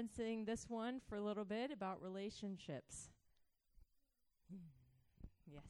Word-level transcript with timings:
referencing 0.00 0.46
this 0.46 0.66
one 0.68 1.00
for 1.08 1.16
a 1.16 1.20
little 1.20 1.44
bit 1.44 1.70
about 1.70 2.02
relationships. 2.02 3.08
Yes. 5.46 5.62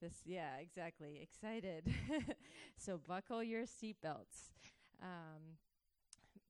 This, 0.00 0.22
yeah, 0.24 0.56
exactly. 0.60 1.20
Excited. 1.22 1.92
so 2.76 3.00
buckle 3.08 3.42
your 3.42 3.62
seatbelts. 3.62 4.50
Um, 5.02 5.58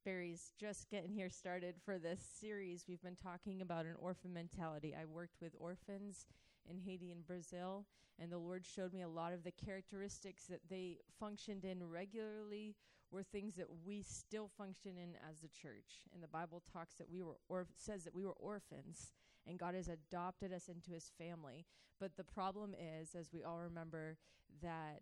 Barry's 0.05 0.53
just 0.59 0.91
getting 0.91 1.13
here 1.13 1.31
started 1.31 1.77
for 1.85 1.99
this 1.99 2.21
series. 2.41 2.85
We've 2.89 3.03
been 3.03 3.17
talking 3.17 3.63
about 3.63 3.87
an 3.87 3.95
orphan 3.99 4.33
mentality. 4.33 4.95
I 4.95 5.07
worked 5.07 5.41
with 5.41 5.55
orphans 5.59 6.27
in 6.69 6.79
Haiti 6.79 7.11
and 7.11 7.27
Brazil, 7.27 7.87
and 8.19 8.31
the 8.31 8.39
Lord 8.39 8.65
showed 8.67 8.93
me 8.93 9.03
a 9.03 9.09
lot 9.09 9.33
of 9.33 9.45
the 9.45 9.53
characteristics 9.53 10.45
that 10.51 10.61
they 10.69 10.99
functioned 11.19 11.65
in 11.65 11.89
regularly 11.89 12.75
were 13.15 13.23
things 13.23 13.55
that 13.55 13.67
we 13.87 14.03
still 14.03 14.51
function 14.59 14.99
in 14.99 15.15
as 15.31 15.41
the 15.41 15.49
church. 15.49 16.07
And 16.13 16.23
the 16.23 16.29
Bible 16.29 16.63
talks 16.73 16.95
that 16.97 17.11
we 17.11 17.23
were 17.23 17.37
or 17.49 17.67
says 17.77 18.05
that 18.05 18.15
we 18.15 18.25
were 18.25 18.33
orphans 18.33 19.13
and 19.47 19.59
God 19.59 19.75
has 19.75 19.89
adopted 19.89 20.53
us 20.53 20.69
into 20.69 20.91
his 20.91 21.13
family. 21.19 21.65
But 22.01 22.17
the 22.17 22.25
problem 22.25 22.75
is 22.75 23.15
as 23.15 23.33
we 23.33 23.45
all 23.45 23.59
remember 23.59 24.17
that 24.63 25.01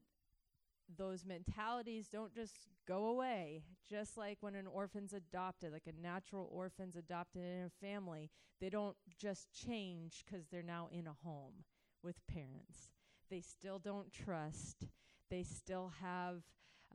those 0.99 1.25
mentalities 1.25 2.09
don't 2.09 2.35
just 2.35 2.67
go 2.87 3.07
away. 3.07 3.63
Just 3.89 4.17
like 4.17 4.39
when 4.41 4.55
an 4.55 4.67
orphan's 4.67 5.13
adopted, 5.13 5.73
like 5.73 5.87
a 5.87 6.03
natural 6.03 6.49
orphan's 6.53 6.97
adopted 6.97 7.43
in 7.43 7.65
a 7.65 7.87
family, 7.87 8.31
they 8.61 8.69
don't 8.69 8.97
just 9.19 9.49
change 9.53 10.25
because 10.25 10.47
they're 10.49 10.63
now 10.63 10.89
in 10.93 11.07
a 11.07 11.17
home 11.25 11.65
with 12.03 12.27
parents. 12.27 12.91
They 13.31 13.41
still 13.41 13.79
don't 13.79 14.13
trust. 14.13 14.87
They 15.31 15.45
still 15.45 15.93
have 16.03 16.43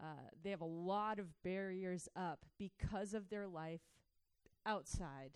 uh, 0.02 0.30
they 0.44 0.50
have 0.50 0.62
a 0.62 0.66
lot 0.66 1.20
of 1.20 1.28
barriers 1.44 2.08
up 2.16 2.40
because 2.58 3.14
of 3.14 3.30
their 3.30 3.48
life 3.48 3.82
outside 4.66 5.32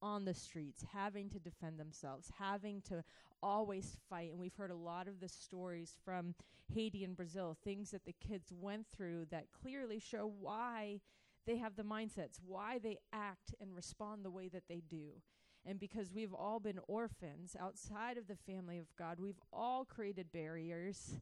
on 0.00 0.24
the 0.24 0.34
streets, 0.34 0.84
having 0.92 1.28
to 1.30 1.38
defend 1.38 1.78
themselves, 1.78 2.30
having 2.38 2.80
to 2.82 3.02
always 3.42 3.98
fight. 4.08 4.30
And 4.30 4.38
we've 4.38 4.54
heard 4.54 4.70
a 4.70 4.76
lot 4.76 5.08
of 5.08 5.20
the 5.20 5.28
stories 5.28 5.96
from 6.04 6.34
Haiti 6.72 7.04
and 7.04 7.16
Brazil, 7.16 7.56
things 7.64 7.90
that 7.90 8.04
the 8.04 8.14
kids 8.26 8.52
went 8.52 8.86
through 8.86 9.26
that 9.30 9.46
clearly 9.52 9.98
show 9.98 10.32
why 10.40 11.00
they 11.46 11.56
have 11.56 11.76
the 11.76 11.82
mindsets, 11.82 12.38
why 12.44 12.78
they 12.78 12.98
act 13.12 13.54
and 13.60 13.74
respond 13.74 14.24
the 14.24 14.30
way 14.30 14.48
that 14.48 14.64
they 14.68 14.82
do. 14.88 15.22
And 15.66 15.80
because 15.80 16.12
we've 16.12 16.32
all 16.32 16.60
been 16.60 16.78
orphans 16.86 17.56
outside 17.58 18.16
of 18.16 18.28
the 18.28 18.36
family 18.36 18.78
of 18.78 18.86
God, 18.96 19.18
we've 19.18 19.40
all 19.52 19.84
created 19.84 20.32
barriers 20.32 21.16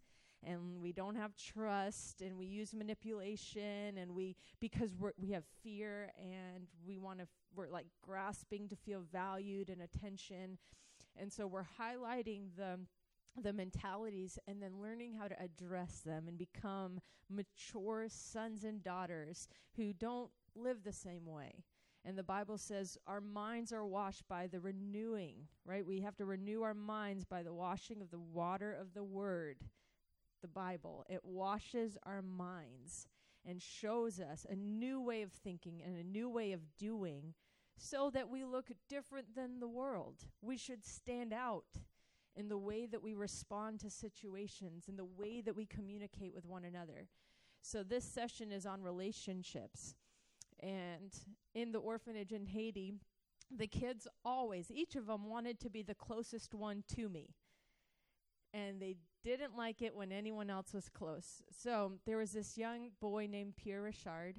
and 0.46 0.80
we 0.80 0.92
don't 0.92 1.16
have 1.16 1.34
trust 1.36 2.22
and 2.22 2.38
we 2.38 2.46
use 2.46 2.72
manipulation 2.72 3.98
and 3.98 4.14
we 4.14 4.36
because 4.60 4.94
we're, 4.98 5.12
we 5.18 5.30
have 5.30 5.44
fear 5.62 6.12
and 6.18 6.66
we 6.86 6.98
want 6.98 7.18
to 7.18 7.24
f- 7.24 7.28
we're 7.54 7.68
like 7.68 7.86
grasping 8.02 8.68
to 8.68 8.76
feel 8.76 9.02
valued 9.12 9.68
and 9.68 9.82
attention 9.82 10.56
and 11.16 11.32
so 11.32 11.46
we're 11.46 11.66
highlighting 11.80 12.44
the 12.56 12.78
the 13.42 13.52
mentalities 13.52 14.38
and 14.46 14.62
then 14.62 14.80
learning 14.80 15.12
how 15.12 15.28
to 15.28 15.42
address 15.42 16.00
them 16.00 16.24
and 16.26 16.38
become 16.38 17.00
mature 17.28 18.06
sons 18.08 18.64
and 18.64 18.82
daughters 18.82 19.48
who 19.76 19.92
don't 19.92 20.30
live 20.54 20.82
the 20.82 20.92
same 20.92 21.26
way. 21.26 21.64
And 22.04 22.16
the 22.16 22.22
Bible 22.22 22.56
says 22.56 22.96
our 23.06 23.20
minds 23.20 23.72
are 23.72 23.84
washed 23.84 24.26
by 24.28 24.46
the 24.46 24.60
renewing, 24.60 25.48
right? 25.66 25.84
We 25.84 26.00
have 26.00 26.16
to 26.16 26.24
renew 26.24 26.62
our 26.62 26.72
minds 26.72 27.24
by 27.24 27.42
the 27.42 27.52
washing 27.52 28.00
of 28.00 28.10
the 28.10 28.20
water 28.20 28.72
of 28.72 28.94
the 28.94 29.04
word 29.04 29.56
the 30.40 30.48
Bible. 30.48 31.04
It 31.08 31.24
washes 31.24 31.96
our 32.04 32.22
minds 32.22 33.06
and 33.44 33.62
shows 33.62 34.20
us 34.20 34.46
a 34.48 34.56
new 34.56 35.00
way 35.00 35.22
of 35.22 35.32
thinking 35.32 35.82
and 35.84 35.96
a 35.96 36.04
new 36.04 36.28
way 36.28 36.52
of 36.52 36.60
doing 36.76 37.34
so 37.78 38.10
that 38.10 38.28
we 38.28 38.44
look 38.44 38.70
different 38.88 39.34
than 39.34 39.60
the 39.60 39.68
world. 39.68 40.24
We 40.40 40.56
should 40.56 40.84
stand 40.84 41.32
out 41.32 41.64
in 42.34 42.48
the 42.48 42.58
way 42.58 42.86
that 42.86 43.02
we 43.02 43.14
respond 43.14 43.80
to 43.80 43.90
situations, 43.90 44.84
in 44.88 44.96
the 44.96 45.04
way 45.04 45.40
that 45.40 45.56
we 45.56 45.66
communicate 45.66 46.34
with 46.34 46.44
one 46.44 46.64
another. 46.64 47.08
So, 47.62 47.82
this 47.82 48.04
session 48.04 48.52
is 48.52 48.66
on 48.66 48.82
relationships. 48.82 49.94
And 50.60 51.12
in 51.54 51.72
the 51.72 51.78
orphanage 51.78 52.32
in 52.32 52.46
Haiti, 52.46 52.94
the 53.54 53.66
kids 53.66 54.06
always, 54.24 54.70
each 54.70 54.96
of 54.96 55.06
them 55.06 55.28
wanted 55.28 55.60
to 55.60 55.70
be 55.70 55.82
the 55.82 55.94
closest 55.94 56.54
one 56.54 56.84
to 56.96 57.08
me. 57.08 57.34
And 58.54 58.80
they 58.80 58.96
didn't 59.26 59.56
like 59.56 59.82
it 59.82 59.96
when 59.96 60.12
anyone 60.12 60.50
else 60.50 60.72
was 60.72 60.88
close. 60.88 61.42
So 61.50 61.94
there 62.06 62.18
was 62.18 62.30
this 62.30 62.56
young 62.56 62.90
boy 63.00 63.26
named 63.28 63.56
Pierre 63.56 63.82
Richard. 63.82 64.36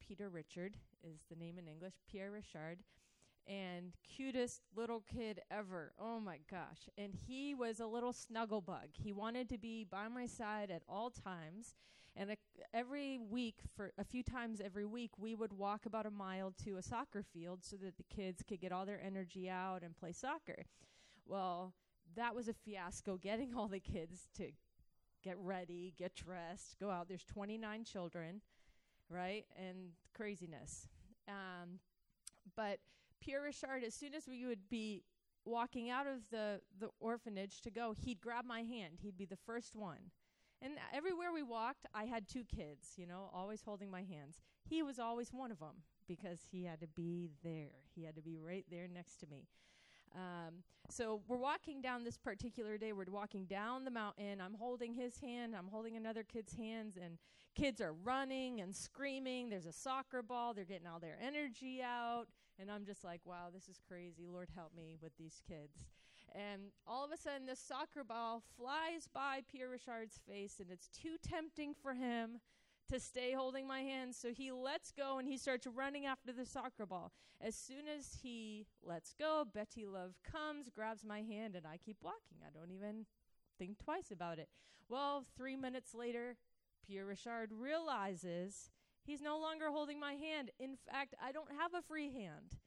Peter 0.00 0.28
Richard 0.28 0.74
is 1.04 1.20
the 1.30 1.36
name 1.36 1.60
in 1.60 1.68
English, 1.68 1.94
Pierre 2.10 2.32
Richard. 2.32 2.78
And 3.46 3.92
cutest 4.16 4.62
little 4.74 5.00
kid 5.00 5.42
ever. 5.48 5.92
Oh 5.96 6.18
my 6.18 6.38
gosh. 6.50 6.88
And 6.98 7.14
he 7.14 7.54
was 7.54 7.78
a 7.78 7.86
little 7.86 8.12
snuggle 8.12 8.60
bug. 8.60 8.88
He 8.94 9.12
wanted 9.12 9.48
to 9.50 9.58
be 9.58 9.86
by 9.88 10.08
my 10.08 10.26
side 10.26 10.72
at 10.72 10.82
all 10.88 11.10
times. 11.10 11.76
And 12.16 12.32
a, 12.32 12.36
every 12.72 13.20
week, 13.20 13.60
for 13.76 13.92
a 13.96 14.04
few 14.04 14.24
times 14.24 14.60
every 14.60 14.86
week, 14.86 15.12
we 15.18 15.36
would 15.36 15.52
walk 15.52 15.86
about 15.86 16.06
a 16.06 16.10
mile 16.10 16.52
to 16.64 16.78
a 16.78 16.82
soccer 16.82 17.22
field 17.22 17.60
so 17.62 17.76
that 17.76 17.96
the 17.96 18.14
kids 18.14 18.42
could 18.42 18.60
get 18.60 18.72
all 18.72 18.86
their 18.86 19.00
energy 19.00 19.48
out 19.48 19.82
and 19.84 19.96
play 19.96 20.10
soccer. 20.10 20.64
Well, 21.26 21.74
that 22.16 22.34
was 22.34 22.48
a 22.48 22.52
fiasco 22.52 23.16
getting 23.22 23.54
all 23.54 23.68
the 23.68 23.80
kids 23.80 24.28
to 24.36 24.50
get 25.22 25.36
ready, 25.38 25.94
get 25.96 26.14
dressed, 26.14 26.76
go 26.78 26.90
out. 26.90 27.08
There's 27.08 27.24
29 27.24 27.84
children, 27.84 28.42
right? 29.08 29.44
And 29.56 29.92
craziness. 30.14 30.88
Um, 31.28 31.78
but 32.56 32.78
Pierre 33.20 33.42
Richard, 33.42 33.82
as 33.86 33.94
soon 33.94 34.14
as 34.14 34.28
we 34.28 34.44
would 34.46 34.68
be 34.68 35.02
walking 35.46 35.90
out 35.90 36.06
of 36.06 36.18
the, 36.30 36.60
the 36.78 36.90
orphanage 37.00 37.60
to 37.62 37.70
go, 37.70 37.94
he'd 37.96 38.20
grab 38.20 38.44
my 38.44 38.60
hand. 38.60 38.98
He'd 39.02 39.16
be 39.16 39.24
the 39.24 39.38
first 39.46 39.74
one. 39.74 40.10
And 40.62 40.74
everywhere 40.94 41.32
we 41.32 41.42
walked, 41.42 41.86
I 41.94 42.04
had 42.04 42.28
two 42.28 42.44
kids, 42.44 42.92
you 42.96 43.06
know, 43.06 43.30
always 43.34 43.62
holding 43.62 43.90
my 43.90 44.02
hands. 44.02 44.40
He 44.62 44.82
was 44.82 44.98
always 44.98 45.32
one 45.32 45.50
of 45.50 45.58
them 45.58 45.82
because 46.08 46.40
he 46.50 46.64
had 46.64 46.80
to 46.80 46.86
be 46.86 47.30
there. 47.42 47.72
He 47.94 48.04
had 48.04 48.16
to 48.16 48.22
be 48.22 48.36
right 48.36 48.64
there 48.70 48.88
next 48.88 49.18
to 49.20 49.26
me. 49.26 49.46
Um, 50.14 50.62
so 50.90 51.22
we're 51.28 51.38
walking 51.38 51.80
down 51.80 52.04
this 52.04 52.18
particular 52.18 52.78
day. 52.78 52.92
We're 52.92 53.06
walking 53.10 53.46
down 53.46 53.84
the 53.84 53.90
mountain. 53.90 54.40
I'm 54.40 54.54
holding 54.54 54.94
his 54.94 55.18
hand. 55.18 55.54
I'm 55.56 55.68
holding 55.68 55.96
another 55.96 56.22
kid's 56.22 56.54
hands, 56.54 56.96
and 57.02 57.18
kids 57.54 57.80
are 57.80 57.92
running 57.92 58.60
and 58.60 58.74
screaming. 58.74 59.48
There's 59.48 59.66
a 59.66 59.72
soccer 59.72 60.22
ball. 60.22 60.54
They're 60.54 60.64
getting 60.64 60.86
all 60.86 61.00
their 61.00 61.18
energy 61.20 61.80
out, 61.82 62.26
and 62.60 62.70
I'm 62.70 62.84
just 62.84 63.02
like, 63.02 63.20
wow, 63.24 63.48
this 63.52 63.68
is 63.68 63.80
crazy. 63.88 64.26
Lord 64.30 64.50
help 64.54 64.72
me 64.76 64.96
with 65.02 65.16
these 65.16 65.40
kids. 65.48 65.86
And 66.32 66.62
all 66.86 67.04
of 67.04 67.12
a 67.12 67.16
sudden, 67.16 67.46
this 67.46 67.60
soccer 67.60 68.02
ball 68.02 68.42
flies 68.56 69.08
by 69.12 69.40
Pierre 69.50 69.70
Richard's 69.70 70.18
face, 70.28 70.56
and 70.60 70.70
it's 70.70 70.88
too 70.88 71.16
tempting 71.22 71.74
for 71.80 71.94
him 71.94 72.40
to 72.88 73.00
stay 73.00 73.32
holding 73.32 73.66
my 73.66 73.80
hand. 73.80 74.14
So 74.14 74.32
he 74.32 74.52
lets 74.52 74.92
go 74.92 75.18
and 75.18 75.28
he 75.28 75.36
starts 75.36 75.66
running 75.66 76.06
after 76.06 76.32
the 76.32 76.46
soccer 76.46 76.86
ball. 76.86 77.12
As 77.40 77.54
soon 77.54 77.88
as 77.88 78.18
he 78.22 78.66
lets 78.82 79.14
go, 79.14 79.44
Betty 79.52 79.86
Love 79.86 80.14
comes, 80.22 80.68
grabs 80.68 81.04
my 81.04 81.20
hand, 81.22 81.56
and 81.56 81.66
I 81.66 81.78
keep 81.78 81.98
walking. 82.02 82.38
I 82.46 82.50
don't 82.56 82.70
even 82.70 83.06
think 83.58 83.78
twice 83.78 84.10
about 84.10 84.38
it. 84.38 84.48
Well, 84.88 85.24
three 85.36 85.56
minutes 85.56 85.94
later, 85.94 86.36
Pierre 86.86 87.06
Richard 87.06 87.50
realizes 87.52 88.70
he's 89.02 89.22
no 89.22 89.38
longer 89.38 89.70
holding 89.70 89.98
my 89.98 90.12
hand. 90.12 90.50
In 90.58 90.76
fact, 90.90 91.14
I 91.22 91.32
don't 91.32 91.52
have 91.58 91.74
a 91.74 91.82
free 91.82 92.12
hand. 92.12 92.58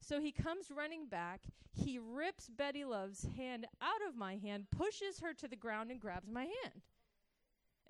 So 0.00 0.20
he 0.20 0.32
comes 0.32 0.70
running 0.74 1.06
back. 1.06 1.42
He 1.72 1.98
rips 1.98 2.48
Betty 2.48 2.84
Love's 2.84 3.26
hand 3.36 3.66
out 3.80 4.08
of 4.08 4.16
my 4.16 4.36
hand, 4.36 4.66
pushes 4.76 5.20
her 5.20 5.34
to 5.34 5.46
the 5.46 5.56
ground, 5.56 5.90
and 5.90 6.00
grabs 6.00 6.30
my 6.30 6.48
hand 6.62 6.82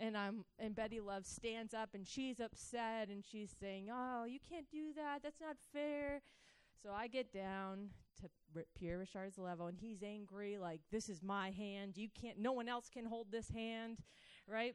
and 0.00 0.16
I'm 0.16 0.44
and 0.58 0.74
Betty 0.74 0.98
Love 0.98 1.26
stands 1.26 1.74
up 1.74 1.90
and 1.94 2.08
she's 2.08 2.40
upset 2.40 3.08
and 3.08 3.22
she's 3.24 3.54
saying, 3.60 3.88
"Oh, 3.92 4.24
you 4.24 4.38
can't 4.40 4.68
do 4.70 4.92
that. 4.96 5.22
That's 5.22 5.40
not 5.40 5.56
fair." 5.72 6.22
So 6.82 6.90
I 6.90 7.06
get 7.06 7.32
down 7.32 7.90
to 8.20 8.64
Pierre 8.74 8.98
Richard's 8.98 9.38
level 9.38 9.66
and 9.66 9.78
he's 9.78 10.02
angry 10.02 10.56
like, 10.58 10.80
"This 10.90 11.08
is 11.08 11.22
my 11.22 11.50
hand. 11.50 11.96
You 11.96 12.08
can't 12.08 12.38
no 12.38 12.52
one 12.52 12.68
else 12.68 12.88
can 12.88 13.04
hold 13.04 13.30
this 13.30 13.50
hand." 13.50 14.02
Right? 14.48 14.74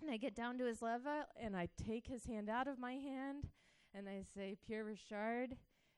And 0.00 0.10
I 0.10 0.18
get 0.18 0.34
down 0.34 0.58
to 0.58 0.66
his 0.66 0.82
level 0.82 1.24
and 1.36 1.56
I 1.56 1.68
take 1.76 2.06
his 2.06 2.26
hand 2.26 2.48
out 2.48 2.68
of 2.68 2.78
my 2.78 2.92
hand 2.92 3.48
and 3.94 4.08
I 4.08 4.22
say, 4.22 4.56
"Pierre 4.66 4.84
Richard, 4.84 5.56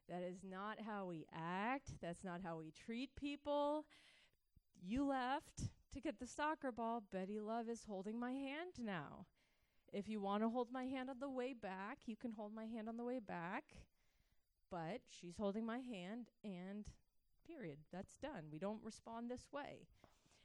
that 0.08 0.22
is 0.22 0.44
not 0.44 0.81
how 0.81 1.06
we 1.06 1.26
act. 1.32 1.94
That's 2.00 2.22
not 2.22 2.40
how 2.42 2.58
we 2.58 2.70
treat 2.70 3.14
people. 3.16 3.87
You 4.81 5.04
left 5.04 5.70
to 5.92 6.00
get 6.00 6.18
the 6.18 6.26
soccer 6.26 6.72
ball, 6.72 7.02
Betty 7.12 7.40
Love 7.40 7.68
is 7.68 7.84
holding 7.88 8.18
my 8.18 8.32
hand 8.32 8.72
now. 8.78 9.26
If 9.92 10.08
you 10.08 10.20
want 10.20 10.42
to 10.42 10.48
hold 10.48 10.72
my 10.72 10.84
hand 10.84 11.10
on 11.10 11.20
the 11.20 11.28
way 11.28 11.52
back, 11.52 11.98
you 12.06 12.16
can 12.16 12.32
hold 12.32 12.54
my 12.54 12.64
hand 12.64 12.88
on 12.88 12.96
the 12.96 13.04
way 13.04 13.18
back. 13.18 13.64
But 14.70 15.02
she's 15.08 15.36
holding 15.36 15.66
my 15.66 15.78
hand, 15.78 16.28
and 16.42 16.86
period. 17.46 17.78
That's 17.92 18.16
done. 18.16 18.44
We 18.50 18.58
don't 18.58 18.82
respond 18.82 19.30
this 19.30 19.48
way. 19.52 19.86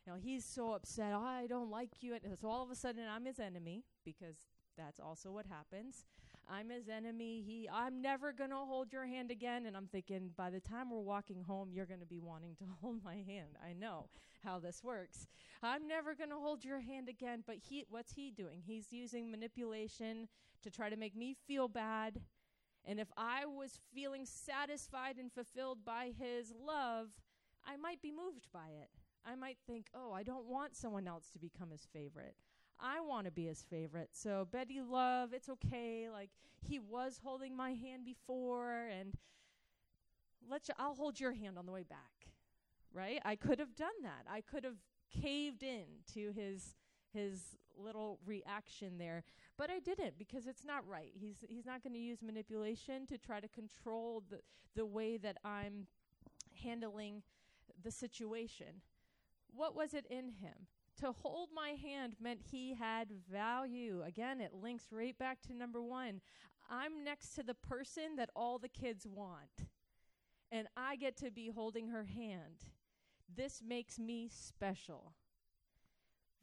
Now 0.05 0.15
he's 0.15 0.43
so 0.43 0.73
upset. 0.73 1.13
Oh, 1.13 1.19
I 1.19 1.47
don't 1.47 1.71
like 1.71 2.01
you. 2.01 2.13
And 2.13 2.37
so 2.39 2.49
all 2.49 2.63
of 2.63 2.71
a 2.71 2.75
sudden, 2.75 3.03
I'm 3.09 3.25
his 3.25 3.39
enemy 3.39 3.83
because 4.03 4.35
that's 4.77 4.99
also 4.99 5.31
what 5.31 5.45
happens. 5.45 6.05
I'm 6.49 6.69
his 6.69 6.87
enemy. 6.89 7.43
He 7.45 7.69
I'm 7.71 8.01
never 8.01 8.31
going 8.31 8.51
to 8.51 8.57
hold 8.57 8.93
your 8.93 9.05
hand 9.05 9.31
again 9.31 9.65
and 9.65 9.75
I'm 9.75 9.87
thinking 9.87 10.31
by 10.37 10.49
the 10.49 10.59
time 10.59 10.89
we're 10.89 10.99
walking 10.99 11.41
home 11.41 11.69
you're 11.73 11.85
going 11.85 11.99
to 11.99 12.05
be 12.05 12.19
wanting 12.19 12.55
to 12.55 12.65
hold 12.81 13.03
my 13.03 13.15
hand. 13.15 13.57
I 13.63 13.73
know 13.73 14.07
how 14.43 14.59
this 14.59 14.83
works. 14.83 15.27
I'm 15.61 15.87
never 15.87 16.15
going 16.15 16.29
to 16.29 16.37
hold 16.37 16.63
your 16.63 16.79
hand 16.79 17.09
again, 17.09 17.43
but 17.45 17.57
he 17.57 17.85
what's 17.89 18.13
he 18.13 18.31
doing? 18.31 18.61
He's 18.65 18.91
using 18.91 19.29
manipulation 19.29 20.27
to 20.63 20.69
try 20.69 20.89
to 20.89 20.97
make 20.97 21.15
me 21.15 21.35
feel 21.47 21.67
bad. 21.67 22.21
And 22.85 22.99
if 22.99 23.09
I 23.17 23.45
was 23.45 23.79
feeling 23.93 24.25
satisfied 24.25 25.17
and 25.17 25.31
fulfilled 25.31 25.79
by 25.83 26.13
his 26.17 26.53
love, 26.65 27.09
I 27.65 27.75
might 27.75 28.01
be 28.01 28.11
moved 28.11 28.47
by 28.53 28.69
it. 28.69 28.89
I 29.25 29.35
might 29.35 29.57
think, 29.67 29.89
"Oh, 29.93 30.13
I 30.13 30.23
don't 30.23 30.45
want 30.45 30.75
someone 30.75 31.05
else 31.05 31.29
to 31.31 31.39
become 31.39 31.71
his 31.71 31.85
favorite." 31.85 32.37
I 32.79 32.99
want 33.01 33.25
to 33.25 33.31
be 33.31 33.45
his 33.45 33.63
favorite. 33.69 34.09
So 34.13 34.47
Betty 34.51 34.81
Love, 34.81 35.33
it's 35.33 35.49
okay. 35.49 36.07
Like 36.11 36.29
he 36.61 36.79
was 36.79 37.19
holding 37.23 37.55
my 37.55 37.71
hand 37.71 38.05
before, 38.05 38.87
and 38.87 39.13
let 40.49 40.67
you, 40.67 40.73
I'll 40.77 40.95
hold 40.95 41.19
your 41.19 41.33
hand 41.33 41.57
on 41.57 41.65
the 41.65 41.71
way 41.71 41.83
back. 41.83 42.31
Right? 42.93 43.19
I 43.25 43.35
could 43.35 43.59
have 43.59 43.75
done 43.75 43.89
that. 44.03 44.25
I 44.31 44.41
could 44.41 44.63
have 44.63 44.77
caved 45.21 45.63
in 45.63 45.85
to 46.13 46.31
his 46.31 46.75
his 47.13 47.57
little 47.77 48.19
reaction 48.25 48.97
there, 48.97 49.23
but 49.57 49.69
I 49.69 49.79
didn't 49.79 50.17
because 50.17 50.47
it's 50.47 50.65
not 50.65 50.87
right. 50.87 51.11
He's 51.13 51.37
he's 51.47 51.65
not 51.65 51.83
going 51.83 51.93
to 51.93 51.99
use 51.99 52.21
manipulation 52.21 53.05
to 53.07 53.17
try 53.17 53.39
to 53.39 53.47
control 53.47 54.23
the 54.29 54.39
the 54.75 54.85
way 54.85 55.17
that 55.17 55.37
I'm 55.43 55.87
handling 56.63 57.23
the 57.83 57.91
situation. 57.91 58.81
What 59.55 59.75
was 59.75 59.93
it 59.93 60.05
in 60.09 60.29
him? 60.29 60.67
To 61.01 61.11
hold 61.11 61.49
my 61.53 61.69
hand 61.69 62.15
meant 62.19 62.41
he 62.41 62.73
had 62.73 63.09
value. 63.31 64.01
Again, 64.05 64.41
it 64.41 64.53
links 64.53 64.85
right 64.91 65.17
back 65.17 65.41
to 65.43 65.53
number 65.53 65.81
one. 65.81 66.21
I'm 66.69 67.03
next 67.03 67.35
to 67.35 67.43
the 67.43 67.53
person 67.53 68.15
that 68.17 68.29
all 68.35 68.57
the 68.57 68.67
kids 68.67 69.05
want, 69.05 69.69
and 70.51 70.67
I 70.75 70.95
get 70.95 71.15
to 71.17 71.31
be 71.31 71.49
holding 71.49 71.89
her 71.89 72.03
hand. 72.03 72.65
This 73.33 73.61
makes 73.65 73.99
me 73.99 74.29
special. 74.31 75.13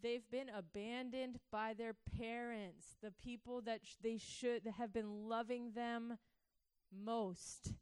They've 0.03 0.29
been 0.31 0.51
abandoned 0.51 1.39
by 1.51 1.75
their 1.75 1.95
parents, 2.19 2.97
the 3.03 3.13
people 3.13 3.63
that 3.63 3.81
sh- 3.85 3.97
they 4.03 4.19
should 4.19 4.67
have 4.79 4.93
been 4.93 5.29
loving 5.29 5.73
them 5.73 6.19
most, 6.93 7.73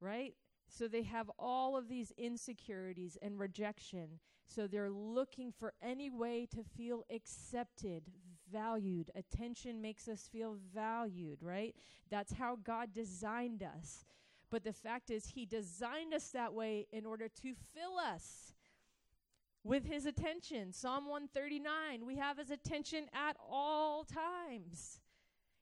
right? 0.00 0.34
So 0.66 0.88
they 0.88 1.02
have 1.02 1.30
all 1.38 1.76
of 1.76 1.88
these 1.88 2.12
insecurities 2.16 3.18
and 3.20 3.38
rejection. 3.38 4.20
So 4.46 4.66
they're 4.66 4.90
looking 4.90 5.52
for 5.52 5.72
any 5.82 6.10
way 6.10 6.46
to 6.54 6.62
feel 6.76 7.04
accepted, 7.10 8.04
valued. 8.52 9.10
Attention 9.14 9.80
makes 9.80 10.08
us 10.08 10.28
feel 10.30 10.56
valued, 10.74 11.42
right? 11.42 11.74
That's 12.10 12.32
how 12.32 12.58
God 12.62 12.92
designed 12.92 13.62
us. 13.62 14.04
But 14.50 14.64
the 14.64 14.72
fact 14.72 15.10
is, 15.10 15.26
He 15.26 15.46
designed 15.46 16.14
us 16.14 16.28
that 16.30 16.52
way 16.52 16.86
in 16.92 17.06
order 17.06 17.28
to 17.28 17.54
fill 17.74 17.98
us 17.98 18.52
with 19.64 19.86
His 19.86 20.06
attention. 20.06 20.72
Psalm 20.72 21.08
139 21.08 22.06
we 22.06 22.16
have 22.16 22.38
His 22.38 22.50
attention 22.50 23.06
at 23.12 23.36
all 23.50 24.04
times. 24.04 25.00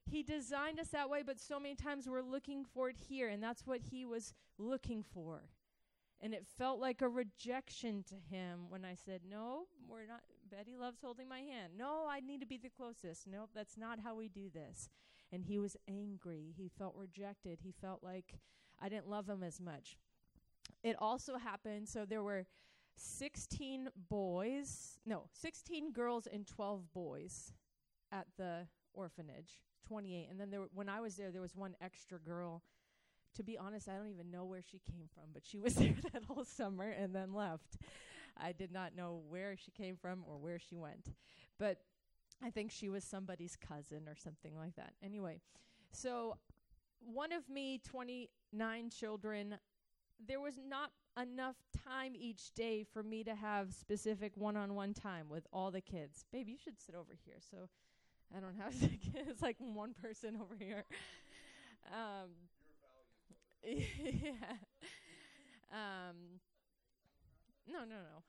He 0.05 0.21
designed 0.21 0.79
us 0.79 0.89
that 0.89 1.09
way, 1.09 1.23
but 1.25 1.39
so 1.39 1.59
many 1.59 1.75
times 1.75 2.07
we're 2.07 2.21
looking 2.21 2.65
for 2.65 2.89
it 2.89 2.97
here, 2.97 3.29
and 3.29 3.41
that's 3.41 3.65
what 3.65 3.79
He 3.89 4.05
was 4.05 4.33
looking 4.57 5.03
for. 5.13 5.43
And 6.23 6.33
it 6.33 6.47
felt 6.57 6.79
like 6.79 7.01
a 7.01 7.09
rejection 7.09 8.01
to 8.07 8.15
him 8.15 8.61
when 8.69 8.85
I 8.85 8.95
said, 8.95 9.21
No, 9.29 9.65
we're 9.89 10.07
not. 10.07 10.21
Betty 10.49 10.75
Love's 10.79 11.01
holding 11.01 11.27
my 11.27 11.39
hand. 11.39 11.73
No, 11.77 12.05
I 12.09 12.21
need 12.21 12.39
to 12.39 12.47
be 12.47 12.57
the 12.57 12.69
closest. 12.69 13.27
Nope, 13.27 13.49
that's 13.53 13.77
not 13.77 13.99
how 13.99 14.15
we 14.15 14.29
do 14.29 14.49
this. 14.53 14.87
And 15.33 15.43
he 15.43 15.59
was 15.59 15.75
angry. 15.89 16.53
He 16.55 16.69
felt 16.77 16.95
rejected. 16.95 17.59
He 17.61 17.73
felt 17.81 18.03
like 18.03 18.35
I 18.79 18.87
didn't 18.87 19.09
love 19.09 19.27
him 19.27 19.43
as 19.43 19.59
much. 19.59 19.97
It 20.83 20.95
also 20.99 21.37
happened, 21.37 21.89
so 21.89 22.05
there 22.05 22.23
were 22.23 22.45
16 22.95 23.89
boys, 24.09 24.99
no, 25.05 25.23
16 25.33 25.91
girls 25.91 26.27
and 26.31 26.45
12 26.45 26.93
boys 26.93 27.53
at 28.11 28.27
the 28.37 28.67
orphanage, 28.93 29.59
28. 29.87 30.27
And 30.29 30.39
then 30.39 30.51
there, 30.51 30.65
when 30.73 30.87
I 30.87 31.01
was 31.01 31.15
there, 31.15 31.31
there 31.31 31.41
was 31.41 31.55
one 31.55 31.75
extra 31.81 32.19
girl 32.19 32.61
to 33.35 33.43
be 33.43 33.57
honest, 33.57 33.89
I 33.89 33.95
don't 33.95 34.09
even 34.09 34.31
know 34.31 34.45
where 34.45 34.61
she 34.61 34.79
came 34.79 35.07
from, 35.13 35.25
but 35.33 35.43
she 35.45 35.59
was 35.59 35.75
there 35.75 35.95
that 36.11 36.23
whole 36.25 36.45
summer 36.45 36.89
and 36.89 37.13
then 37.15 37.33
left. 37.33 37.77
I 38.37 38.51
did 38.51 38.71
not 38.71 38.95
know 38.95 39.21
where 39.29 39.55
she 39.55 39.71
came 39.71 39.95
from 39.95 40.23
or 40.27 40.37
where 40.37 40.59
she 40.59 40.75
went. 40.75 41.13
But 41.59 41.79
I 42.43 42.49
think 42.49 42.71
she 42.71 42.89
was 42.89 43.03
somebody's 43.03 43.55
cousin 43.55 44.07
or 44.07 44.15
something 44.15 44.57
like 44.57 44.75
that. 44.75 44.93
Anyway, 45.03 45.39
so 45.91 46.37
one 46.99 47.31
of 47.31 47.47
me 47.49 47.79
29 47.83 48.89
children, 48.89 49.55
there 50.25 50.39
was 50.39 50.59
not 50.67 50.91
enough 51.21 51.57
time 51.85 52.13
each 52.15 52.53
day 52.53 52.83
for 52.91 53.03
me 53.03 53.23
to 53.23 53.35
have 53.35 53.73
specific 53.73 54.31
one-on-one 54.35 54.93
time 54.93 55.29
with 55.29 55.45
all 55.53 55.69
the 55.69 55.81
kids. 55.81 56.25
Babe, 56.31 56.49
you 56.49 56.57
should 56.57 56.79
sit 56.79 56.95
over 56.95 57.13
here. 57.25 57.35
So 57.51 57.69
I 58.35 58.39
don't 58.39 58.55
have 58.55 58.77
to. 58.79 58.89
it's 59.27 59.41
like 59.41 59.57
one 59.59 59.93
person 59.93 60.35
over 60.41 60.55
here. 60.57 60.85
Um, 61.91 62.29
yeah. 64.23 64.57
Um, 65.71 66.39
no, 67.67 67.79
no, 67.79 67.95
no. 67.95 68.23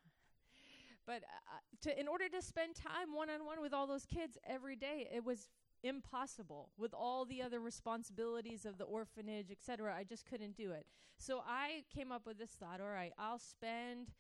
But 1.07 1.23
uh, 1.25 1.59
to 1.83 2.01
in 2.01 2.09
order 2.09 2.29
to 2.29 2.41
spend 2.43 2.75
time 2.75 3.13
one 3.15 3.29
on 3.29 3.45
one 3.45 3.61
with 3.61 3.75
all 3.75 3.87
those 3.87 4.07
kids 4.07 4.39
every 4.47 4.77
day, 4.77 5.09
it 5.15 5.25
was 5.25 5.49
impossible 5.83 6.71
with 6.79 6.95
all 6.95 7.25
the 7.27 7.43
other 7.43 7.61
responsibilities 7.61 8.65
of 8.65 8.79
the 8.79 8.85
orphanage, 8.85 9.51
etc. 9.51 9.95
I 9.95 10.05
just 10.05 10.25
couldn't 10.27 10.57
do 10.57 10.73
it. 10.73 10.87
So 11.19 11.43
I 11.47 11.85
came 11.95 12.11
up 12.11 12.27
with 12.27 12.39
this 12.39 12.51
thought: 12.53 12.81
all 12.81 12.89
right, 12.89 13.13
I'll 13.19 13.39
spend 13.39 14.13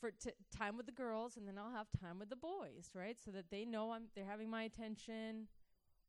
for 0.00 0.10
t- 0.10 0.30
time 0.56 0.76
with 0.76 0.86
the 0.86 0.92
girls, 0.92 1.36
and 1.36 1.46
then 1.46 1.56
I'll 1.58 1.72
have 1.72 1.86
time 2.00 2.18
with 2.18 2.30
the 2.30 2.36
boys, 2.36 2.90
right? 2.94 3.16
So 3.24 3.30
that 3.32 3.50
they 3.50 3.64
know 3.64 3.92
I'm 3.92 4.04
they're 4.16 4.24
having 4.26 4.50
my 4.50 4.64
attention, 4.64 5.46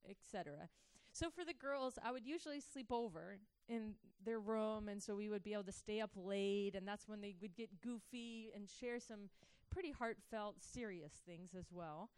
etc. 0.10 0.69
So 1.16 1.30
for 1.30 1.46
the 1.46 1.54
girls, 1.54 1.98
I 2.04 2.12
would 2.12 2.26
usually 2.26 2.60
sleep 2.60 2.92
over 2.92 3.38
in 3.70 3.94
their 4.26 4.42
room 4.42 4.90
and 4.90 5.02
so 5.02 5.16
we 5.16 5.30
would 5.30 5.44
be 5.44 5.54
able 5.54 5.64
to 5.64 5.72
stay 5.72 6.02
up 6.02 6.12
late 6.14 6.76
and 6.76 6.86
that's 6.86 7.08
when 7.08 7.22
they 7.22 7.34
would 7.42 7.56
get 7.56 7.70
goofy 7.80 8.52
and 8.54 8.68
share 8.70 9.00
some 9.00 9.30
pretty 9.72 9.92
heartfelt 9.92 10.56
serious 10.60 11.14
things 11.26 11.52
as 11.58 11.68
well 11.72 12.10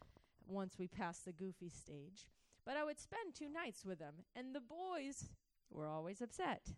once 0.48 0.80
we 0.80 0.88
passed 0.88 1.26
the 1.26 1.32
goofy 1.32 1.70
stage. 1.70 2.26
But 2.66 2.76
i 2.76 2.84
would 2.84 3.00
spend 3.00 3.36
two 3.36 3.50
nights 3.50 3.86
with 3.86 4.00
them 4.00 4.16
and 4.36 4.56
the 4.56 4.62
boys 4.62 5.26
were 5.70 5.88
always 5.88 6.20
upset 6.20 6.72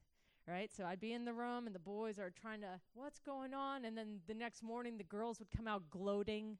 right? 0.45 0.71
So 0.75 0.83
i'd 0.85 0.99
be 0.99 1.13
in 1.13 1.23
the 1.23 1.33
room 1.33 1.67
and 1.67 1.75
the 1.75 1.79
boys 1.79 2.19
are 2.19 2.31
trying 2.31 2.59
to 2.61 2.81
what's 2.95 3.19
going 3.19 3.53
on? 3.53 3.85
And 3.85 3.97
then 3.97 4.19
the 4.27 4.33
next 4.33 4.61
morning 4.61 4.97
the 4.97 5.05
girls 5.05 5.39
would 5.39 5.51
come 5.55 5.67
out 5.69 5.89
gloating 5.89 6.57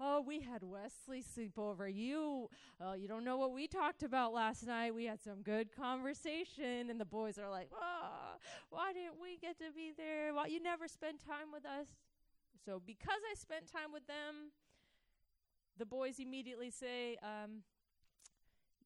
oh, 0.00 0.20
we 0.26 0.40
had 0.40 0.62
Wesley 0.62 1.22
sleep 1.22 1.58
over. 1.58 1.88
You, 1.88 2.48
oh, 2.80 2.94
you 2.94 3.08
don't 3.08 3.24
know 3.24 3.36
what 3.36 3.52
we 3.52 3.66
talked 3.66 4.02
about 4.02 4.32
last 4.32 4.66
night. 4.66 4.94
We 4.94 5.04
had 5.04 5.22
some 5.22 5.42
good 5.42 5.74
conversation. 5.74 6.90
And 6.90 7.00
the 7.00 7.04
boys 7.04 7.38
are 7.38 7.50
like, 7.50 7.70
oh, 7.72 8.36
why 8.70 8.92
didn't 8.92 9.20
we 9.20 9.38
get 9.38 9.58
to 9.58 9.72
be 9.74 9.92
there? 9.96 10.34
Why 10.34 10.46
you 10.46 10.62
never 10.62 10.88
spend 10.88 11.20
time 11.20 11.52
with 11.52 11.64
us? 11.64 11.88
So 12.64 12.82
because 12.84 13.20
I 13.30 13.34
spent 13.36 13.70
time 13.70 13.92
with 13.92 14.06
them, 14.06 14.50
the 15.78 15.86
boys 15.86 16.18
immediately 16.18 16.70
say, 16.70 17.16
um, 17.22 17.62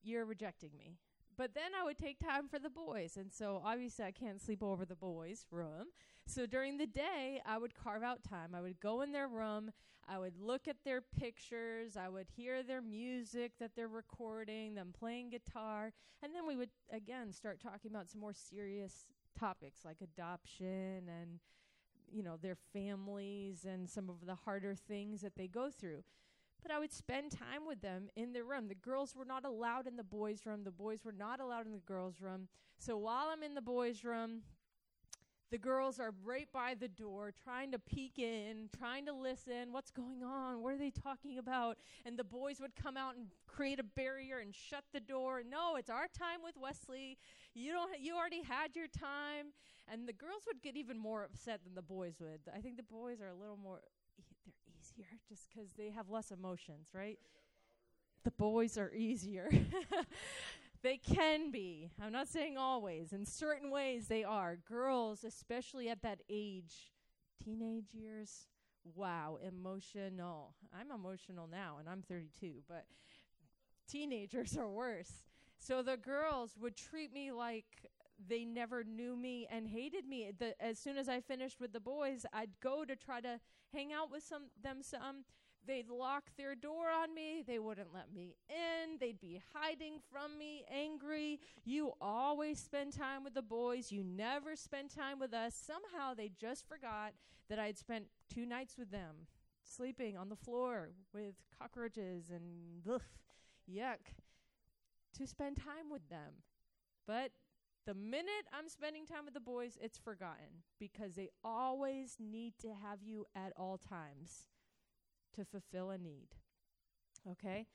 you're 0.02 0.24
rejecting 0.24 0.70
me. 0.78 0.96
But 1.40 1.54
then 1.54 1.70
I 1.74 1.82
would 1.84 1.96
take 1.96 2.18
time 2.20 2.48
for 2.48 2.58
the 2.58 2.68
boys. 2.68 3.16
And 3.16 3.32
so 3.32 3.62
obviously 3.64 4.04
I 4.04 4.10
can't 4.10 4.38
sleep 4.38 4.62
over 4.62 4.84
the 4.84 4.94
boys' 4.94 5.46
room. 5.50 5.86
So 6.26 6.44
during 6.44 6.76
the 6.76 6.86
day, 6.86 7.40
I 7.46 7.56
would 7.56 7.74
carve 7.74 8.02
out 8.02 8.22
time. 8.22 8.54
I 8.54 8.60
would 8.60 8.78
go 8.78 9.00
in 9.00 9.10
their 9.10 9.26
room. 9.26 9.70
I 10.06 10.18
would 10.18 10.38
look 10.38 10.68
at 10.68 10.76
their 10.84 11.00
pictures. 11.00 11.96
I 11.96 12.10
would 12.10 12.26
hear 12.36 12.62
their 12.62 12.82
music 12.82 13.52
that 13.58 13.70
they're 13.74 13.88
recording, 13.88 14.74
them 14.74 14.92
playing 14.92 15.30
guitar. 15.30 15.94
And 16.22 16.34
then 16.34 16.46
we 16.46 16.56
would, 16.56 16.68
again, 16.92 17.32
start 17.32 17.58
talking 17.58 17.90
about 17.90 18.10
some 18.10 18.20
more 18.20 18.34
serious 18.34 19.06
topics 19.38 19.82
like 19.82 20.02
adoption 20.02 21.08
and, 21.08 21.40
you 22.12 22.22
know, 22.22 22.36
their 22.36 22.58
families 22.74 23.64
and 23.64 23.88
some 23.88 24.10
of 24.10 24.26
the 24.26 24.34
harder 24.34 24.74
things 24.74 25.22
that 25.22 25.36
they 25.36 25.48
go 25.48 25.70
through 25.70 26.02
but 26.62 26.70
I 26.70 26.78
would 26.78 26.92
spend 26.92 27.32
time 27.32 27.66
with 27.66 27.80
them 27.80 28.08
in 28.16 28.32
their 28.32 28.44
room. 28.44 28.68
The 28.68 28.74
girls 28.74 29.14
were 29.14 29.24
not 29.24 29.44
allowed 29.44 29.86
in 29.86 29.96
the 29.96 30.04
boys' 30.04 30.46
room, 30.46 30.64
the 30.64 30.70
boys 30.70 31.04
were 31.04 31.12
not 31.12 31.40
allowed 31.40 31.66
in 31.66 31.72
the 31.72 31.78
girls' 31.78 32.20
room. 32.20 32.48
So 32.78 32.96
while 32.96 33.28
I'm 33.30 33.42
in 33.42 33.54
the 33.54 33.60
boys' 33.60 34.04
room, 34.04 34.42
the 35.50 35.58
girls 35.58 35.98
are 35.98 36.14
right 36.24 36.48
by 36.52 36.74
the 36.78 36.86
door 36.86 37.32
trying 37.42 37.72
to 37.72 37.78
peek 37.78 38.20
in, 38.20 38.68
trying 38.76 39.04
to 39.06 39.12
listen. 39.12 39.72
What's 39.72 39.90
going 39.90 40.22
on? 40.22 40.62
What 40.62 40.74
are 40.74 40.78
they 40.78 40.90
talking 40.90 41.38
about? 41.38 41.76
And 42.06 42.16
the 42.16 42.24
boys 42.24 42.60
would 42.60 42.76
come 42.76 42.96
out 42.96 43.16
and 43.16 43.26
create 43.48 43.80
a 43.80 43.84
barrier 43.84 44.38
and 44.38 44.54
shut 44.54 44.84
the 44.92 45.00
door. 45.00 45.42
No, 45.48 45.74
it's 45.74 45.90
our 45.90 46.06
time 46.16 46.38
with 46.44 46.54
Wesley. 46.56 47.18
You 47.52 47.72
don't 47.72 48.00
you 48.00 48.16
already 48.16 48.42
had 48.42 48.76
your 48.76 48.86
time. 48.86 49.46
And 49.92 50.06
the 50.06 50.12
girls 50.12 50.44
would 50.46 50.62
get 50.62 50.76
even 50.76 50.96
more 50.96 51.24
upset 51.24 51.64
than 51.64 51.74
the 51.74 51.82
boys 51.82 52.14
would. 52.20 52.40
I 52.54 52.60
think 52.60 52.76
the 52.76 52.84
boys 52.84 53.20
are 53.20 53.28
a 53.28 53.34
little 53.34 53.58
more 53.60 53.80
easier 54.92 55.06
just 55.28 55.48
because 55.48 55.72
they 55.72 55.90
have 55.90 56.10
less 56.10 56.30
emotions, 56.30 56.88
right? 56.94 57.18
The 58.24 58.30
boys 58.32 58.76
are 58.76 58.92
easier. 58.92 59.50
They 60.82 60.96
can 60.96 61.50
be. 61.50 61.90
I'm 62.02 62.12
not 62.12 62.28
saying 62.28 62.56
always. 62.56 63.12
In 63.12 63.26
certain 63.26 63.70
ways, 63.70 64.08
they 64.08 64.24
are. 64.24 64.56
Girls, 64.66 65.24
especially 65.24 65.90
at 65.90 66.02
that 66.02 66.20
age, 66.30 66.92
teenage 67.42 67.92
years, 67.92 68.46
wow, 68.94 69.38
emotional. 69.46 70.54
I'm 70.72 70.90
emotional 70.90 71.48
now, 71.50 71.76
and 71.78 71.88
I'm 71.88 72.02
32, 72.02 72.62
but 72.66 72.86
teenagers 73.88 74.56
are 74.56 74.70
worse. 74.70 75.22
So 75.58 75.82
the 75.82 75.98
girls 75.98 76.56
would 76.58 76.76
treat 76.76 77.12
me 77.12 77.30
like 77.30 77.66
they 78.28 78.44
never 78.44 78.84
knew 78.84 79.16
me 79.16 79.46
and 79.50 79.66
hated 79.66 80.06
me. 80.06 80.30
The, 80.38 80.60
as 80.62 80.78
soon 80.78 80.96
as 80.96 81.08
I 81.08 81.20
finished 81.20 81.60
with 81.60 81.72
the 81.72 81.80
boys, 81.80 82.26
I'd 82.32 82.60
go 82.60 82.84
to 82.84 82.96
try 82.96 83.20
to 83.20 83.40
hang 83.72 83.92
out 83.92 84.10
with 84.10 84.22
some 84.22 84.44
them 84.62 84.82
some 84.82 85.24
They'd 85.66 85.88
lock 85.88 86.24
their 86.36 86.54
door 86.54 86.90
on 86.90 87.14
me. 87.14 87.44
They 87.46 87.58
wouldn't 87.58 87.92
let 87.92 88.12
me 88.12 88.36
in. 88.48 88.96
They'd 88.98 89.20
be 89.20 89.40
hiding 89.54 90.00
from 90.10 90.38
me, 90.38 90.64
angry. 90.72 91.38
You 91.64 91.92
always 92.00 92.58
spend 92.58 92.92
time 92.92 93.24
with 93.24 93.34
the 93.34 93.42
boys. 93.42 93.92
You 93.92 94.02
never 94.02 94.56
spend 94.56 94.90
time 94.90 95.18
with 95.18 95.34
us. 95.34 95.54
Somehow 95.54 96.14
they 96.14 96.30
just 96.40 96.66
forgot 96.66 97.12
that 97.48 97.58
I'd 97.58 97.78
spent 97.78 98.06
two 98.32 98.46
nights 98.46 98.76
with 98.78 98.90
them, 98.90 99.26
sleeping 99.62 100.16
on 100.16 100.28
the 100.28 100.36
floor 100.36 100.90
with 101.12 101.34
cockroaches 101.58 102.30
and 102.30 102.82
ugh, 102.90 103.02
yuck, 103.70 104.14
to 105.18 105.26
spend 105.26 105.56
time 105.56 105.90
with 105.90 106.08
them. 106.08 106.42
But 107.06 107.32
the 107.86 107.94
minute 107.94 108.46
I'm 108.52 108.68
spending 108.68 109.06
time 109.06 109.24
with 109.24 109.34
the 109.34 109.40
boys, 109.40 109.78
it's 109.80 109.98
forgotten 109.98 110.64
because 110.78 111.14
they 111.14 111.30
always 111.42 112.16
need 112.18 112.54
to 112.60 112.68
have 112.68 113.02
you 113.02 113.26
at 113.34 113.52
all 113.56 113.78
times 113.78 114.46
to 115.36 115.44
fulfill 115.44 115.90
a 115.90 115.98
need. 115.98 116.28
Okay? 117.30 117.66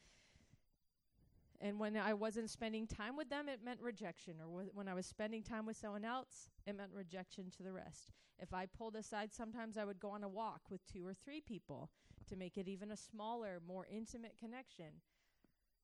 And 1.61 1.79
when 1.79 1.95
I 1.95 2.13
wasn't 2.13 2.49
spending 2.49 2.85
time 2.85 3.15
with 3.15 3.29
them, 3.29 3.47
it 3.47 3.63
meant 3.63 3.81
rejection. 3.81 4.35
Or 4.41 4.63
wh- 4.63 4.75
when 4.75 4.87
I 4.87 4.93
was 4.93 5.05
spending 5.05 5.41
time 5.41 5.65
with 5.65 5.77
someone 5.77 6.05
else, 6.05 6.49
it 6.67 6.75
meant 6.75 6.91
rejection 6.93 7.49
to 7.57 7.63
the 7.63 7.71
rest. 7.71 8.11
If 8.39 8.53
I 8.53 8.65
pulled 8.65 8.95
aside, 8.95 9.33
sometimes 9.33 9.77
I 9.77 9.85
would 9.85 9.99
go 9.99 10.09
on 10.09 10.23
a 10.23 10.29
walk 10.29 10.61
with 10.69 10.85
two 10.85 11.07
or 11.07 11.13
three 11.13 11.41
people 11.41 11.89
to 12.27 12.35
make 12.35 12.57
it 12.57 12.67
even 12.67 12.91
a 12.91 12.97
smaller, 12.97 13.61
more 13.65 13.87
intimate 13.89 14.35
connection. 14.37 15.01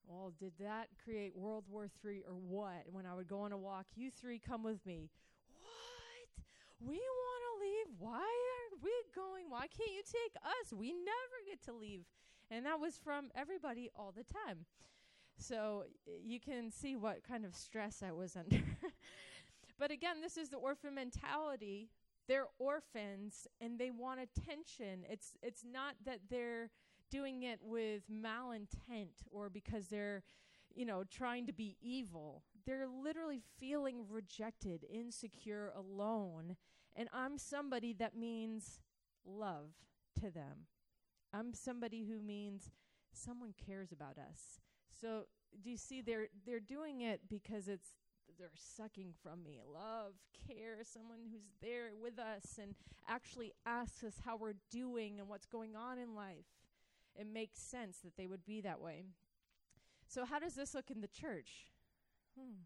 Well, 0.07 0.33
did 0.39 0.53
that 0.59 0.87
create 1.03 1.35
World 1.35 1.65
War 1.69 1.89
III 2.05 2.23
or 2.27 2.33
what? 2.33 2.83
When 2.91 3.05
I 3.05 3.15
would 3.15 3.27
go 3.27 3.41
on 3.41 3.51
a 3.51 3.57
walk, 3.57 3.85
you 3.95 4.11
three 4.11 4.39
come 4.39 4.63
with 4.63 4.85
me. 4.85 5.09
What? 5.61 6.89
We 6.89 6.95
want 6.95 7.41
to 7.47 7.65
leave? 7.65 7.99
Why 7.99 8.19
are 8.19 8.77
we 8.83 8.91
going? 9.15 9.45
Why 9.49 9.67
can't 9.67 9.91
you 9.91 10.01
take 10.05 10.35
us? 10.43 10.73
We 10.73 10.91
never 10.91 11.37
get 11.47 11.63
to 11.65 11.73
leave. 11.73 12.01
And 12.49 12.65
that 12.65 12.79
was 12.79 12.97
from 12.97 13.31
everybody 13.35 13.89
all 13.95 14.13
the 14.15 14.23
time. 14.23 14.65
So 15.37 15.85
you 16.23 16.39
can 16.39 16.69
see 16.71 16.95
what 16.95 17.23
kind 17.23 17.45
of 17.45 17.55
stress 17.55 18.03
I 18.05 18.11
was 18.11 18.35
under. 18.35 18.63
but 19.79 19.91
again, 19.91 20.21
this 20.21 20.37
is 20.37 20.49
the 20.49 20.57
orphan 20.57 20.95
mentality. 20.95 21.89
They're 22.27 22.47
orphans 22.59 23.47
and 23.59 23.79
they 23.79 23.91
want 23.91 24.19
attention. 24.19 25.05
It's 25.09 25.37
it's 25.41 25.63
not 25.69 25.95
that 26.05 26.19
they're 26.29 26.69
doing 27.11 27.43
it 27.43 27.59
with 27.61 28.03
malintent 28.11 29.27
or 29.29 29.49
because 29.49 29.87
they're 29.87 30.23
you 30.73 30.85
know 30.85 31.03
trying 31.03 31.45
to 31.47 31.53
be 31.53 31.77
evil. 31.81 32.43
They're 32.65 32.87
literally 32.87 33.41
feeling 33.59 34.05
rejected, 34.09 34.85
insecure, 34.91 35.71
alone 35.75 36.55
and 36.95 37.09
I'm 37.13 37.37
somebody 37.37 37.93
that 37.93 38.17
means 38.17 38.79
love 39.25 39.71
to 40.19 40.29
them. 40.29 40.67
I'm 41.33 41.53
somebody 41.53 42.05
who 42.05 42.19
means 42.19 42.71
someone 43.13 43.53
cares 43.65 43.91
about 43.91 44.17
us. 44.17 44.59
So 45.01 45.23
do 45.61 45.69
you 45.69 45.77
see 45.77 46.01
they're 46.01 46.27
they're 46.45 46.59
doing 46.59 47.01
it 47.01 47.21
because 47.29 47.67
it's 47.67 47.95
they're 48.37 48.49
sucking 48.55 49.13
from 49.21 49.43
me 49.43 49.59
love, 49.71 50.13
care, 50.47 50.77
someone 50.83 51.19
who's 51.31 51.49
there 51.61 51.89
with 52.01 52.17
us 52.19 52.59
and 52.61 52.75
actually 53.07 53.53
asks 53.65 54.03
us 54.03 54.15
how 54.23 54.35
we're 54.37 54.53
doing 54.69 55.19
and 55.19 55.29
what's 55.29 55.45
going 55.45 55.75
on 55.75 55.97
in 55.97 56.15
life. 56.15 56.45
It 57.19 57.27
makes 57.31 57.59
sense 57.59 57.99
that 58.03 58.15
they 58.17 58.27
would 58.27 58.45
be 58.45 58.61
that 58.61 58.79
way. 58.79 59.03
So 60.07 60.25
how 60.25 60.39
does 60.39 60.55
this 60.55 60.73
look 60.73 60.91
in 60.91 61.01
the 61.01 61.07
church? 61.07 61.67
Hmm. 62.37 62.63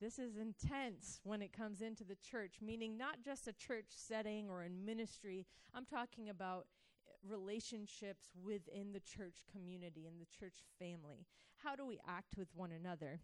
This 0.00 0.18
is 0.18 0.36
intense 0.36 1.20
when 1.24 1.42
it 1.42 1.52
comes 1.52 1.82
into 1.82 2.04
the 2.04 2.16
church, 2.16 2.54
meaning 2.62 2.96
not 2.96 3.22
just 3.22 3.46
a 3.46 3.52
church 3.52 3.86
setting 3.88 4.48
or 4.48 4.62
in 4.62 4.84
ministry. 4.84 5.46
I'm 5.74 5.84
talking 5.84 6.30
about 6.30 6.66
relationships 7.28 8.30
within 8.42 8.92
the 8.92 9.00
church 9.00 9.44
community 9.52 10.06
and 10.06 10.18
the 10.18 10.38
church 10.38 10.54
family. 10.78 11.26
How 11.62 11.76
do 11.76 11.84
we 11.84 12.00
act 12.08 12.38
with 12.38 12.48
one 12.54 12.72
another? 12.72 13.20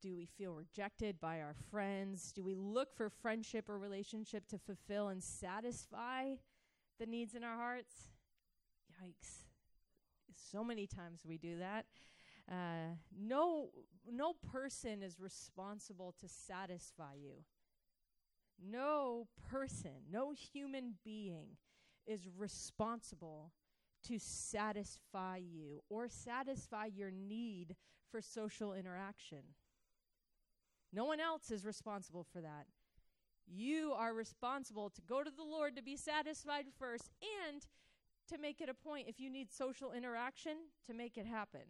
Do 0.00 0.14
we 0.14 0.26
feel 0.26 0.54
rejected 0.54 1.18
by 1.18 1.40
our 1.40 1.56
friends? 1.72 2.30
Do 2.32 2.44
we 2.44 2.54
look 2.54 2.94
for 2.94 3.10
friendship 3.10 3.68
or 3.68 3.78
relationship 3.78 4.46
to 4.48 4.58
fulfill 4.58 5.08
and 5.08 5.22
satisfy 5.22 6.34
the 7.00 7.06
needs 7.06 7.34
in 7.34 7.42
our 7.42 7.56
hearts? 7.56 8.10
Yikes. 9.02 9.44
So 10.34 10.64
many 10.64 10.86
times 10.86 11.20
we 11.26 11.38
do 11.38 11.58
that. 11.58 11.86
Uh, 12.50 12.94
no, 13.18 13.68
no 14.10 14.32
person 14.52 15.02
is 15.02 15.20
responsible 15.20 16.14
to 16.20 16.28
satisfy 16.28 17.14
you. 17.14 17.44
No 18.60 19.28
person, 19.50 20.02
no 20.10 20.32
human 20.32 20.94
being 21.04 21.56
is 22.06 22.28
responsible 22.36 23.52
to 24.04 24.18
satisfy 24.18 25.36
you 25.36 25.82
or 25.88 26.08
satisfy 26.08 26.86
your 26.86 27.10
need 27.10 27.76
for 28.10 28.20
social 28.20 28.72
interaction. 28.72 29.42
No 30.92 31.04
one 31.04 31.20
else 31.20 31.50
is 31.50 31.64
responsible 31.64 32.24
for 32.24 32.40
that. 32.40 32.66
You 33.46 33.92
are 33.96 34.14
responsible 34.14 34.90
to 34.90 35.02
go 35.02 35.22
to 35.22 35.30
the 35.30 35.42
Lord 35.42 35.76
to 35.76 35.82
be 35.82 35.96
satisfied 35.96 36.66
first 36.78 37.10
and 37.50 37.66
to 38.28 38.38
make 38.38 38.60
it 38.60 38.68
a 38.68 38.74
point 38.74 39.08
if 39.08 39.20
you 39.20 39.30
need 39.30 39.52
social 39.52 39.92
interaction 39.92 40.56
to 40.86 40.94
make 40.94 41.16
it 41.16 41.26
happen. 41.26 41.62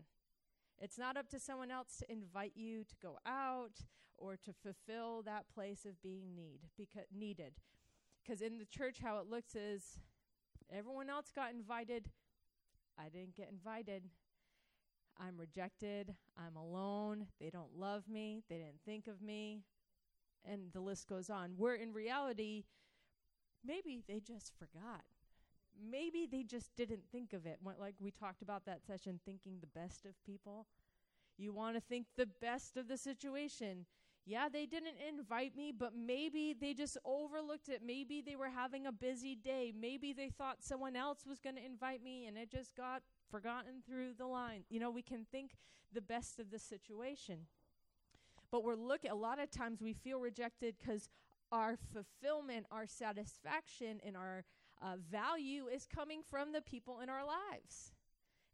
It's 0.80 0.98
not 0.98 1.16
up 1.16 1.28
to 1.30 1.40
someone 1.40 1.70
else 1.70 1.96
to 1.98 2.12
invite 2.12 2.52
you 2.54 2.84
to 2.84 2.94
go 3.02 3.18
out 3.26 3.82
or 4.16 4.36
to 4.36 4.52
fulfill 4.52 5.22
that 5.22 5.46
place 5.52 5.84
of 5.84 6.00
being 6.02 6.34
need 6.34 6.60
because 6.76 7.06
needed. 7.12 7.54
Because 8.22 8.42
in 8.42 8.58
the 8.58 8.66
church, 8.66 8.98
how 9.02 9.18
it 9.18 9.26
looks 9.28 9.54
is 9.54 9.98
everyone 10.72 11.10
else 11.10 11.32
got 11.34 11.52
invited. 11.52 12.10
I 12.98 13.08
didn't 13.08 13.36
get 13.36 13.50
invited. 13.50 14.04
I'm 15.18 15.36
rejected. 15.36 16.14
I'm 16.36 16.56
alone. 16.56 17.26
They 17.40 17.50
don't 17.50 17.76
love 17.76 18.08
me. 18.08 18.42
They 18.48 18.56
didn't 18.56 18.82
think 18.84 19.08
of 19.08 19.20
me. 19.20 19.62
And 20.44 20.72
the 20.72 20.80
list 20.80 21.08
goes 21.08 21.30
on. 21.30 21.52
Where 21.56 21.74
in 21.74 21.92
reality, 21.92 22.64
maybe 23.64 24.02
they 24.06 24.20
just 24.20 24.52
forgot 24.58 25.02
maybe 25.90 26.26
they 26.30 26.42
just 26.42 26.74
didn't 26.76 27.02
think 27.10 27.32
of 27.32 27.46
it. 27.46 27.58
Like 27.78 27.94
we 28.00 28.10
talked 28.10 28.42
about 28.42 28.64
that 28.66 28.84
session, 28.86 29.20
thinking 29.24 29.58
the 29.60 29.80
best 29.80 30.04
of 30.04 30.12
people. 30.24 30.66
You 31.36 31.52
want 31.52 31.76
to 31.76 31.80
think 31.80 32.06
the 32.16 32.26
best 32.26 32.76
of 32.76 32.88
the 32.88 32.96
situation. 32.96 33.86
Yeah, 34.26 34.48
they 34.52 34.66
didn't 34.66 34.96
invite 35.08 35.56
me, 35.56 35.72
but 35.72 35.92
maybe 35.96 36.54
they 36.60 36.74
just 36.74 36.98
overlooked 37.04 37.68
it. 37.70 37.80
Maybe 37.84 38.20
they 38.20 38.36
were 38.36 38.50
having 38.50 38.86
a 38.86 38.92
busy 38.92 39.34
day. 39.34 39.72
Maybe 39.78 40.12
they 40.12 40.28
thought 40.28 40.56
someone 40.60 40.96
else 40.96 41.24
was 41.26 41.40
going 41.40 41.56
to 41.56 41.64
invite 41.64 42.02
me 42.02 42.26
and 42.26 42.36
it 42.36 42.50
just 42.50 42.76
got 42.76 43.02
forgotten 43.30 43.82
through 43.86 44.14
the 44.18 44.26
line. 44.26 44.64
You 44.68 44.80
know, 44.80 44.90
we 44.90 45.02
can 45.02 45.24
think 45.32 45.52
the 45.92 46.02
best 46.02 46.38
of 46.38 46.50
the 46.50 46.58
situation. 46.58 47.46
But 48.50 48.64
we're 48.64 48.76
looking, 48.76 49.10
a 49.10 49.14
lot 49.14 49.40
of 49.40 49.50
times 49.50 49.80
we 49.80 49.94
feel 49.94 50.20
rejected 50.20 50.74
because 50.78 51.08
our 51.50 51.76
fulfillment, 51.92 52.66
our 52.70 52.86
satisfaction, 52.86 54.00
and 54.04 54.16
our 54.16 54.44
uh, 54.82 54.96
value 55.10 55.66
is 55.66 55.86
coming 55.86 56.22
from 56.22 56.52
the 56.52 56.60
people 56.60 57.00
in 57.00 57.08
our 57.08 57.24
lives, 57.24 57.92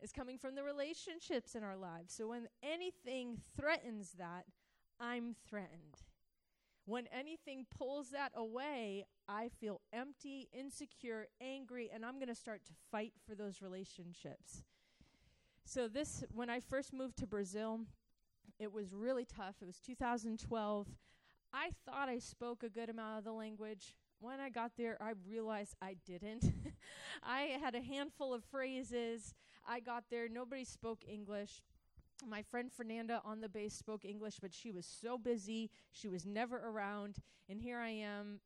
is 0.03 0.13
coming 0.13 0.39
from 0.39 0.55
the 0.55 0.63
relationships 0.63 1.55
in 1.55 1.63
our 1.63 1.77
lives. 1.77 2.15
So 2.15 2.29
when 2.29 2.49
anything 2.63 3.39
threatens 3.57 4.13
that, 4.19 4.45
I'm 5.01 5.35
threatened. 5.49 6.03
When 6.87 7.07
anything 7.07 7.67
pulls 7.77 8.11
that 8.11 8.33
away, 8.35 9.07
I 9.27 9.49
feel 9.49 9.81
empty, 9.93 10.49
insecure, 10.53 11.29
angry, 11.41 11.91
and 11.93 12.05
I'm 12.05 12.17
going 12.17 12.29
to 12.29 12.35
start 12.35 12.65
to 12.67 12.73
fight 12.91 13.15
for 13.27 13.35
those 13.35 13.63
relationships. 13.63 14.65
So, 15.65 15.89
this, 15.89 16.23
when 16.35 16.51
I 16.51 16.61
first 16.61 16.93
moved 16.93 17.17
to 17.19 17.27
Brazil, 17.27 17.81
it 18.59 18.71
was 18.71 18.93
really 18.93 19.25
tough. 19.25 19.57
It 19.63 19.65
was 19.65 19.81
2012. 19.81 20.89
I 21.55 21.71
thought 21.87 22.11
I 22.11 22.19
spoke 22.19 22.63
a 22.63 22.69
good 22.69 22.91
amount 22.91 23.19
of 23.19 23.25
the 23.25 23.33
language 23.33 23.95
when 24.21 24.41
I 24.41 24.49
got 24.49 24.73
there, 24.77 24.97
I 25.01 25.13
realized 25.27 25.75
I 25.83 25.97
didn't. 26.07 26.45
I 27.23 27.59
had 27.61 27.75
a 27.75 27.81
handful 27.81 28.33
of 28.33 28.45
phrases. 28.45 29.35
I 29.67 29.81
got 29.81 30.05
there, 30.11 30.29
nobody 30.29 30.65
spoke 30.65 31.01
English. 31.07 31.63
My 32.27 32.43
friend 32.43 32.71
Fernanda 32.73 33.21
on 33.25 33.41
the 33.41 33.49
base 33.49 33.75
spoke 33.75 34.05
English, 34.05 34.37
but 34.41 34.53
she 34.55 34.71
was 34.71 34.87
so 34.87 35.19
busy. 35.19 35.71
She 35.93 36.09
was 36.09 36.25
never 36.25 36.57
around. 36.57 37.17
And 37.49 37.61
here 37.61 37.79
I 37.79 37.91
am, 37.91 38.41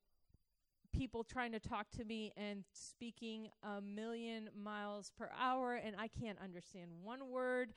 people 0.92 1.22
trying 1.22 1.52
to 1.52 1.60
talk 1.60 1.90
to 1.96 2.04
me 2.04 2.32
and 2.37 2.64
speaking 2.72 3.48
a 3.62 3.80
million 3.80 4.48
miles 4.56 5.12
per 5.16 5.30
hour, 5.38 5.75
and 5.75 5.94
I 5.98 6.08
can't 6.08 6.38
understand 6.42 6.90
one 7.02 7.28
word. 7.28 7.72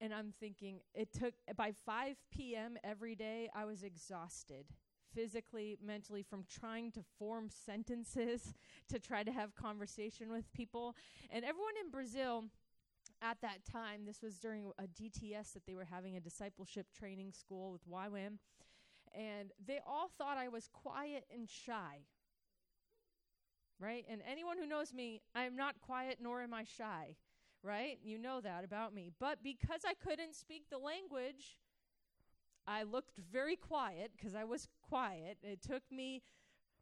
And 0.00 0.14
I'm 0.14 0.32
thinking, 0.40 0.80
it 0.94 1.12
took 1.12 1.34
by 1.56 1.72
5 1.84 2.16
p.m. 2.32 2.76
every 2.82 3.14
day, 3.14 3.50
I 3.54 3.64
was 3.64 3.82
exhausted 3.82 4.66
physically, 5.18 5.76
mentally, 5.84 6.22
from 6.22 6.44
trying 6.48 6.92
to 6.92 7.00
form 7.18 7.48
sentences 7.50 8.54
to 8.88 9.00
try 9.00 9.24
to 9.24 9.32
have 9.32 9.52
conversation 9.56 10.30
with 10.30 10.52
people. 10.52 10.94
And 11.30 11.44
everyone 11.44 11.74
in 11.84 11.90
Brazil 11.90 12.44
at 13.20 13.40
that 13.42 13.64
time, 13.70 14.04
this 14.06 14.22
was 14.22 14.38
during 14.38 14.70
a 14.78 14.84
DTS 14.84 15.54
that 15.54 15.66
they 15.66 15.74
were 15.74 15.84
having 15.84 16.16
a 16.16 16.20
discipleship 16.20 16.86
training 16.96 17.32
school 17.32 17.72
with 17.72 17.88
YWAM, 17.90 18.38
and 19.12 19.50
they 19.66 19.80
all 19.84 20.08
thought 20.16 20.38
I 20.38 20.46
was 20.46 20.68
quiet 20.72 21.24
and 21.34 21.48
shy. 21.48 22.04
Right? 23.80 24.04
And 24.08 24.20
anyone 24.30 24.56
who 24.56 24.66
knows 24.66 24.94
me, 24.94 25.20
I 25.34 25.44
am 25.44 25.56
not 25.56 25.80
quiet 25.80 26.18
nor 26.22 26.42
am 26.42 26.54
I 26.54 26.62
shy. 26.62 27.16
Right? 27.64 27.98
You 28.04 28.18
know 28.18 28.40
that 28.40 28.62
about 28.62 28.94
me. 28.94 29.10
But 29.18 29.42
because 29.42 29.80
I 29.84 29.94
couldn't 29.94 30.36
speak 30.36 30.66
the 30.70 30.78
language, 30.78 31.58
I 32.68 32.82
looked 32.82 33.18
very 33.32 33.56
quiet 33.56 34.12
because 34.16 34.34
I 34.34 34.44
was 34.44 34.68
quiet. 34.88 35.38
It 35.42 35.62
took 35.62 35.82
me 35.90 36.22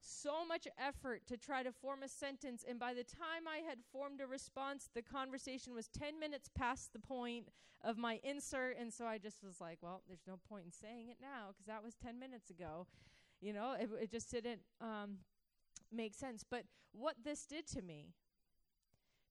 so 0.00 0.46
much 0.46 0.68
effort 0.78 1.22
to 1.26 1.36
try 1.36 1.62
to 1.62 1.72
form 1.72 2.02
a 2.02 2.08
sentence. 2.08 2.64
And 2.68 2.78
by 2.78 2.94
the 2.94 3.04
time 3.04 3.48
I 3.48 3.58
had 3.68 3.78
formed 3.92 4.20
a 4.20 4.26
response, 4.26 4.88
the 4.94 5.02
conversation 5.02 5.74
was 5.74 5.88
10 5.88 6.18
minutes 6.20 6.48
past 6.54 6.92
the 6.92 6.98
point 6.98 7.48
of 7.82 7.98
my 7.98 8.20
insert. 8.22 8.76
And 8.78 8.92
so 8.92 9.06
I 9.06 9.18
just 9.18 9.42
was 9.42 9.60
like, 9.60 9.78
well, 9.80 10.02
there's 10.06 10.26
no 10.26 10.38
point 10.48 10.64
in 10.66 10.72
saying 10.72 11.08
it 11.08 11.16
now 11.20 11.48
because 11.48 11.66
that 11.66 11.82
was 11.82 11.94
10 11.94 12.18
minutes 12.18 12.50
ago. 12.50 12.86
You 13.40 13.52
know, 13.52 13.74
it, 13.78 13.90
it 14.00 14.10
just 14.10 14.30
didn't 14.30 14.60
um, 14.80 15.18
make 15.92 16.14
sense. 16.14 16.44
But 16.48 16.64
what 16.92 17.16
this 17.24 17.44
did 17.46 17.66
to 17.68 17.82
me, 17.82 18.12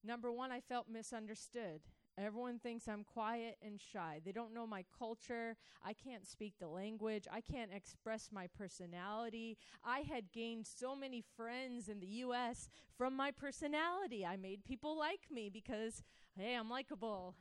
number 0.04 0.32
one, 0.32 0.52
I 0.52 0.60
felt 0.60 0.88
misunderstood. 0.92 1.82
Everyone 2.18 2.60
thinks 2.60 2.88
I'm 2.88 3.04
quiet 3.04 3.58
and 3.62 3.80
shy. 3.80 4.22
They 4.24 4.32
don't 4.32 4.54
know 4.54 4.66
my 4.66 4.86
culture. 4.98 5.58
I 5.84 5.92
can't 5.94 6.26
speak 6.26 6.54
the 6.60 6.68
language. 6.68 7.28
I 7.32 7.42
can't 7.42 7.72
express 7.74 8.30
my 8.32 8.48
personality. 8.48 9.58
I 9.84 10.00
had 10.00 10.32
gained 10.32 10.66
so 10.66 10.96
many 10.96 11.22
friends 11.36 11.90
in 11.90 12.00
the 12.00 12.08
US 12.08 12.70
from 12.98 13.18
my 13.18 13.32
personality. 13.32 14.26
I 14.26 14.38
made 14.38 14.64
people 14.64 14.98
like 14.98 15.28
me 15.30 15.50
because, 15.50 16.04
hey, 16.38 16.56
I'm 16.56 16.70
likable. 16.70 17.36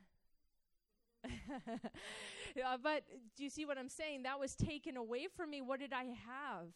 yeah, 1.24 2.64
uh, 2.74 2.76
but 2.82 3.04
do 3.36 3.44
you 3.44 3.50
see 3.50 3.64
what 3.64 3.78
I'm 3.78 3.88
saying? 3.88 4.24
That 4.24 4.40
was 4.40 4.56
taken 4.56 4.96
away 4.96 5.28
from 5.34 5.50
me. 5.50 5.62
What 5.62 5.78
did 5.78 5.92
I 5.92 6.04
have? 6.04 6.72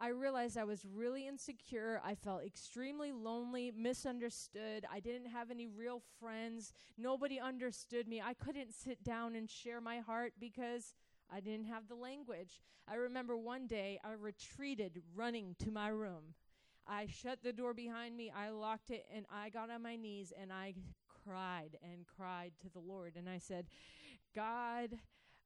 I 0.00 0.08
realized 0.08 0.58
I 0.58 0.64
was 0.64 0.84
really 0.84 1.26
insecure. 1.26 2.00
I 2.04 2.14
felt 2.14 2.44
extremely 2.44 3.12
lonely, 3.12 3.72
misunderstood. 3.76 4.84
I 4.92 5.00
didn't 5.00 5.30
have 5.30 5.50
any 5.50 5.66
real 5.66 6.02
friends. 6.20 6.72
Nobody 6.98 7.38
understood 7.38 8.08
me. 8.08 8.20
I 8.20 8.34
couldn't 8.34 8.74
sit 8.74 9.04
down 9.04 9.34
and 9.36 9.48
share 9.48 9.80
my 9.80 9.98
heart 9.98 10.34
because 10.40 10.94
I 11.32 11.40
didn't 11.40 11.66
have 11.66 11.88
the 11.88 11.94
language. 11.94 12.60
I 12.88 12.96
remember 12.96 13.36
one 13.36 13.66
day 13.66 13.98
I 14.04 14.12
retreated 14.12 15.02
running 15.14 15.54
to 15.60 15.70
my 15.70 15.88
room. 15.88 16.34
I 16.86 17.06
shut 17.06 17.38
the 17.42 17.52
door 17.52 17.72
behind 17.72 18.14
me, 18.16 18.30
I 18.30 18.50
locked 18.50 18.90
it, 18.90 19.06
and 19.14 19.24
I 19.32 19.48
got 19.48 19.70
on 19.70 19.82
my 19.82 19.96
knees 19.96 20.34
and 20.38 20.52
I 20.52 20.74
cried 21.24 21.78
and 21.82 22.06
cried 22.06 22.52
to 22.60 22.68
the 22.68 22.80
Lord. 22.80 23.14
And 23.16 23.28
I 23.28 23.38
said, 23.38 23.66
God, 24.34 24.90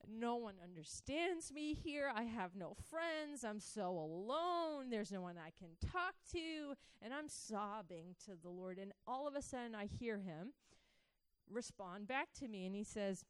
no 0.06 0.36
one 0.36 0.54
understands 0.62 1.52
me 1.52 1.74
here. 1.74 2.10
I 2.14 2.22
have 2.22 2.54
no 2.54 2.76
friends. 2.90 3.44
I'm 3.44 3.60
so 3.60 3.90
alone. 3.90 4.90
There's 4.90 5.12
no 5.12 5.20
one 5.20 5.36
I 5.38 5.50
can 5.58 5.70
talk 5.92 6.14
to. 6.32 6.74
And 7.02 7.12
I'm 7.12 7.28
sobbing 7.28 8.14
to 8.26 8.32
the 8.40 8.48
Lord. 8.48 8.78
And 8.78 8.92
all 9.06 9.26
of 9.26 9.34
a 9.34 9.42
sudden, 9.42 9.74
I 9.74 9.86
hear 9.86 10.18
him 10.18 10.52
respond 11.50 12.06
back 12.06 12.28
to 12.40 12.48
me. 12.48 12.66
And 12.66 12.74
he 12.74 12.84
says, 12.84 13.24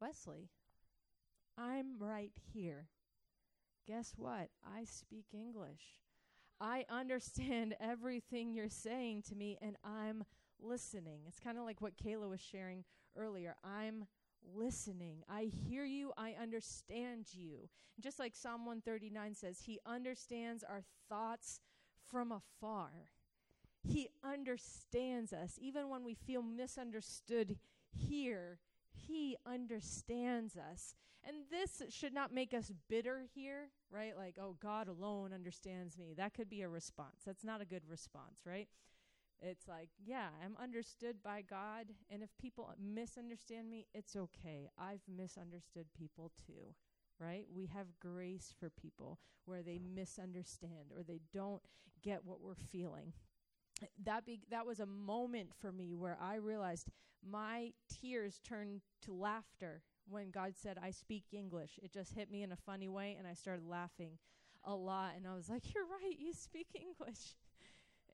Wesley, 0.00 0.50
I'm 1.58 1.98
right 1.98 2.32
here. 2.52 2.88
Guess 3.86 4.14
what? 4.16 4.48
I 4.64 4.84
speak 4.84 5.26
English. 5.32 6.00
I 6.60 6.84
understand 6.90 7.74
everything 7.80 8.52
you're 8.52 8.68
saying 8.68 9.22
to 9.28 9.34
me, 9.34 9.58
and 9.62 9.76
I'm 9.84 10.24
listening. 10.60 11.20
It's 11.28 11.38
kind 11.38 11.58
of 11.58 11.64
like 11.64 11.80
what 11.80 11.96
Kayla 11.96 12.28
was 12.28 12.40
sharing 12.40 12.84
earlier. 13.16 13.56
I'm 13.64 14.06
listening. 14.54 15.22
I 15.28 15.44
hear 15.44 15.84
you. 15.84 16.12
I 16.16 16.34
understand 16.40 17.26
you. 17.32 17.68
just 18.00 18.18
like 18.18 18.34
Psalm 18.34 18.66
139 18.66 19.34
says, 19.34 19.60
He 19.60 19.78
understands 19.86 20.62
our 20.62 20.82
thoughts 21.08 21.60
from 22.10 22.32
afar. 22.32 22.90
He 23.82 24.08
understands 24.24 25.32
us. 25.32 25.58
Even 25.60 25.88
when 25.88 26.04
we 26.04 26.14
feel 26.14 26.42
misunderstood 26.42 27.56
here, 27.90 28.58
He 28.90 29.36
understands 29.46 30.56
us. 30.56 30.94
And 31.24 31.38
this 31.50 31.82
should 31.92 32.14
not 32.14 32.32
make 32.32 32.54
us 32.54 32.72
bitter 32.88 33.22
here, 33.34 33.70
right? 33.90 34.16
Like, 34.16 34.36
oh, 34.40 34.56
God 34.62 34.86
alone 34.88 35.32
understands 35.32 35.98
me. 35.98 36.14
That 36.16 36.34
could 36.34 36.48
be 36.48 36.62
a 36.62 36.68
response. 36.68 37.22
That's 37.26 37.44
not 37.44 37.60
a 37.60 37.64
good 37.64 37.82
response, 37.88 38.42
right? 38.46 38.68
It's 39.40 39.68
like, 39.68 39.90
yeah, 40.04 40.28
I'm 40.42 40.56
understood 40.62 41.16
by 41.22 41.42
God, 41.42 41.86
and 42.10 42.22
if 42.22 42.30
people 42.40 42.72
misunderstand 42.80 43.68
me, 43.68 43.86
it's 43.94 44.16
okay. 44.16 44.70
I've 44.78 45.02
misunderstood 45.08 45.86
people 45.96 46.32
too, 46.46 46.74
right? 47.20 47.44
We 47.54 47.66
have 47.66 47.86
grace 48.00 48.54
for 48.58 48.70
people 48.70 49.18
where 49.44 49.62
they 49.62 49.78
misunderstand 49.78 50.92
or 50.94 51.02
they 51.02 51.20
don't 51.32 51.62
get 52.02 52.24
what 52.24 52.40
we're 52.40 52.54
feeling. 52.54 53.12
That 54.04 54.24
be 54.24 54.40
that 54.50 54.66
was 54.66 54.80
a 54.80 54.86
moment 54.86 55.50
for 55.60 55.70
me 55.70 55.94
where 55.94 56.16
I 56.20 56.36
realized 56.36 56.88
my 57.22 57.72
tears 57.88 58.40
turned 58.42 58.80
to 59.02 59.12
laughter 59.12 59.82
when 60.08 60.30
God 60.30 60.54
said 60.56 60.78
I 60.82 60.90
speak 60.92 61.24
English. 61.32 61.78
It 61.82 61.92
just 61.92 62.14
hit 62.14 62.30
me 62.30 62.42
in 62.42 62.52
a 62.52 62.56
funny 62.56 62.88
way 62.88 63.16
and 63.18 63.26
I 63.26 63.34
started 63.34 63.66
laughing 63.66 64.18
a 64.64 64.74
lot 64.74 65.12
and 65.16 65.26
I 65.26 65.34
was 65.34 65.50
like, 65.50 65.74
"You're 65.74 65.84
right, 65.84 66.16
you 66.18 66.32
speak 66.32 66.68
English." 66.74 67.34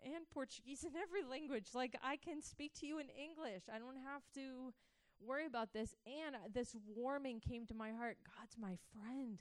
And 0.05 0.29
Portuguese 0.33 0.85
in 0.85 0.93
every 0.97 1.23
language. 1.29 1.69
Like 1.75 1.97
I 2.03 2.17
can 2.17 2.43
speak 2.43 2.75
to 2.81 2.87
you 2.87 2.99
in 2.99 3.07
English. 3.09 3.65
I 3.73 3.79
don't 3.79 3.97
have 3.97 4.23
to 4.35 4.73
worry 5.21 5.47
about 5.47 5.73
this. 5.73 5.95
And 6.07 6.37
this 6.53 6.77
warming 6.87 7.41
came 7.41 7.67
to 7.67 7.75
my 7.75 7.91
heart. 7.91 8.19
God's 8.25 8.57
my 8.59 8.77
friend. 8.93 9.39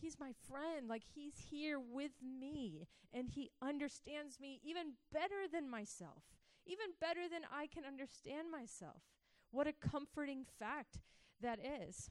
He's 0.00 0.18
my 0.18 0.32
friend. 0.48 0.88
Like 0.88 1.02
he's 1.14 1.34
here 1.50 1.78
with 1.78 2.12
me 2.22 2.88
and 3.12 3.28
he 3.28 3.50
understands 3.62 4.40
me 4.40 4.60
even 4.64 4.94
better 5.12 5.48
than 5.52 5.68
myself. 5.68 6.22
Even 6.66 6.86
better 7.00 7.28
than 7.30 7.42
I 7.52 7.66
can 7.66 7.84
understand 7.84 8.50
myself. 8.50 9.02
What 9.50 9.66
a 9.66 9.72
comforting 9.72 10.44
fact 10.58 10.98
that 11.40 11.58
is 11.60 12.10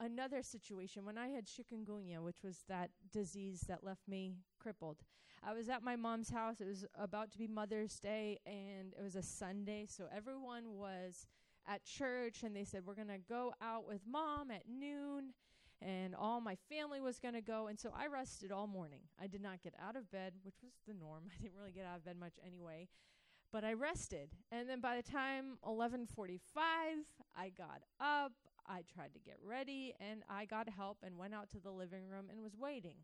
another 0.00 0.42
situation 0.42 1.04
when 1.04 1.18
I 1.18 1.28
had 1.28 1.46
chikungunya, 1.46 2.22
which 2.22 2.42
was 2.44 2.62
that 2.68 2.90
disease 3.12 3.64
that 3.68 3.84
left 3.84 4.06
me 4.08 4.36
crippled. 4.58 4.98
I 5.42 5.52
was 5.52 5.68
at 5.68 5.82
my 5.82 5.96
mom's 5.96 6.30
house. 6.30 6.60
It 6.60 6.66
was 6.66 6.84
about 6.98 7.30
to 7.32 7.38
be 7.38 7.46
Mother's 7.46 7.98
Day, 7.98 8.38
and 8.46 8.94
it 8.98 9.02
was 9.02 9.16
a 9.16 9.22
Sunday, 9.22 9.86
so 9.88 10.04
everyone 10.14 10.76
was 10.76 11.26
at 11.66 11.84
church, 11.84 12.42
and 12.42 12.54
they 12.54 12.64
said, 12.64 12.82
We're 12.86 12.94
going 12.94 13.08
to 13.08 13.18
go 13.28 13.52
out 13.62 13.86
with 13.86 14.00
mom 14.06 14.50
at 14.50 14.62
noon. 14.68 15.34
And 15.80 16.16
all 16.16 16.40
my 16.40 16.56
family 16.68 17.00
was 17.00 17.20
going 17.20 17.34
to 17.34 17.40
go. 17.40 17.68
And 17.68 17.78
so 17.78 17.92
I 17.96 18.08
rested 18.08 18.50
all 18.50 18.66
morning. 18.66 19.02
I 19.22 19.28
did 19.28 19.40
not 19.40 19.62
get 19.62 19.74
out 19.80 19.94
of 19.94 20.10
bed, 20.10 20.32
which 20.42 20.56
was 20.60 20.72
the 20.88 20.94
norm. 20.94 21.22
I 21.38 21.40
didn't 21.40 21.56
really 21.56 21.70
get 21.70 21.86
out 21.86 21.98
of 21.98 22.04
bed 22.04 22.16
much 22.18 22.34
anyway 22.44 22.88
but 23.52 23.64
I 23.64 23.72
rested. 23.72 24.28
And 24.52 24.68
then 24.68 24.80
by 24.80 24.96
the 24.96 25.02
time 25.02 25.58
11:45, 25.66 26.40
I 27.36 27.48
got 27.50 27.82
up, 28.00 28.32
I 28.66 28.82
tried 28.82 29.14
to 29.14 29.20
get 29.20 29.38
ready 29.42 29.94
and 29.98 30.22
I 30.28 30.44
got 30.44 30.68
help 30.68 30.98
and 31.02 31.16
went 31.16 31.34
out 31.34 31.48
to 31.50 31.60
the 31.60 31.70
living 31.70 32.06
room 32.06 32.28
and 32.30 32.42
was 32.42 32.56
waiting. 32.56 32.96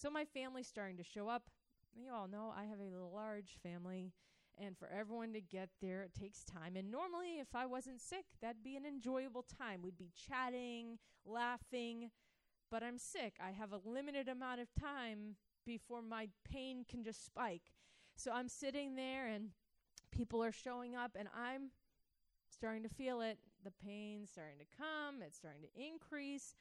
So 0.00 0.08
my 0.08 0.24
family's 0.24 0.66
starting 0.66 0.96
to 0.96 1.04
show 1.04 1.28
up. 1.28 1.42
You 1.94 2.10
all 2.10 2.26
know 2.26 2.54
I 2.56 2.64
have 2.64 2.78
a 2.80 3.14
large 3.14 3.58
family, 3.62 4.14
and 4.58 4.74
for 4.78 4.88
everyone 4.88 5.34
to 5.34 5.42
get 5.42 5.68
there, 5.82 6.02
it 6.04 6.14
takes 6.18 6.42
time. 6.42 6.74
And 6.74 6.90
normally, 6.90 7.38
if 7.38 7.54
I 7.54 7.66
wasn't 7.66 8.00
sick, 8.00 8.24
that'd 8.40 8.64
be 8.64 8.76
an 8.76 8.86
enjoyable 8.86 9.44
time. 9.58 9.82
We'd 9.82 9.98
be 9.98 10.10
chatting, 10.26 10.98
laughing, 11.26 12.12
but 12.70 12.82
I'm 12.82 12.96
sick. 12.96 13.34
I 13.46 13.50
have 13.50 13.74
a 13.74 13.80
limited 13.86 14.28
amount 14.28 14.62
of 14.62 14.68
time 14.74 15.36
before 15.66 16.00
my 16.00 16.28
pain 16.50 16.86
can 16.88 17.04
just 17.04 17.26
spike. 17.26 17.74
So 18.16 18.32
I'm 18.32 18.48
sitting 18.48 18.96
there, 18.96 19.26
and 19.26 19.50
people 20.10 20.42
are 20.42 20.52
showing 20.52 20.96
up, 20.96 21.10
and 21.14 21.28
I'm 21.36 21.72
starting 22.48 22.84
to 22.84 22.88
feel 22.88 23.20
it. 23.20 23.36
The 23.64 23.72
pain's 23.84 24.30
starting 24.30 24.60
to 24.60 24.76
come, 24.78 25.20
it's 25.20 25.36
starting 25.36 25.60
to 25.60 25.68
increase. 25.78 26.54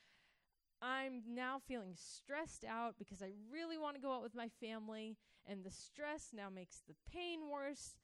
I'm 0.82 1.22
now 1.28 1.60
feeling 1.68 1.94
stressed 1.96 2.64
out 2.64 2.96
because 2.98 3.22
I 3.22 3.32
really 3.52 3.78
want 3.78 3.96
to 3.96 4.02
go 4.02 4.14
out 4.14 4.24
with 4.24 4.36
my 4.36 4.50
family, 4.62 5.18
and 5.46 5.64
the 5.64 5.72
stress 5.72 6.30
now 6.34 6.50
makes 6.50 6.82
the 6.88 6.96
pain 7.12 7.50
worse. 7.52 7.96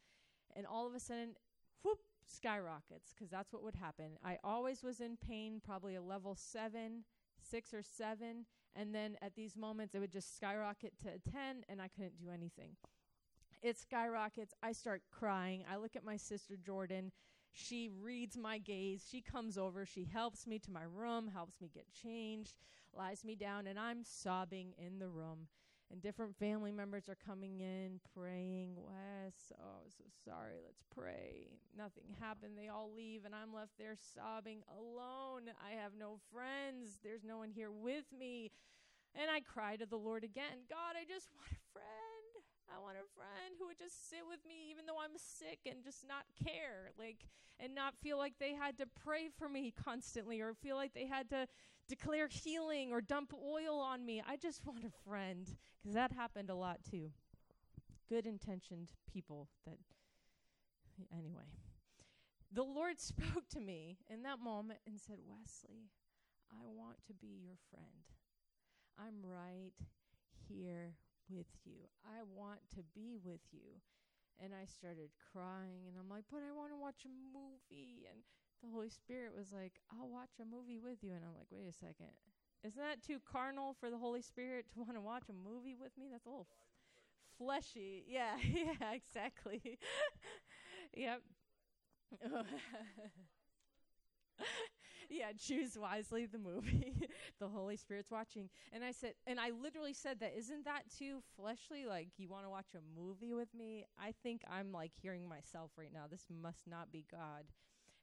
And 0.55 0.65
all 0.65 0.88
of 0.88 0.93
a 0.93 0.99
sudden, 0.99 1.35
whoop, 1.83 1.99
skyrockets 2.25 3.13
because 3.13 3.29
that's 3.29 3.53
what 3.53 3.63
would 3.63 3.75
happen. 3.75 4.17
I 4.23 4.38
always 4.43 4.83
was 4.83 4.99
in 4.99 5.17
pain, 5.17 5.61
probably 5.63 5.95
a 5.95 6.01
level 6.01 6.35
seven, 6.35 7.03
six 7.41 7.73
or 7.73 7.81
seven. 7.81 8.45
And 8.75 8.93
then 8.93 9.17
at 9.21 9.35
these 9.35 9.55
moments, 9.55 9.95
it 9.95 9.99
would 9.99 10.11
just 10.11 10.35
skyrocket 10.35 10.93
to 11.03 11.09
a 11.09 11.31
10, 11.31 11.63
and 11.69 11.81
I 11.81 11.88
couldn't 11.88 12.19
do 12.19 12.29
anything. 12.33 12.71
It 13.61 13.77
skyrockets. 13.79 14.53
I 14.61 14.73
start 14.73 15.01
crying. 15.11 15.63
I 15.71 15.77
look 15.77 15.95
at 15.95 16.03
my 16.03 16.17
sister 16.17 16.55
Jordan 16.57 17.11
She 17.56 17.89
reads 18.02 18.38
my 18.38 18.58
gaze. 18.58 19.08
She 19.10 19.22
comes 19.22 19.58
over. 19.58 19.86
She 19.86 20.04
helps 20.04 20.46
me 20.46 20.60
to 20.60 20.72
my 20.72 20.84
room, 20.84 21.30
helps 21.34 21.62
me 21.62 21.70
get 21.74 21.86
changed, 21.91 22.58
lies 22.96 23.24
me 23.24 23.36
down, 23.36 23.65
and 23.68 23.80
I'm 23.80 24.04
sobbing 24.04 24.74
in 24.78 25.00
the 25.00 25.08
room. 25.08 25.48
And 25.91 26.02
different 26.02 26.36
family 26.36 26.72
members 26.72 27.08
are 27.08 27.18
coming 27.26 27.62
in, 27.62 28.02
praying. 28.13 28.76
Wes, 28.76 29.54
oh, 29.58 29.88
so 29.88 30.04
sorry. 30.26 30.58
Let's 30.65 30.84
pray. 30.94 31.48
Nothing 31.78 32.15
happened. 32.20 32.58
They 32.58 32.68
all 32.68 32.91
leave, 32.94 33.24
and 33.24 33.34
I'm 33.34 33.54
left 33.54 33.78
there 33.78 33.96
sobbing 34.13 34.63
alone. 34.78 35.44
I 35.63 35.82
have 35.82 35.91
no 35.98 36.18
friends. 36.34 37.00
There's 37.04 37.24
no 37.24 37.38
one 37.38 37.52
here 37.52 37.72
with 37.72 38.06
me. 38.18 38.52
And 39.13 39.32
I 39.32 39.39
cry 39.39 39.78
to 39.78 39.86
the 39.86 39.96
Lord 39.96 40.26
again 40.26 40.68
God, 40.70 41.00
I 41.00 41.06
just 41.08 41.30
want 41.38 41.48
a 41.52 41.72
friend. 41.72 42.14
I 42.73 42.80
want 42.80 42.97
a 42.97 43.08
friend 43.15 43.56
who 43.60 43.67
would 43.67 43.78
just 43.78 44.10
sit 44.10 44.21
with 44.28 44.39
me 44.47 44.69
even 44.71 44.86
though 44.86 44.99
I'm 44.99 45.17
sick 45.17 45.60
and 45.69 45.84
just 45.84 46.08
not 46.08 46.25
care, 46.43 46.91
like, 46.97 47.28
and 47.60 47.75
not 47.75 47.95
feel 48.01 48.17
like 48.17 48.34
they 48.39 48.54
had 48.54 48.78
to 48.80 48.86
pray 49.04 49.30
for 49.38 49.47
me 49.47 49.71
constantly 49.71 50.41
or 50.41 50.54
feel 50.54 50.75
like 50.75 50.93
they 50.93 51.06
had 51.06 51.30
to 51.30 51.47
declare 51.88 52.28
healing 52.28 52.91
or 52.91 53.01
dump 53.01 53.34
oil 53.34 53.80
on 53.80 54.06
me. 54.06 54.21
I 54.28 54.38
just 54.38 54.65
want 54.65 54.84
a 54.84 55.10
friend 55.10 55.47
because 55.82 55.93
that 55.93 56.12
happened 56.12 56.49
a 56.49 56.56
lot 56.56 56.80
too. 56.89 57.12
Good 58.10 58.25
intentioned 58.25 58.91
people 59.12 59.49
that, 59.65 59.78
anyway. 61.15 61.49
The 62.51 62.63
Lord 62.63 62.99
spoke 62.99 63.47
to 63.51 63.60
me 63.60 63.97
in 64.10 64.23
that 64.23 64.39
moment 64.39 64.80
and 64.88 64.99
said, 64.99 65.17
Wesley, 65.28 65.89
I 66.51 66.65
want 66.65 66.97
to 67.08 67.13
be 67.13 67.41
your 67.43 67.58
friend. 67.69 68.06
I'm 68.97 69.15
right 69.23 69.73
here 70.47 70.93
with 71.29 71.49
you. 71.65 71.89
I 72.05 72.23
want 72.35 72.59
to 72.75 72.83
be 72.93 73.17
with 73.23 73.41
you. 73.51 73.81
And 74.41 74.53
I 74.53 74.65
started 74.65 75.11
crying, 75.33 75.88
and 75.88 75.95
I'm 75.99 76.09
like, 76.09 76.25
but 76.31 76.41
I 76.43 76.51
want 76.55 76.71
to 76.71 76.77
watch 76.77 77.05
a 77.05 77.13
movie. 77.33 78.07
And 78.11 78.21
the 78.63 78.69
Holy 78.69 78.89
Spirit 78.89 79.33
was 79.38 79.53
like, 79.53 79.79
I'll 79.91 80.09
watch 80.09 80.39
a 80.41 80.45
movie 80.45 80.79
with 80.79 81.03
you. 81.03 81.13
And 81.13 81.23
I'm 81.23 81.35
like, 81.35 81.47
wait 81.51 81.67
a 81.69 81.73
second. 81.73 82.11
Isn't 82.63 82.81
that 82.81 83.01
too 83.03 83.19
carnal 83.31 83.75
for 83.79 83.89
the 83.89 83.97
Holy 83.97 84.21
Spirit 84.21 84.65
to 84.73 84.79
want 84.81 84.95
to 84.95 85.01
watch 85.01 85.29
a 85.29 85.33
movie 85.33 85.75
with 85.79 85.97
me? 85.97 86.07
That's 86.11 86.25
a 86.25 86.29
little 86.29 86.47
f- 86.49 86.57
fleshy. 87.38 88.05
Yeah, 88.09 88.35
yeah, 88.43 88.93
exactly. 88.93 89.79
yep. 90.95 91.21
Yeah, 95.15 95.32
choose 95.38 95.78
wisely 95.80 96.25
the 96.25 96.38
movie. 96.38 96.93
the 97.39 97.47
Holy 97.47 97.78
Spirit's 97.78 98.12
watching. 98.12 98.49
And 98.73 98.84
I 98.84 98.91
said, 98.91 99.13
and 99.25 99.39
I 99.39 99.51
literally 99.51 99.93
said 99.93 100.19
that, 100.19 100.34
isn't 100.38 100.65
that 100.65 100.84
too 100.97 101.21
fleshly? 101.36 101.86
Like, 101.86 102.10
you 102.17 102.30
want 102.30 102.45
to 102.45 102.49
watch 102.49 102.73
a 102.75 102.99
movie 102.99 103.34
with 103.34 103.54
me? 103.54 103.86
I 103.99 104.13
think 104.23 104.41
I'm 104.49 104.71
like 104.71 104.91
hearing 105.01 105.28
myself 105.28 105.71
right 105.78 105.93
now. 105.93 106.06
This 106.10 106.25
must 106.30 106.67
not 106.67 106.91
be 106.91 107.06
God. 107.12 107.45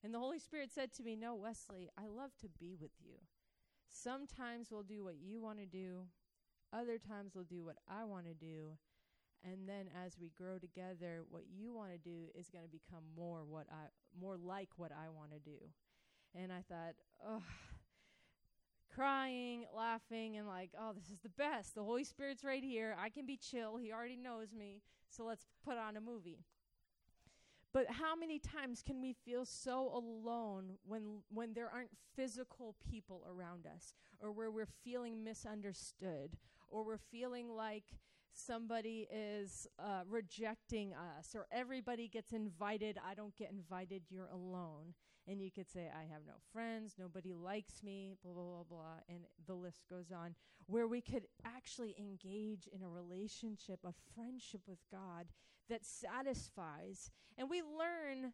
And 0.03 0.12
the 0.12 0.18
Holy 0.18 0.38
Spirit 0.38 0.70
said 0.75 0.92
to 0.94 1.03
me, 1.03 1.14
No, 1.14 1.35
Wesley, 1.35 1.90
I 1.96 2.07
love 2.09 2.33
to 2.40 2.48
be 2.59 2.75
with 2.81 2.92
you. 3.05 3.14
Sometimes 3.88 4.68
we'll 4.70 4.83
do 4.83 5.05
what 5.05 5.16
you 5.20 5.40
want 5.40 5.59
to 5.59 5.66
do, 5.66 6.07
other 6.72 6.98
times 6.98 7.33
we'll 7.35 7.44
do 7.44 7.64
what 7.64 7.77
I 7.88 8.05
want 8.05 8.27
to 8.27 8.35
do. 8.35 8.79
And 9.44 9.68
then 9.68 9.87
as 10.05 10.16
we 10.20 10.31
grow 10.31 10.59
together, 10.59 11.25
what 11.29 11.42
you 11.53 11.75
want 11.75 11.90
to 11.92 11.98
do 11.98 12.31
is 12.35 12.48
going 12.48 12.64
to 12.64 12.70
become 12.70 13.03
more 13.16 13.44
what 13.44 13.66
I 13.70 13.90
more 14.18 14.37
like 14.37 14.68
what 14.77 14.92
I 14.92 15.09
want 15.09 15.33
to 15.33 15.38
do. 15.38 15.59
And 16.35 16.53
I 16.53 16.62
thought, 16.68 16.95
oh, 17.27 17.42
crying, 18.95 19.64
laughing, 19.75 20.37
and 20.37 20.47
like, 20.47 20.71
oh, 20.79 20.92
this 20.95 21.11
is 21.11 21.18
the 21.23 21.29
best. 21.31 21.75
The 21.75 21.83
Holy 21.83 22.05
Spirit's 22.05 22.45
right 22.45 22.62
here. 22.62 22.97
I 22.99 23.09
can 23.09 23.27
be 23.27 23.37
chill. 23.37 23.77
He 23.77 23.92
already 23.92 24.16
knows 24.16 24.53
me. 24.53 24.83
So 25.09 25.25
let's 25.25 25.47
put 25.64 25.77
on 25.77 25.97
a 25.97 26.01
movie. 26.01 26.45
But 27.73 27.87
how 27.88 28.14
many 28.14 28.38
times 28.38 28.83
can 28.83 29.01
we 29.01 29.14
feel 29.14 29.47
so 29.47 29.90
alone 29.95 30.77
when 30.87 31.21
when 31.31 31.55
there 31.55 31.71
aren't 31.73 31.90
physical 32.14 32.77
people 32.90 33.25
around 33.27 33.66
us 33.66 33.95
or 34.21 34.31
where 34.31 34.51
we're 34.51 34.68
feeling 34.85 35.25
misunderstood 35.25 36.37
or 36.68 36.85
we're 36.85 36.99
feeling 36.99 37.49
like 37.49 37.85
somebody 38.35 39.09
is 39.11 39.66
uh, 39.79 40.03
rejecting 40.07 40.92
us 40.92 41.35
or 41.35 41.47
everybody 41.51 42.09
gets 42.09 42.33
invited 42.33 42.99
I 43.07 43.14
don't 43.14 43.37
get 43.37 43.51
invited 43.51 44.03
you're 44.11 44.29
alone 44.29 44.95
and 45.28 45.40
you 45.40 45.50
could 45.50 45.70
say, 45.70 45.88
I 45.88 46.02
have 46.12 46.22
no 46.26 46.35
friends, 46.52 46.94
nobody 46.98 47.32
likes 47.32 47.82
me, 47.82 48.16
blah, 48.22 48.32
blah, 48.32 48.42
blah, 48.42 48.64
blah, 48.68 48.96
and 49.08 49.20
the 49.46 49.54
list 49.54 49.85
goes 49.88 50.11
on, 50.11 50.35
where 50.66 50.87
we 50.87 51.00
could 51.00 51.26
actually 51.44 51.94
engage 51.98 52.68
in 52.72 52.82
a 52.82 52.88
relationship, 52.88 53.80
a 53.85 53.92
friendship 54.14 54.62
with 54.66 54.80
God 54.90 55.26
that 55.68 55.87
satisfies. 55.87 57.11
And 57.38 57.48
we 57.48 57.62
learn 57.62 58.32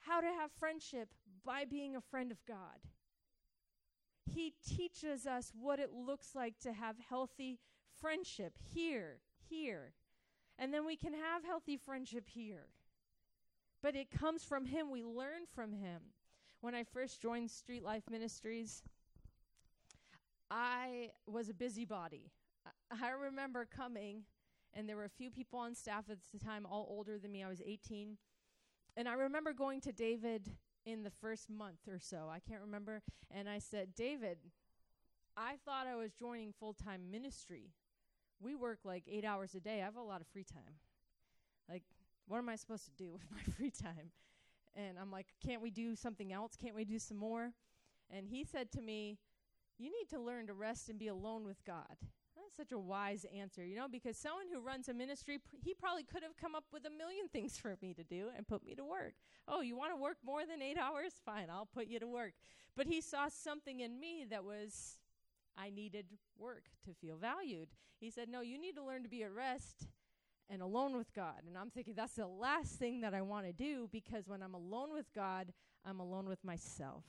how 0.00 0.20
to 0.20 0.26
have 0.26 0.50
friendship 0.58 1.08
by 1.44 1.64
being 1.64 1.94
a 1.94 2.00
friend 2.00 2.32
of 2.32 2.44
God. 2.46 2.80
He 4.24 4.54
teaches 4.66 5.26
us 5.26 5.52
what 5.58 5.78
it 5.78 5.92
looks 5.92 6.34
like 6.34 6.58
to 6.60 6.72
have 6.72 6.96
healthy 7.08 7.58
friendship 8.00 8.54
here, 8.74 9.20
here. 9.48 9.92
And 10.58 10.72
then 10.72 10.84
we 10.84 10.96
can 10.96 11.12
have 11.12 11.44
healthy 11.44 11.76
friendship 11.76 12.28
here. 12.28 12.66
But 13.82 13.96
it 13.96 14.10
comes 14.10 14.44
from 14.44 14.64
Him. 14.64 14.90
We 14.90 15.02
learn 15.02 15.42
from 15.54 15.72
Him. 15.72 16.00
When 16.60 16.74
I 16.74 16.84
first 16.84 17.20
joined 17.20 17.50
Street 17.50 17.82
Life 17.82 18.04
Ministries, 18.08 18.82
I 20.50 21.10
was 21.26 21.48
a 21.48 21.54
busybody. 21.54 22.30
I, 23.02 23.10
remember 23.10 23.64
coming, 23.64 24.22
and 24.74 24.88
there 24.88 24.96
were 24.96 25.06
a 25.06 25.10
few 25.10 25.30
people 25.30 25.58
on 25.58 25.74
staff 25.74 26.04
at 26.10 26.18
the 26.32 26.38
time, 26.38 26.64
all 26.64 26.86
older 26.88 27.18
than 27.18 27.32
me. 27.32 27.42
I 27.42 27.48
was 27.48 27.60
18. 27.64 28.16
And 28.96 29.08
I 29.08 29.14
remember 29.14 29.52
going 29.52 29.80
to 29.80 29.92
David 29.92 30.52
in 30.84 31.02
the 31.02 31.10
first 31.10 31.50
month 31.50 31.88
or 31.88 31.98
so. 31.98 32.28
I 32.30 32.38
can't 32.38 32.60
remember. 32.60 33.02
And 33.30 33.48
I 33.48 33.58
said, 33.58 33.94
David, 33.96 34.38
I 35.36 35.54
thought 35.64 35.86
I 35.86 35.96
was 35.96 36.12
joining 36.12 36.52
full 36.52 36.74
time 36.74 37.10
ministry. 37.10 37.70
We 38.40 38.54
work 38.54 38.80
like 38.84 39.04
eight 39.10 39.24
hours 39.24 39.54
a 39.54 39.60
day. 39.60 39.80
I 39.80 39.84
have 39.84 39.96
a 39.96 40.02
lot 40.02 40.20
of 40.20 40.26
free 40.28 40.44
time. 40.44 40.74
Like, 41.68 41.82
what 42.32 42.38
am 42.38 42.48
I 42.48 42.56
supposed 42.56 42.86
to 42.86 42.92
do 42.92 43.12
with 43.12 43.30
my 43.30 43.42
free 43.54 43.70
time? 43.70 44.10
And 44.74 44.98
I'm 44.98 45.10
like, 45.10 45.26
can't 45.44 45.60
we 45.60 45.70
do 45.70 45.94
something 45.94 46.32
else? 46.32 46.56
Can't 46.56 46.74
we 46.74 46.86
do 46.86 46.98
some 46.98 47.18
more? 47.18 47.52
And 48.10 48.26
he 48.26 48.42
said 48.42 48.72
to 48.72 48.80
me, 48.80 49.18
You 49.78 49.92
need 49.92 50.08
to 50.16 50.18
learn 50.18 50.46
to 50.46 50.54
rest 50.54 50.88
and 50.88 50.98
be 50.98 51.08
alone 51.08 51.44
with 51.44 51.62
God. 51.66 51.96
That's 52.34 52.56
such 52.56 52.72
a 52.72 52.78
wise 52.78 53.26
answer, 53.36 53.64
you 53.66 53.76
know, 53.76 53.86
because 53.86 54.16
someone 54.16 54.46
who 54.50 54.60
runs 54.60 54.88
a 54.88 54.94
ministry, 54.94 55.40
he 55.62 55.74
probably 55.74 56.04
could 56.04 56.22
have 56.22 56.36
come 56.38 56.54
up 56.54 56.64
with 56.72 56.86
a 56.86 56.90
million 56.90 57.28
things 57.28 57.58
for 57.62 57.76
me 57.82 57.92
to 57.92 58.02
do 58.02 58.28
and 58.34 58.48
put 58.48 58.64
me 58.64 58.74
to 58.76 58.84
work. 58.84 59.12
Oh, 59.46 59.60
you 59.60 59.76
want 59.76 59.92
to 59.92 60.00
work 60.00 60.16
more 60.24 60.46
than 60.46 60.62
eight 60.62 60.78
hours? 60.78 61.12
Fine, 61.26 61.48
I'll 61.50 61.68
put 61.72 61.86
you 61.86 62.00
to 62.00 62.06
work. 62.06 62.32
But 62.74 62.86
he 62.86 63.02
saw 63.02 63.28
something 63.28 63.80
in 63.80 64.00
me 64.00 64.24
that 64.30 64.42
was, 64.42 64.96
I 65.58 65.68
needed 65.68 66.06
work 66.38 66.64
to 66.86 66.94
feel 66.94 67.18
valued. 67.18 67.68
He 68.00 68.10
said, 68.10 68.30
No, 68.30 68.40
you 68.40 68.58
need 68.58 68.76
to 68.76 68.84
learn 68.84 69.02
to 69.02 69.10
be 69.10 69.22
at 69.22 69.34
rest 69.34 69.86
and 70.50 70.62
alone 70.62 70.96
with 70.96 71.12
God. 71.14 71.42
And 71.46 71.56
I'm 71.56 71.70
thinking 71.70 71.94
that's 71.94 72.14
the 72.14 72.26
last 72.26 72.78
thing 72.78 73.00
that 73.00 73.14
I 73.14 73.22
want 73.22 73.46
to 73.46 73.52
do 73.52 73.88
because 73.90 74.28
when 74.28 74.42
I'm 74.42 74.54
alone 74.54 74.92
with 74.92 75.06
God, 75.14 75.52
I'm 75.84 76.00
alone 76.00 76.28
with 76.28 76.44
myself. 76.44 77.04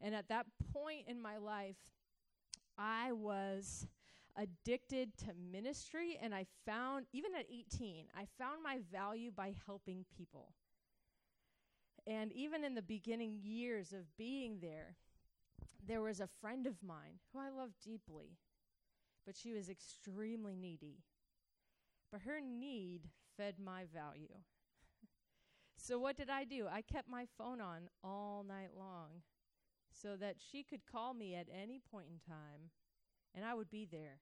And 0.00 0.14
at 0.14 0.28
that 0.28 0.46
point 0.72 1.04
in 1.06 1.20
my 1.20 1.36
life, 1.36 1.76
I 2.78 3.12
was 3.12 3.86
addicted 4.36 5.16
to 5.18 5.26
ministry 5.52 6.18
and 6.20 6.34
I 6.34 6.46
found 6.64 7.06
even 7.12 7.34
at 7.38 7.46
18, 7.52 8.06
I 8.16 8.26
found 8.38 8.62
my 8.62 8.78
value 8.90 9.30
by 9.30 9.54
helping 9.66 10.04
people. 10.16 10.52
And 12.06 12.32
even 12.32 12.64
in 12.64 12.74
the 12.74 12.82
beginning 12.82 13.38
years 13.42 13.92
of 13.92 14.16
being 14.16 14.58
there, 14.60 14.96
there 15.86 16.00
was 16.00 16.20
a 16.20 16.28
friend 16.40 16.66
of 16.66 16.82
mine 16.82 17.18
who 17.32 17.38
I 17.38 17.50
loved 17.50 17.74
deeply, 17.84 18.38
but 19.26 19.36
she 19.36 19.52
was 19.52 19.68
extremely 19.68 20.56
needy 20.56 20.98
but 22.10 22.22
her 22.22 22.40
need 22.40 23.02
fed 23.36 23.54
my 23.62 23.84
value. 23.92 24.34
so, 25.76 25.98
what 25.98 26.16
did 26.16 26.30
I 26.30 26.44
do? 26.44 26.66
I 26.70 26.82
kept 26.82 27.08
my 27.08 27.26
phone 27.38 27.60
on 27.60 27.88
all 28.02 28.44
night 28.46 28.70
long 28.76 29.22
so 29.92 30.16
that 30.16 30.36
she 30.50 30.62
could 30.62 30.86
call 30.90 31.14
me 31.14 31.34
at 31.34 31.46
any 31.52 31.80
point 31.90 32.06
in 32.10 32.18
time 32.18 32.70
and 33.34 33.44
I 33.44 33.54
would 33.54 33.70
be 33.70 33.86
there. 33.90 34.20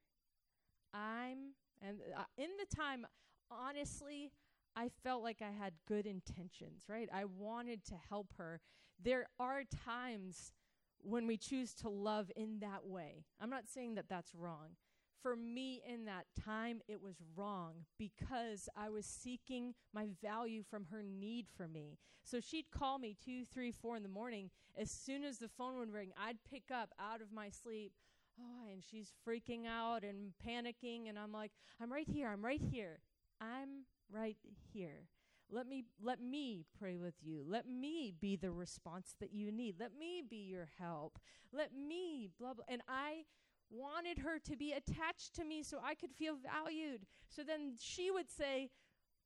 I'm, 0.93 1.55
and 1.83 1.99
uh, 2.17 2.25
in 2.37 2.51
the 2.59 2.77
time, 2.77 3.07
honestly, 3.51 4.33
I 4.77 4.91
felt 5.03 5.23
like 5.23 5.43
I 5.43 5.51
had 5.51 5.73
good 5.87 6.07
intentions, 6.07 6.85
right? 6.89 7.09
I 7.13 7.25
wanted 7.25 7.85
to 7.87 7.95
help 8.09 8.33
her. 8.37 8.61
There 9.03 9.27
are 9.39 9.63
times 9.85 10.53
when 11.01 11.27
we 11.27 11.37
choose 11.37 11.75
to 11.75 11.89
love 11.89 12.31
in 12.37 12.59
that 12.61 12.85
way. 12.85 13.25
I'm 13.41 13.51
not 13.51 13.69
saying 13.69 13.95
that 13.95 14.09
that's 14.09 14.35
wrong 14.35 14.77
for 15.23 15.37
me 15.37 15.83
in 15.89 16.05
that 16.07 16.27
time, 16.45 16.81
it 16.89 17.03
was 17.03 17.17
wrong 17.37 17.85
because 17.99 18.69
I 18.77 18.89
was 18.89 19.07
seeking 19.07 19.75
my 19.93 20.09
value 20.23 20.63
from 20.69 20.87
her 20.91 21.03
need 21.03 21.47
for 21.57 21.69
me. 21.69 21.99
So 22.25 22.41
she'd 22.41 22.71
call 22.71 22.99
me 22.99 23.17
two, 23.25 23.45
three, 23.45 23.73
four 23.73 23.97
in 23.97 24.03
the 24.03 24.09
morning. 24.09 24.51
As 24.77 24.91
soon 24.91 25.25
as 25.25 25.39
the 25.39 25.49
phone 25.49 25.79
would 25.79 25.93
ring, 25.93 26.13
I'd 26.19 26.39
pick 26.51 26.65
up 26.73 26.91
out 27.01 27.21
of 27.21 27.33
my 27.33 27.51
sleep. 27.51 27.93
Oh, 28.41 28.69
and 28.71 28.83
she's 28.83 29.13
freaking 29.27 29.67
out 29.67 30.05
and 30.05 30.33
panicking. 30.47 31.09
And 31.09 31.19
I'm 31.19 31.33
like, 31.33 31.53
I'm 31.81 31.93
right 31.93 32.09
here. 32.09 32.29
I'm 32.29 32.45
right 32.45 32.63
here. 32.71 33.01
I'm 33.41 33.85
right 34.13 34.37
here. 34.73 35.09
Let 35.51 35.67
me 35.67 35.85
let 36.03 36.21
me 36.21 36.67
pray 36.79 36.99
with 36.99 37.15
you. 37.23 37.43
Let 37.47 37.67
me 37.67 38.13
be 38.21 38.37
the 38.37 38.51
response 38.51 39.15
that 39.19 39.33
you 39.33 39.51
need. 39.51 39.77
Let 39.81 39.97
me 39.99 40.23
be 40.29 40.47
your 40.51 40.69
help. 40.79 41.19
Let 41.53 41.71
me 41.75 42.29
blah 42.39 42.53
blah. 42.53 42.67
And 42.69 42.83
I 42.87 43.25
wanted 43.71 44.19
her 44.19 44.39
to 44.39 44.57
be 44.57 44.73
attached 44.73 45.35
to 45.35 45.45
me 45.45 45.63
so 45.63 45.79
I 45.85 45.95
could 45.95 46.13
feel 46.13 46.37
valued. 46.37 47.07
So 47.29 47.43
then 47.43 47.75
she 47.79 48.11
would 48.11 48.31
say, 48.31 48.71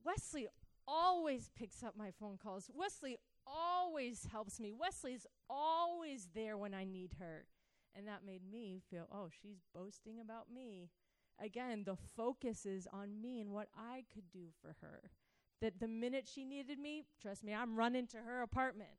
Wesley 0.05 0.49
always 0.87 1.51
picks 1.57 1.83
up 1.83 1.97
my 1.97 2.11
phone 2.11 2.39
calls. 2.43 2.71
Wesley 2.75 3.17
always 3.47 4.27
helps 4.31 4.61
me. 4.61 4.73
Wesley's 4.73 5.27
always 5.49 6.29
there 6.35 6.57
when 6.57 6.75
I 6.75 6.85
need 6.85 7.17
her. 7.19 7.47
And 7.95 8.09
that 8.09 8.25
made 8.25 8.43
me 8.51 8.81
feel, 8.91 9.07
oh, 9.13 9.29
she's 9.43 9.61
boasting 9.75 10.19
about 10.21 10.47
me. 10.53 10.91
Again, 11.41 11.85
the 11.85 11.97
focus 12.17 12.67
is 12.67 12.87
on 12.93 13.21
me 13.21 13.41
and 13.41 13.51
what 13.51 13.69
I 13.77 14.05
could 14.13 14.31
do 14.33 14.47
for 14.61 14.77
her. 14.81 15.11
That 15.61 15.79
the 15.79 15.89
minute 15.89 16.27
she 16.33 16.45
needed 16.45 16.79
me, 16.79 17.05
trust 17.21 17.45
me, 17.45 17.55
I'm 17.55 17.77
running 17.77 18.07
to 18.09 18.19
her 18.19 18.43
apartment. 18.43 18.91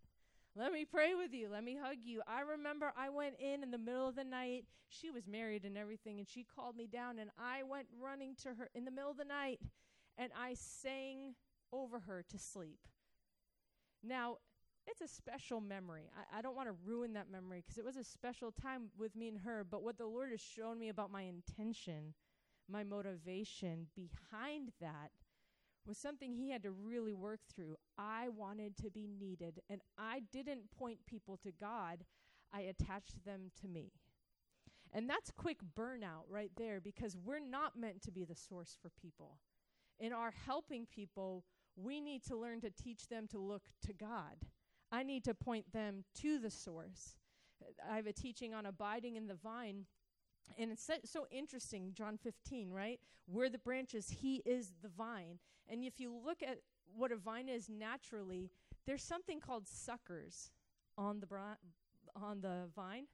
Let 0.56 0.72
me 0.72 0.86
pray 0.86 1.16
with 1.16 1.34
you. 1.34 1.50
Let 1.52 1.64
me 1.64 1.76
hug 1.82 1.98
you. 2.04 2.22
I 2.28 2.42
remember 2.42 2.94
I 2.96 3.10
went 3.10 3.36
in 3.40 3.64
in 3.64 3.72
the 3.72 3.78
middle 3.80 4.08
of 4.08 4.16
the 4.16 4.24
night. 4.24 4.66
She 4.88 5.10
was 5.10 5.28
married 5.28 5.66
and 5.66 5.76
everything, 5.76 6.20
and 6.20 6.30
she 6.30 6.44
called 6.44 6.76
me 6.76 6.86
down, 6.86 7.18
and 7.18 7.32
I 7.40 7.64
went 7.64 7.88
running 8.00 8.36
to 8.44 8.50
her 8.50 8.70
in 8.76 8.86
the 8.86 8.92
middle 8.92 9.10
of 9.10 9.18
the 9.18 9.26
night, 9.26 9.60
and 10.16 10.32
I 10.40 10.54
sang 10.54 11.34
over 11.72 12.02
her 12.02 12.24
to 12.30 12.38
sleep. 12.38 12.80
Now, 14.04 14.38
it's 14.86 15.02
a 15.02 15.08
special 15.08 15.60
memory. 15.60 16.12
I, 16.16 16.40
I 16.40 16.42
don't 16.44 16.56
want 16.56 16.68
to 16.68 16.76
ruin 16.86 17.14
that 17.14 17.32
memory 17.32 17.64
because 17.66 17.80
it 17.80 17.86
was 17.86 17.98
a 17.98 18.04
special 18.04 18.52
time 18.52 18.90
with 18.96 19.16
me 19.16 19.30
and 19.30 19.40
her. 19.40 19.66
But 19.68 19.82
what 19.82 19.98
the 19.98 20.06
Lord 20.06 20.30
has 20.32 20.42
shown 20.42 20.78
me 20.78 20.90
about 20.90 21.12
my 21.12 21.24
intention, 21.24 22.14
my 22.70 22.84
motivation 22.84 23.88
behind 23.96 24.72
that 24.82 25.12
was 25.88 25.98
something 25.98 26.34
He 26.34 26.52
had 26.52 26.64
to 26.64 26.72
really 26.72 27.14
work 27.14 27.42
through. 27.54 27.76
I 27.98 28.30
wanted 28.30 28.78
to 28.78 28.90
be 28.90 29.08
needed, 29.08 29.62
and 29.70 29.82
I 29.98 30.22
didn't 30.32 30.72
point 30.72 31.00
people 31.06 31.38
to 31.44 31.52
God, 31.52 32.06
I 32.54 32.62
attached 32.62 33.26
them 33.26 33.52
to 33.62 33.68
me. 33.68 33.92
And 34.94 35.10
that's 35.10 35.32
quick 35.32 35.58
burnout 35.78 36.26
right 36.30 36.52
there 36.56 36.80
because 36.80 37.18
we're 37.18 37.40
not 37.40 37.78
meant 37.78 38.02
to 38.04 38.12
be 38.12 38.26
the 38.26 38.36
source 38.36 38.78
for 38.80 38.92
people. 39.02 39.40
In 40.00 40.14
our 40.14 40.32
helping 40.46 40.86
people, 40.86 41.44
we 41.76 42.00
need 42.00 42.24
to 42.26 42.38
learn 42.38 42.62
to 42.62 42.70
teach 42.70 43.08
them 43.08 43.28
to 43.30 43.40
look 43.40 43.64
to 43.88 43.94
God. 43.94 44.46
I 44.92 45.02
need 45.02 45.24
to 45.24 45.34
point 45.34 45.74
them 45.74 46.04
to 46.22 46.38
the 46.38 46.52
source. 46.52 47.18
I 47.90 47.96
have 47.96 48.06
a 48.06 48.14
teaching 48.14 48.54
on 48.54 48.68
abiding 48.68 49.16
in 49.16 49.28
the 49.28 49.34
vine. 49.36 49.86
And 50.58 50.72
it's 50.72 50.90
so, 51.06 51.28
interesting, 51.32 51.92
John 51.94 52.18
15, 52.18 52.70
right? 52.70 53.00
We're 53.28 53.50
the 53.50 53.58
branches, 53.58 54.10
He 54.10 54.42
is 54.46 54.74
the 54.82 54.90
vine. 54.90 55.40
And 55.70 55.84
if 55.84 56.00
you 56.00 56.14
look 56.14 56.44
at 56.44 56.60
what 56.96 57.12
a 57.12 57.16
vine 57.16 57.50
is 57.50 57.70
naturally, 57.70 58.52
there's 58.86 59.04
something 59.04 59.40
called 59.40 59.68
suckers 59.68 60.52
on 60.98 61.20
the, 61.20 61.28
on 62.16 62.42
the 62.42 62.68
vine. 62.76 63.06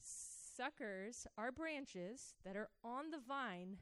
Suckers 0.00 1.26
are 1.36 1.52
branches 1.52 2.34
that 2.44 2.56
are 2.56 2.70
on 2.82 3.10
the 3.10 3.18
vine 3.18 3.76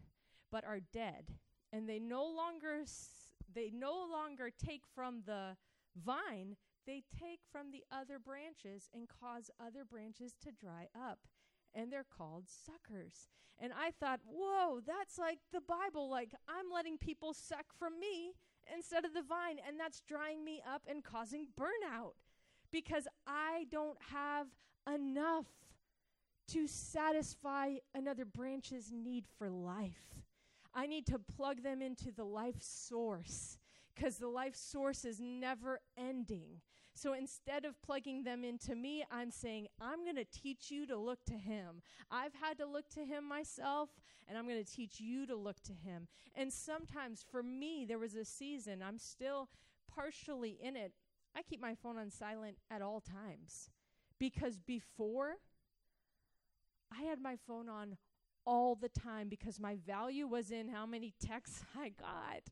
but 0.50 0.64
are 0.64 0.81
dead. 0.81 1.33
And 1.72 1.88
they 1.88 1.98
no 1.98 2.24
longer 2.24 2.81
s- 2.83 3.33
they 3.53 3.70
no 3.70 4.07
longer 4.11 4.50
take 4.50 4.87
from 4.87 5.22
the 5.27 5.57
vine, 5.96 6.57
they 6.87 7.03
take 7.18 7.40
from 7.50 7.70
the 7.70 7.85
other 7.90 8.18
branches 8.18 8.88
and 8.94 9.09
cause 9.09 9.50
other 9.61 9.85
branches 9.85 10.35
to 10.42 10.53
dry 10.53 10.88
up. 10.94 11.27
And 11.74 11.92
they're 11.92 12.06
called 12.16 12.44
suckers. 12.48 13.28
And 13.58 13.72
I 13.72 13.90
thought, 13.90 14.20
whoa, 14.26 14.80
that's 14.87 15.18
like 15.18 15.38
the 15.52 15.60
Bible. 15.60 16.08
Like, 16.10 16.32
I'm 16.48 16.72
letting 16.72 16.98
people 16.98 17.34
suck 17.34 17.66
from 17.78 17.98
me 17.98 18.32
instead 18.74 19.04
of 19.04 19.14
the 19.14 19.22
vine. 19.22 19.56
And 19.66 19.78
that's 19.78 20.02
drying 20.02 20.44
me 20.44 20.62
up 20.68 20.82
and 20.88 21.04
causing 21.04 21.46
burnout 21.58 22.14
because 22.70 23.06
I 23.26 23.66
don't 23.70 23.98
have 24.12 24.48
enough 24.92 25.46
to 26.48 26.66
satisfy 26.66 27.74
another 27.94 28.24
branch's 28.24 28.92
need 28.92 29.24
for 29.38 29.48
life. 29.48 30.20
I 30.74 30.87
need 30.87 31.06
to 31.06 31.18
plug 31.18 31.62
them 31.62 31.80
into 31.80 32.10
the 32.10 32.24
life 32.24 32.60
source 32.60 33.58
because 33.94 34.16
the 34.16 34.28
life 34.28 34.56
source 34.56 35.04
is 35.04 35.20
never 35.20 35.80
ending. 35.96 36.60
So 36.94 37.12
instead 37.12 37.64
of 37.64 37.80
plugging 37.83 38.22
them 38.22 38.44
into 38.44 38.76
me, 38.76 39.04
I'm 39.11 39.30
saying, 39.30 39.66
I'm 39.80 40.04
going 40.04 40.16
to 40.16 40.24
teach 40.24 40.70
you 40.70 40.87
to 40.87 40.96
look 40.96 41.24
to 41.26 41.35
Him. 41.35 41.83
I've 42.11 42.35
had 42.35 42.57
to 42.59 42.66
look 42.66 42.88
to 42.90 43.04
Him 43.04 43.28
myself, 43.28 43.90
and 44.28 44.38
I'm 44.38 44.46
going 44.46 44.64
to 44.64 44.72
teach 44.72 45.00
you 45.00 45.26
to 45.26 45.35
look 45.35 45.61
to 45.64 45.72
Him. 45.72 46.07
And 46.35 46.52
sometimes 46.52 47.24
for 47.28 47.42
me, 47.42 47.85
there 47.85 47.98
was 47.98 48.14
a 48.14 48.24
season, 48.24 48.83
I'm 48.83 48.98
still 48.98 49.48
partially 49.92 50.57
in 50.62 50.76
it. 50.76 50.92
I 51.37 51.42
keep 51.42 51.61
my 51.61 51.74
phone 51.74 51.98
on 51.98 52.11
silent 52.11 52.59
at 52.70 52.80
all 52.80 53.00
times 53.00 53.70
because 54.20 54.59
before, 54.59 55.35
I 56.96 57.02
had 57.02 57.20
my 57.20 57.37
phone 57.46 57.68
on 57.68 57.96
all 58.46 58.74
the 58.74 58.88
time 58.88 59.28
because 59.28 59.59
my 59.59 59.76
value 59.87 60.26
was 60.26 60.50
in 60.50 60.68
how 60.68 60.87
many 60.87 61.12
texts 61.20 61.64
I 61.78 61.88
got 61.88 62.42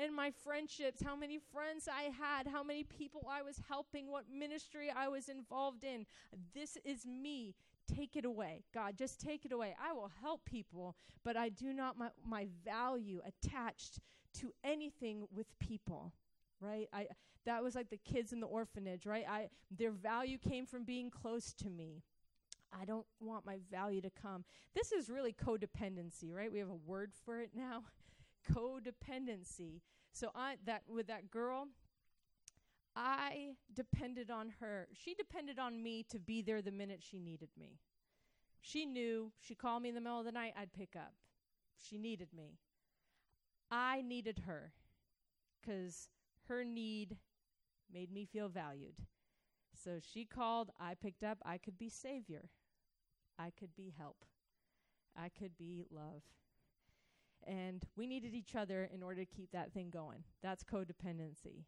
and 0.00 0.14
my 0.14 0.30
friendships, 0.30 1.02
how 1.02 1.16
many 1.16 1.38
friends 1.38 1.88
I 1.88 2.04
had, 2.04 2.46
how 2.46 2.62
many 2.62 2.84
people 2.84 3.28
I 3.30 3.42
was 3.42 3.60
helping, 3.68 4.10
what 4.10 4.24
ministry 4.32 4.92
I 4.94 5.08
was 5.08 5.28
involved 5.28 5.84
in. 5.84 6.06
This 6.54 6.76
is 6.84 7.06
me. 7.06 7.54
Take 7.94 8.16
it 8.16 8.24
away. 8.24 8.64
God, 8.72 8.96
just 8.96 9.20
take 9.20 9.44
it 9.44 9.52
away. 9.52 9.76
I 9.82 9.92
will 9.92 10.10
help 10.22 10.44
people, 10.44 10.96
but 11.24 11.36
I 11.36 11.48
do 11.48 11.72
not 11.72 11.98
my, 11.98 12.08
my 12.26 12.48
value 12.64 13.20
attached 13.26 14.00
to 14.40 14.52
anything 14.64 15.26
with 15.34 15.46
people. 15.58 16.12
Right? 16.60 16.88
I 16.92 17.08
that 17.44 17.62
was 17.62 17.74
like 17.74 17.90
the 17.90 17.98
kids 17.98 18.32
in 18.32 18.40
the 18.40 18.46
orphanage, 18.46 19.04
right? 19.04 19.24
I 19.28 19.48
their 19.70 19.90
value 19.90 20.38
came 20.38 20.64
from 20.64 20.84
being 20.84 21.10
close 21.10 21.52
to 21.54 21.68
me. 21.68 22.02
I 22.72 22.86
don't 22.86 23.06
want 23.20 23.44
my 23.44 23.58
value 23.70 24.00
to 24.00 24.10
come. 24.10 24.44
This 24.74 24.92
is 24.92 25.10
really 25.10 25.34
codependency, 25.34 26.32
right? 26.32 26.50
We 26.50 26.58
have 26.58 26.70
a 26.70 26.74
word 26.74 27.12
for 27.24 27.40
it 27.40 27.50
now 27.54 27.84
codependency. 28.52 29.80
So 30.12 30.30
I 30.34 30.56
that 30.66 30.82
with 30.88 31.06
that 31.08 31.30
girl, 31.30 31.66
I 32.96 33.56
depended 33.74 34.30
on 34.30 34.52
her. 34.60 34.88
She 34.92 35.14
depended 35.14 35.58
on 35.58 35.82
me 35.82 36.04
to 36.10 36.18
be 36.18 36.42
there 36.42 36.62
the 36.62 36.70
minute 36.70 37.02
she 37.02 37.18
needed 37.18 37.48
me. 37.58 37.78
She 38.60 38.86
knew 38.86 39.32
she 39.40 39.54
called 39.54 39.82
me 39.82 39.90
in 39.90 39.94
the 39.94 40.00
middle 40.00 40.18
of 40.18 40.24
the 40.24 40.32
night, 40.32 40.54
I'd 40.56 40.72
pick 40.72 40.96
up. 40.96 41.14
She 41.76 41.98
needed 41.98 42.28
me. 42.34 42.58
I 43.70 44.02
needed 44.02 44.42
her 44.46 44.72
cuz 45.64 46.08
her 46.48 46.64
need 46.64 47.16
made 47.92 48.12
me 48.12 48.24
feel 48.24 48.48
valued. 48.48 49.06
So 49.74 49.98
she 50.00 50.24
called, 50.24 50.70
I 50.78 50.94
picked 50.94 51.24
up, 51.24 51.38
I 51.44 51.58
could 51.58 51.76
be 51.76 51.88
savior. 51.88 52.50
I 53.38 53.50
could 53.50 53.74
be 53.74 53.92
help. 53.96 54.24
I 55.16 55.28
could 55.28 55.56
be 55.56 55.84
love. 55.90 56.22
And 57.46 57.82
we 57.96 58.06
needed 58.06 58.34
each 58.34 58.54
other 58.54 58.88
in 58.92 59.02
order 59.02 59.24
to 59.24 59.36
keep 59.36 59.50
that 59.52 59.72
thing 59.72 59.90
going. 59.90 60.24
That's 60.42 60.64
codependency. 60.64 61.64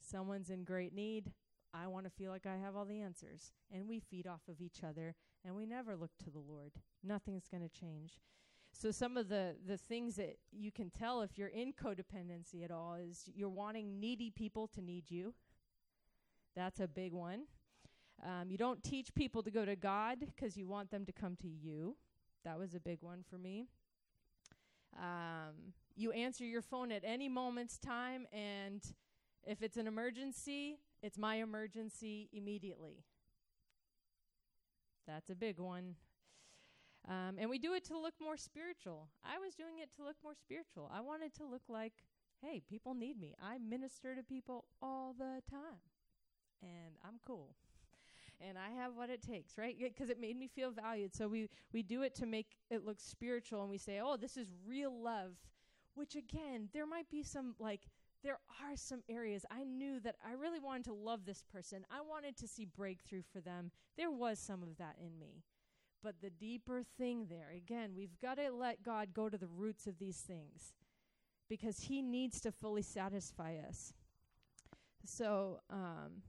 Someone's 0.00 0.50
in 0.50 0.64
great 0.64 0.94
need. 0.94 1.32
I 1.72 1.86
want 1.86 2.04
to 2.04 2.10
feel 2.10 2.30
like 2.30 2.46
I 2.46 2.56
have 2.56 2.76
all 2.76 2.84
the 2.84 3.00
answers. 3.00 3.52
And 3.72 3.88
we 3.88 4.00
feed 4.00 4.26
off 4.26 4.42
of 4.48 4.60
each 4.60 4.84
other 4.86 5.14
and 5.44 5.54
we 5.54 5.66
never 5.66 5.96
look 5.96 6.12
to 6.24 6.30
the 6.30 6.38
Lord. 6.38 6.72
Nothing's 7.02 7.48
going 7.48 7.62
to 7.62 7.68
change. 7.68 8.18
So 8.72 8.90
some 8.90 9.16
of 9.16 9.28
the 9.28 9.54
the 9.64 9.76
things 9.76 10.16
that 10.16 10.36
you 10.50 10.72
can 10.72 10.90
tell 10.90 11.22
if 11.22 11.38
you're 11.38 11.48
in 11.48 11.72
codependency 11.72 12.64
at 12.64 12.72
all 12.72 12.94
is 12.94 13.30
you're 13.32 13.48
wanting 13.48 14.00
needy 14.00 14.30
people 14.30 14.66
to 14.68 14.82
need 14.82 15.10
you. 15.10 15.34
That's 16.56 16.80
a 16.80 16.88
big 16.88 17.12
one. 17.12 17.44
Um, 18.24 18.50
you 18.50 18.58
don't 18.58 18.82
teach 18.82 19.14
people 19.14 19.42
to 19.42 19.50
go 19.50 19.64
to 19.64 19.76
God 19.76 20.18
because 20.20 20.56
you 20.56 20.66
want 20.66 20.90
them 20.90 21.04
to 21.06 21.12
come 21.12 21.36
to 21.36 21.48
you. 21.48 21.96
That 22.44 22.58
was 22.58 22.74
a 22.74 22.80
big 22.80 22.98
one 23.00 23.24
for 23.28 23.38
me. 23.38 23.68
Um, 25.04 25.72
you 25.96 26.12
answer 26.12 26.44
your 26.44 26.62
phone 26.62 26.90
at 26.90 27.02
any 27.04 27.28
moment's 27.28 27.78
time, 27.78 28.26
and 28.32 28.82
if 29.46 29.62
it's 29.62 29.76
an 29.76 29.86
emergency, 29.86 30.78
it's 31.02 31.18
my 31.18 31.36
emergency 31.36 32.28
immediately. 32.32 33.04
That's 35.06 35.28
a 35.28 35.34
big 35.34 35.58
one. 35.58 35.96
Um, 37.06 37.36
and 37.38 37.50
we 37.50 37.58
do 37.58 37.74
it 37.74 37.84
to 37.84 37.98
look 37.98 38.14
more 38.20 38.38
spiritual. 38.38 39.08
I 39.22 39.38
was 39.38 39.54
doing 39.54 39.78
it 39.82 39.90
to 39.96 40.04
look 40.04 40.16
more 40.24 40.34
spiritual. 40.34 40.90
I 40.92 41.02
wanted 41.02 41.34
to 41.34 41.44
look 41.44 41.68
like, 41.68 41.92
hey, 42.40 42.62
people 42.66 42.94
need 42.94 43.20
me. 43.20 43.34
I 43.42 43.58
minister 43.58 44.14
to 44.14 44.22
people 44.22 44.64
all 44.80 45.14
the 45.16 45.42
time, 45.50 45.84
and 46.62 46.96
I'm 47.04 47.20
cool 47.26 47.54
and 48.46 48.58
I 48.58 48.70
have 48.70 48.94
what 48.96 49.10
it 49.10 49.22
takes, 49.22 49.58
right? 49.58 49.76
Because 49.78 50.10
it 50.10 50.20
made 50.20 50.36
me 50.36 50.48
feel 50.48 50.70
valued. 50.70 51.14
So 51.14 51.28
we 51.28 51.48
we 51.72 51.82
do 51.82 52.02
it 52.02 52.14
to 52.16 52.26
make 52.26 52.56
it 52.70 52.84
look 52.84 53.00
spiritual, 53.00 53.62
and 53.62 53.70
we 53.70 53.78
say, 53.78 54.00
"Oh, 54.02 54.16
this 54.16 54.36
is 54.36 54.48
real 54.66 54.92
love," 55.00 55.36
which 55.94 56.16
again, 56.16 56.68
there 56.72 56.86
might 56.86 57.10
be 57.10 57.22
some 57.22 57.54
like 57.58 57.82
there 58.22 58.38
are 58.62 58.76
some 58.76 59.02
areas 59.08 59.44
I 59.50 59.64
knew 59.64 60.00
that 60.00 60.16
I 60.26 60.32
really 60.32 60.60
wanted 60.60 60.84
to 60.84 60.94
love 60.94 61.26
this 61.26 61.42
person. 61.42 61.84
I 61.90 62.00
wanted 62.00 62.36
to 62.38 62.48
see 62.48 62.64
breakthrough 62.64 63.22
for 63.32 63.40
them. 63.40 63.70
There 63.96 64.10
was 64.10 64.38
some 64.38 64.62
of 64.62 64.76
that 64.78 64.96
in 64.98 65.18
me. 65.18 65.44
But 66.02 66.20
the 66.22 66.30
deeper 66.30 66.82
thing 66.98 67.26
there, 67.28 67.50
again, 67.56 67.92
we've 67.96 68.18
got 68.20 68.36
to 68.36 68.50
let 68.50 68.82
God 68.82 69.14
go 69.14 69.28
to 69.28 69.38
the 69.38 69.46
roots 69.46 69.86
of 69.86 69.98
these 69.98 70.20
things. 70.20 70.72
because 71.48 71.80
He 71.80 72.02
needs 72.02 72.40
to 72.42 72.52
fully 72.52 72.82
satisfy 72.82 73.56
us. 73.58 73.92
So, 75.04 75.60
um, 75.70 76.22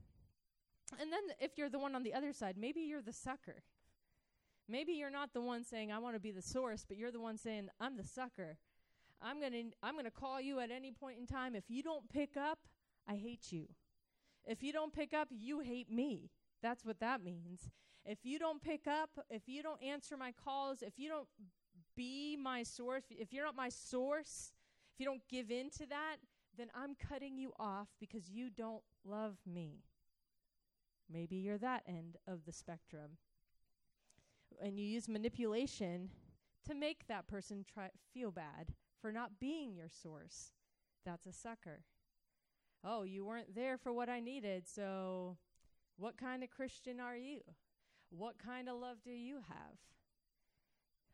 and 1.00 1.12
then 1.12 1.20
if 1.40 1.52
you're 1.56 1.68
the 1.68 1.78
one 1.78 1.94
on 1.94 2.02
the 2.02 2.14
other 2.14 2.32
side, 2.32 2.56
maybe 2.58 2.80
you're 2.80 3.02
the 3.02 3.12
sucker. 3.12 3.62
Maybe 4.68 4.92
you're 4.92 5.10
not 5.10 5.32
the 5.32 5.40
one 5.40 5.64
saying 5.64 5.92
I 5.92 5.98
want 5.98 6.16
to 6.16 6.20
be 6.20 6.32
the 6.32 6.42
source, 6.42 6.84
but 6.86 6.96
you're 6.96 7.12
the 7.12 7.20
one 7.20 7.38
saying 7.38 7.68
I'm 7.80 7.96
the 7.96 8.06
sucker. 8.06 8.58
I'm 9.22 9.40
going 9.40 9.52
to 9.52 9.64
I'm 9.82 9.94
going 9.94 10.04
to 10.04 10.10
call 10.10 10.40
you 10.40 10.60
at 10.60 10.70
any 10.70 10.90
point 10.90 11.18
in 11.18 11.26
time 11.26 11.54
if 11.54 11.64
you 11.68 11.82
don't 11.82 12.08
pick 12.08 12.36
up, 12.36 12.58
I 13.08 13.14
hate 13.14 13.52
you. 13.52 13.68
If 14.44 14.62
you 14.62 14.72
don't 14.72 14.92
pick 14.92 15.12
up, 15.12 15.28
you 15.30 15.60
hate 15.60 15.90
me. 15.90 16.30
That's 16.62 16.84
what 16.84 17.00
that 17.00 17.22
means. 17.22 17.68
If 18.04 18.18
you 18.22 18.38
don't 18.38 18.62
pick 18.62 18.86
up, 18.86 19.10
if 19.28 19.42
you 19.46 19.62
don't 19.62 19.82
answer 19.82 20.16
my 20.16 20.32
calls, 20.32 20.82
if 20.82 20.94
you 20.96 21.08
don't 21.08 21.26
be 21.96 22.36
my 22.40 22.62
source, 22.62 23.02
if 23.10 23.32
you're 23.32 23.44
not 23.44 23.56
my 23.56 23.68
source, 23.68 24.52
if 24.94 25.00
you 25.00 25.06
don't 25.06 25.22
give 25.28 25.50
in 25.50 25.70
to 25.70 25.86
that, 25.86 26.16
then 26.56 26.68
I'm 26.74 26.94
cutting 26.94 27.36
you 27.36 27.52
off 27.58 27.88
because 27.98 28.30
you 28.30 28.50
don't 28.50 28.82
love 29.04 29.36
me. 29.44 29.82
Maybe 31.12 31.36
you're 31.36 31.58
that 31.58 31.82
end 31.86 32.16
of 32.26 32.44
the 32.44 32.52
spectrum. 32.52 33.18
And 34.62 34.78
you 34.78 34.86
use 34.86 35.08
manipulation 35.08 36.10
to 36.66 36.74
make 36.74 37.06
that 37.06 37.26
person 37.26 37.64
try 37.72 37.90
feel 38.12 38.30
bad 38.30 38.74
for 39.00 39.12
not 39.12 39.38
being 39.38 39.74
your 39.74 39.88
source. 39.88 40.52
That's 41.04 41.26
a 41.26 41.32
sucker. 41.32 41.84
Oh, 42.84 43.02
you 43.02 43.24
weren't 43.24 43.54
there 43.54 43.78
for 43.78 43.92
what 43.92 44.08
I 44.08 44.20
needed, 44.20 44.68
so 44.68 45.36
what 45.96 46.16
kind 46.16 46.42
of 46.42 46.50
Christian 46.50 47.00
are 47.00 47.16
you? 47.16 47.40
What 48.10 48.38
kind 48.38 48.68
of 48.68 48.78
love 48.78 48.98
do 49.04 49.10
you 49.10 49.36
have? 49.48 49.76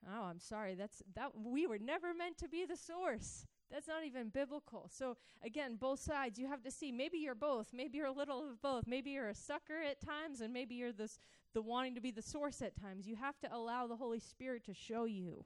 Oh, 0.06 0.24
I'm 0.24 0.40
sorry. 0.40 0.74
That's 0.74 1.02
that 1.14 1.30
we 1.34 1.66
were 1.66 1.78
never 1.78 2.12
meant 2.12 2.38
to 2.38 2.48
be 2.48 2.64
the 2.64 2.76
source. 2.76 3.46
That's 3.72 3.88
not 3.88 4.04
even 4.04 4.28
biblical. 4.28 4.90
So 4.92 5.16
again, 5.42 5.76
both 5.76 5.98
sides 5.98 6.38
you 6.38 6.46
have 6.46 6.62
to 6.62 6.70
see. 6.70 6.92
Maybe 6.92 7.18
you're 7.18 7.34
both. 7.34 7.68
Maybe 7.72 7.98
you're 7.98 8.06
a 8.06 8.12
little 8.12 8.50
of 8.50 8.60
both. 8.60 8.86
Maybe 8.86 9.10
you're 9.10 9.30
a 9.30 9.34
sucker 9.34 9.80
at 9.82 10.00
times 10.00 10.42
and 10.42 10.52
maybe 10.52 10.74
you're 10.74 10.92
this 10.92 11.18
the 11.54 11.62
wanting 11.62 11.94
to 11.94 12.00
be 12.00 12.10
the 12.10 12.22
source 12.22 12.60
at 12.60 12.80
times. 12.80 13.06
You 13.06 13.16
have 13.16 13.38
to 13.40 13.54
allow 13.54 13.86
the 13.86 13.96
Holy 13.96 14.20
Spirit 14.20 14.64
to 14.66 14.74
show 14.74 15.04
you 15.04 15.44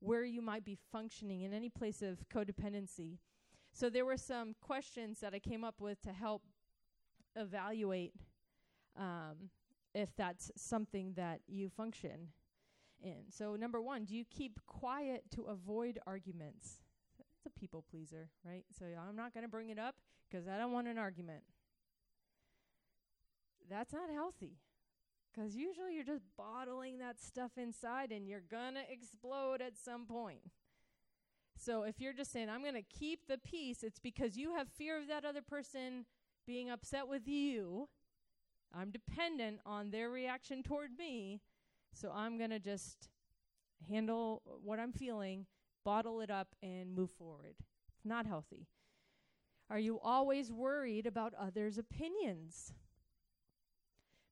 where 0.00 0.24
you 0.24 0.40
might 0.40 0.64
be 0.64 0.78
functioning 0.90 1.42
in 1.42 1.52
any 1.52 1.68
place 1.68 2.00
of 2.02 2.18
codependency. 2.34 3.18
So 3.72 3.90
there 3.90 4.04
were 4.04 4.16
some 4.16 4.54
questions 4.60 5.20
that 5.20 5.34
I 5.34 5.38
came 5.38 5.62
up 5.62 5.80
with 5.80 6.00
to 6.02 6.12
help 6.12 6.42
evaluate 7.36 8.14
um, 8.98 9.50
if 9.94 10.08
that's 10.16 10.50
something 10.56 11.12
that 11.16 11.40
you 11.46 11.68
function 11.68 12.28
in. 13.02 13.30
So, 13.30 13.56
number 13.56 13.80
one, 13.80 14.04
do 14.04 14.14
you 14.14 14.24
keep 14.30 14.60
quiet 14.66 15.24
to 15.34 15.42
avoid 15.44 15.98
arguments? 16.06 16.82
It's 17.40 17.54
a 17.54 17.58
people 17.58 17.84
pleaser, 17.90 18.28
right? 18.44 18.64
So, 18.78 18.84
I'm 18.86 19.16
not 19.16 19.32
going 19.32 19.44
to 19.44 19.48
bring 19.48 19.70
it 19.70 19.78
up 19.78 19.96
because 20.28 20.46
I 20.46 20.58
don't 20.58 20.72
want 20.72 20.88
an 20.88 20.98
argument. 20.98 21.42
That's 23.68 23.92
not 23.92 24.10
healthy. 24.10 24.58
Because 25.32 25.54
usually 25.54 25.94
you're 25.94 26.04
just 26.04 26.24
bottling 26.36 26.98
that 26.98 27.20
stuff 27.20 27.52
inside 27.56 28.10
and 28.10 28.28
you're 28.28 28.42
going 28.50 28.74
to 28.74 28.80
explode 28.90 29.62
at 29.62 29.76
some 29.76 30.06
point. 30.06 30.40
So 31.56 31.84
if 31.84 32.00
you're 32.00 32.12
just 32.12 32.32
saying, 32.32 32.48
I'm 32.48 32.62
going 32.62 32.74
to 32.74 32.82
keep 32.82 33.28
the 33.28 33.38
peace, 33.38 33.82
it's 33.82 34.00
because 34.00 34.36
you 34.36 34.56
have 34.56 34.68
fear 34.68 34.98
of 34.98 35.06
that 35.08 35.24
other 35.24 35.42
person 35.42 36.06
being 36.46 36.68
upset 36.68 37.06
with 37.06 37.28
you 37.28 37.88
I'm 38.74 38.90
dependent 38.90 39.60
on 39.66 39.90
their 39.90 40.10
reaction 40.10 40.62
toward 40.62 40.90
me. 40.98 41.40
So 41.92 42.12
I'm 42.14 42.38
going 42.38 42.50
to 42.50 42.60
just 42.60 43.08
handle 43.88 44.42
what 44.62 44.78
I'm 44.78 44.92
feeling, 44.92 45.46
bottle 45.84 46.20
it 46.20 46.30
up, 46.30 46.48
and 46.62 46.94
move 46.94 47.10
forward. 47.10 47.54
It's 47.94 48.04
not 48.04 48.26
healthy. 48.26 48.66
Are 49.68 49.78
you 49.78 50.00
always 50.00 50.50
worried 50.50 51.06
about 51.06 51.32
others' 51.38 51.78
opinions? 51.78 52.72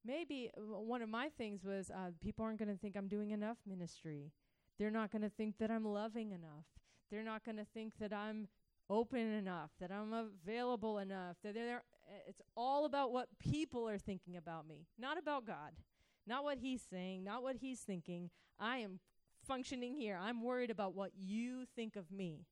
Maybe 0.05 0.51
uh, 0.57 0.81
one 0.81 1.03
of 1.03 1.09
my 1.09 1.29
things 1.29 1.65
was 1.65 1.91
uh, 1.91 2.11
people 2.21 2.45
aren't 2.45 2.59
going 2.59 2.71
to 2.71 2.77
think 2.77 2.97
I'm 2.97 3.09
doing 3.09 3.31
enough 3.31 3.59
ministry. 3.67 4.33
They're 4.79 4.91
not 4.91 5.11
going 5.11 5.23
to 5.23 5.29
think 5.29 5.59
that 5.59 5.71
I'm 5.71 5.85
loving 5.85 6.33
enough. 6.33 6.67
They're 7.11 7.25
not 7.25 7.45
going 7.45 7.57
to 7.57 7.67
think 7.75 7.95
that 8.01 8.13
I'm 8.13 8.49
open 8.91 9.21
enough, 9.21 9.71
that 9.81 9.91
I'm 9.91 10.13
available 10.13 10.99
enough, 10.99 11.37
that 11.43 11.55
they're 11.55 11.83
it's 12.27 12.41
all 12.57 12.87
about 12.87 13.13
what 13.13 13.29
people 13.39 13.89
are 13.89 13.99
thinking 13.99 14.37
about 14.37 14.67
me, 14.67 14.87
not 14.99 15.19
about 15.19 15.47
God, 15.47 15.73
not 16.27 16.43
what 16.43 16.59
He's 16.59 16.83
saying, 16.91 17.23
not 17.23 17.43
what 17.43 17.57
He's 17.57 17.81
thinking. 17.81 18.31
I 18.59 18.79
am 18.79 19.01
functioning 19.49 19.95
here. 19.95 20.17
I'm 20.21 20.43
worried 20.43 20.71
about 20.71 20.95
what 20.95 21.11
you 21.19 21.65
think 21.75 21.97
of 21.97 22.13
me. 22.13 22.47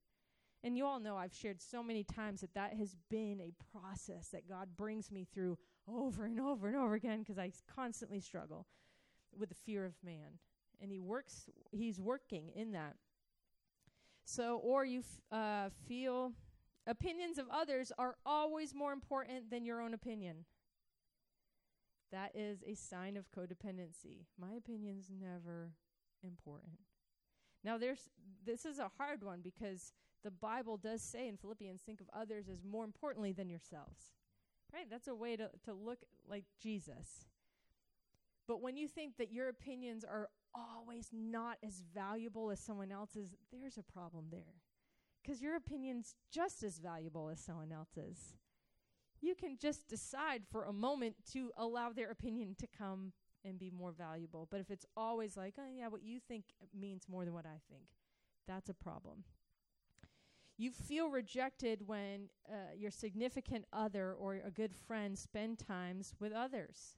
And 0.65 0.77
you 0.77 0.85
all 0.85 0.99
know 0.99 1.17
I've 1.17 1.35
shared 1.35 1.63
so 1.63 1.83
many 1.83 2.03
times 2.03 2.41
that 2.41 2.55
that 2.55 2.75
has 2.75 2.97
been 3.09 3.41
a 3.41 3.53
process 3.79 4.29
that 4.29 4.49
God 4.49 4.71
brings 4.77 5.13
me 5.13 5.27
through 5.33 5.59
over 5.87 6.25
and 6.25 6.41
over 6.41 6.67
and 6.67 6.77
over 6.77 6.95
again 6.95 7.21
because 7.21 7.39
I 7.39 7.53
constantly 7.73 8.21
struggle 8.21 8.67
with 9.39 9.51
the 9.51 9.55
fear 9.55 9.85
of 9.85 9.95
man. 10.03 10.41
And 10.81 10.91
He 10.91 10.99
works, 10.99 11.49
He's 11.71 12.01
working 12.01 12.51
in 12.57 12.73
that. 12.73 12.97
So, 14.25 14.57
or 14.65 14.85
you 14.85 15.01
f- 15.01 15.39
uh, 15.39 15.71
feel 15.87 16.33
Opinions 16.87 17.39
of 17.39 17.47
others 17.51 17.91
are 17.99 18.17
always 18.25 18.73
more 18.73 18.93
important 18.93 19.51
than 19.51 19.65
your 19.65 19.81
own 19.81 19.93
opinion. 19.93 20.45
That 22.13 22.31
is 22.37 22.63
a 22.65 22.75
sign 22.75 23.17
of 23.17 23.33
codependency. 23.33 24.27
My 24.39 24.53
opinion's 24.57 25.11
never 25.11 25.73
important. 26.23 26.79
Now 27.65 27.79
there's 27.79 28.09
this 28.45 28.65
is 28.65 28.79
a 28.79 28.91
hard 28.97 29.23
one 29.23 29.41
because 29.43 29.93
the 30.23 30.31
Bible 30.31 30.77
does 30.77 31.03
say 31.03 31.29
in 31.29 31.37
Philippians 31.37 31.83
think 31.83 32.01
of 32.01 32.09
others 32.13 32.49
as 32.49 32.65
more 32.65 32.85
importantly 32.85 33.33
than 33.33 33.49
yourselves. 33.49 34.13
Right? 34.73 34.87
That's 34.91 35.09
a 35.09 35.15
way 35.15 35.37
to 35.37 35.51
to 35.65 35.73
look 35.73 35.99
like 36.29 36.45
Jesus. 36.61 37.27
But 38.49 38.63
when 38.63 38.77
you 38.77 38.87
think 38.87 39.17
that 39.17 39.33
your 39.33 39.49
opinions 39.49 40.05
are 40.05 40.29
always 40.55 41.09
not 41.13 41.59
as 41.65 41.83
valuable 41.93 42.51
as 42.51 42.61
someone 42.61 42.93
else's, 42.93 43.35
there's 43.53 43.77
a 43.77 43.83
problem 43.83 44.27
there 44.31 44.63
because 45.27 45.43
your 45.43 45.57
opinion's 45.57 46.15
just 46.31 46.63
as 46.63 46.79
valuable 46.79 47.29
as 47.29 47.41
someone 47.41 47.73
else's. 47.73 48.35
You 49.21 49.35
can 49.35 49.57
just 49.61 49.89
decide 49.89 50.43
for 50.51 50.65
a 50.65 50.73
moment 50.73 51.17
to 51.33 51.51
allow 51.57 51.91
their 51.91 52.11
opinion 52.11 52.55
to 52.61 52.67
come 52.67 53.13
and 53.47 53.59
be 53.59 53.71
more 53.71 53.93
valuable. 53.93 54.49
But 54.51 54.61
if 54.61 54.71
it's 54.71 54.87
always 54.97 55.37
like, 55.37 55.55
oh, 55.59 55.71
yeah, 55.75 55.89
what 55.89 56.03
you 56.03 56.19
think 56.21 56.45
means 56.79 57.05
more 57.09 57.25
than 57.25 57.35
what 57.35 57.47
I 57.47 57.61
think, 57.71 57.85
that's 58.47 58.69
a 58.69 58.75
problem. 58.75 59.25
You 60.59 60.71
feel 60.71 61.11
rejected 61.11 61.87
when 61.87 62.29
uh, 62.49 62.75
your 62.77 62.91
significant 62.91 63.67
other 63.73 64.15
or 64.15 64.41
a 64.45 64.51
good 64.51 64.75
friend 64.75 65.19
spend 65.19 65.59
times 65.59 66.15
with 66.19 66.33
others. 66.33 66.97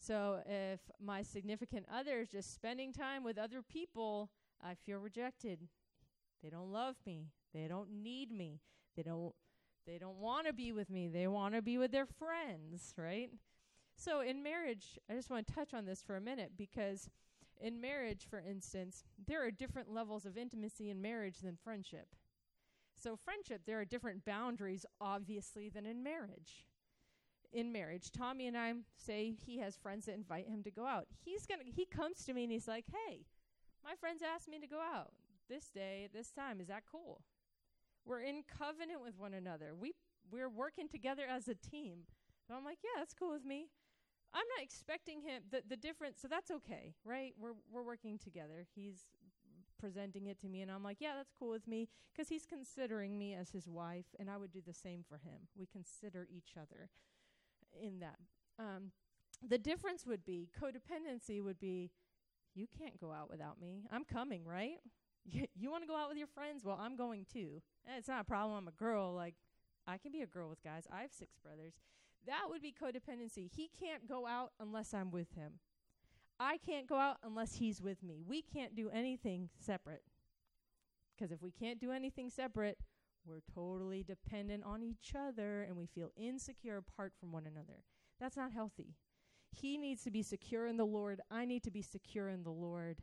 So 0.00 0.40
if 0.46 0.80
my 1.04 1.22
significant 1.22 1.86
other 1.92 2.20
is 2.20 2.30
just 2.30 2.54
spending 2.54 2.92
time 2.92 3.24
with 3.24 3.36
other 3.36 3.62
people, 3.62 4.30
I 4.62 4.74
feel 4.74 4.98
rejected. 4.98 5.60
They 6.42 6.48
don't 6.48 6.72
love 6.72 6.96
me. 7.04 7.26
They 7.52 7.66
don't 7.68 8.02
need 8.02 8.30
me. 8.30 8.60
They 8.96 9.02
don't 9.02 9.34
they 9.86 9.98
don't 9.98 10.18
want 10.18 10.46
to 10.46 10.52
be 10.52 10.72
with 10.72 10.90
me. 10.90 11.08
They 11.08 11.26
want 11.26 11.54
to 11.54 11.62
be 11.62 11.78
with 11.78 11.92
their 11.92 12.06
friends, 12.06 12.92
right? 12.98 13.30
So 13.98 14.20
in 14.20 14.44
marriage, 14.44 14.96
I 15.10 15.14
just 15.14 15.28
want 15.28 15.44
to 15.46 15.52
touch 15.52 15.74
on 15.74 15.84
this 15.84 16.02
for 16.02 16.16
a 16.16 16.20
minute 16.20 16.52
because 16.56 17.10
in 17.60 17.80
marriage, 17.80 18.26
for 18.30 18.38
instance, 18.38 19.02
there 19.26 19.44
are 19.44 19.50
different 19.50 19.92
levels 19.92 20.24
of 20.24 20.38
intimacy 20.38 20.88
in 20.88 21.02
marriage 21.02 21.40
than 21.40 21.56
friendship. 21.56 22.06
So 22.94 23.16
friendship, 23.16 23.62
there 23.66 23.80
are 23.80 23.84
different 23.84 24.24
boundaries 24.24 24.86
obviously 25.00 25.68
than 25.68 25.84
in 25.84 26.04
marriage. 26.04 26.64
In 27.52 27.72
marriage, 27.72 28.12
Tommy 28.12 28.46
and 28.46 28.56
I 28.56 28.74
say 28.96 29.34
he 29.44 29.58
has 29.58 29.76
friends 29.76 30.06
that 30.06 30.14
invite 30.14 30.48
him 30.48 30.62
to 30.62 30.70
go 30.70 30.86
out. 30.86 31.06
He's 31.24 31.44
to 31.46 31.56
he 31.64 31.84
comes 31.84 32.24
to 32.24 32.34
me 32.34 32.44
and 32.44 32.52
he's 32.52 32.68
like, 32.68 32.84
"Hey, 32.86 33.24
my 33.82 33.94
friends 33.96 34.22
asked 34.22 34.48
me 34.48 34.60
to 34.60 34.66
go 34.66 34.80
out 34.80 35.12
this 35.48 35.70
day 35.70 36.02
at 36.04 36.12
this 36.12 36.30
time. 36.30 36.60
Is 36.60 36.68
that 36.68 36.84
cool? 36.90 37.22
We're 38.04 38.20
in 38.20 38.44
covenant 38.46 39.02
with 39.02 39.18
one 39.18 39.34
another. 39.34 39.74
We 39.74 39.94
we're 40.30 40.50
working 40.50 40.88
together 40.88 41.24
as 41.28 41.48
a 41.48 41.54
team. 41.54 42.04
And 42.48 42.56
I'm 42.56 42.64
like, 42.64 42.78
yeah, 42.82 42.98
that's 42.98 43.14
cool 43.14 43.32
with 43.32 43.44
me. 43.44 43.68
I'm 44.34 44.44
not 44.56 44.62
expecting 44.62 45.20
him 45.20 45.42
the 45.50 45.62
the 45.68 45.76
difference, 45.76 46.20
so 46.20 46.28
that's 46.28 46.50
okay, 46.50 46.94
right? 47.04 47.34
We're 47.38 47.54
we're 47.70 47.82
working 47.82 48.18
together. 48.18 48.66
He's 48.74 49.04
presenting 49.78 50.26
it 50.26 50.40
to 50.40 50.48
me 50.48 50.60
and 50.60 50.70
I'm 50.70 50.82
like, 50.82 50.96
yeah, 51.00 51.12
that's 51.16 51.32
cool 51.38 51.50
with 51.50 51.66
me 51.68 51.88
because 52.12 52.28
he's 52.28 52.44
considering 52.44 53.16
me 53.16 53.34
as 53.34 53.50
his 53.50 53.68
wife 53.68 54.06
and 54.18 54.28
I 54.28 54.36
would 54.36 54.50
do 54.50 54.60
the 54.66 54.74
same 54.74 55.04
for 55.08 55.18
him. 55.18 55.46
We 55.56 55.66
consider 55.66 56.26
each 56.28 56.54
other 56.60 56.90
in 57.80 58.00
that. 58.00 58.18
Um, 58.58 58.90
the 59.46 59.58
difference 59.58 60.04
would 60.04 60.24
be 60.24 60.48
codependency 60.60 61.42
would 61.42 61.60
be 61.60 61.92
you 62.54 62.66
can't 62.66 63.00
go 63.00 63.12
out 63.12 63.30
without 63.30 63.60
me. 63.60 63.84
I'm 63.92 64.04
coming, 64.04 64.44
right? 64.44 64.78
you 65.24 65.70
want 65.70 65.84
to 65.84 65.88
go 65.88 65.96
out 65.96 66.08
with 66.08 66.18
your 66.18 66.26
friends? 66.26 66.64
Well, 66.64 66.78
I'm 66.80 66.96
going 66.96 67.24
too. 67.32 67.62
And 67.86 67.96
it's 67.96 68.08
not 68.08 68.22
a 68.22 68.24
problem. 68.24 68.58
I'm 68.58 68.68
a 68.68 68.72
girl. 68.72 69.14
Like, 69.14 69.34
I 69.86 69.96
can 69.96 70.10
be 70.10 70.22
a 70.22 70.26
girl 70.26 70.48
with 70.48 70.62
guys. 70.62 70.86
I 70.92 71.02
have 71.02 71.12
six 71.12 71.36
brothers. 71.38 71.74
That 72.26 72.44
would 72.48 72.62
be 72.62 72.74
codependency. 72.74 73.50
He 73.50 73.70
can't 73.78 74.08
go 74.08 74.26
out 74.26 74.52
unless 74.60 74.92
I'm 74.92 75.10
with 75.10 75.32
him. 75.34 75.54
I 76.40 76.58
can't 76.58 76.86
go 76.86 76.96
out 76.96 77.16
unless 77.24 77.54
he's 77.54 77.82
with 77.82 78.02
me. 78.02 78.22
We 78.26 78.42
can't 78.42 78.76
do 78.76 78.90
anything 78.90 79.48
separate. 79.58 80.02
Because 81.16 81.32
if 81.32 81.42
we 81.42 81.50
can't 81.50 81.80
do 81.80 81.90
anything 81.90 82.30
separate, 82.30 82.78
we're 83.26 83.42
totally 83.54 84.02
dependent 84.02 84.64
on 84.64 84.82
each 84.82 85.14
other 85.18 85.62
and 85.62 85.76
we 85.76 85.86
feel 85.86 86.12
insecure 86.16 86.76
apart 86.76 87.12
from 87.18 87.32
one 87.32 87.46
another. 87.46 87.82
That's 88.20 88.36
not 88.36 88.52
healthy. 88.52 88.94
He 89.50 89.76
needs 89.76 90.04
to 90.04 90.10
be 90.10 90.22
secure 90.22 90.66
in 90.66 90.76
the 90.76 90.86
Lord. 90.86 91.20
I 91.30 91.44
need 91.44 91.64
to 91.64 91.70
be 91.70 91.82
secure 91.82 92.28
in 92.28 92.44
the 92.44 92.50
Lord. 92.50 92.98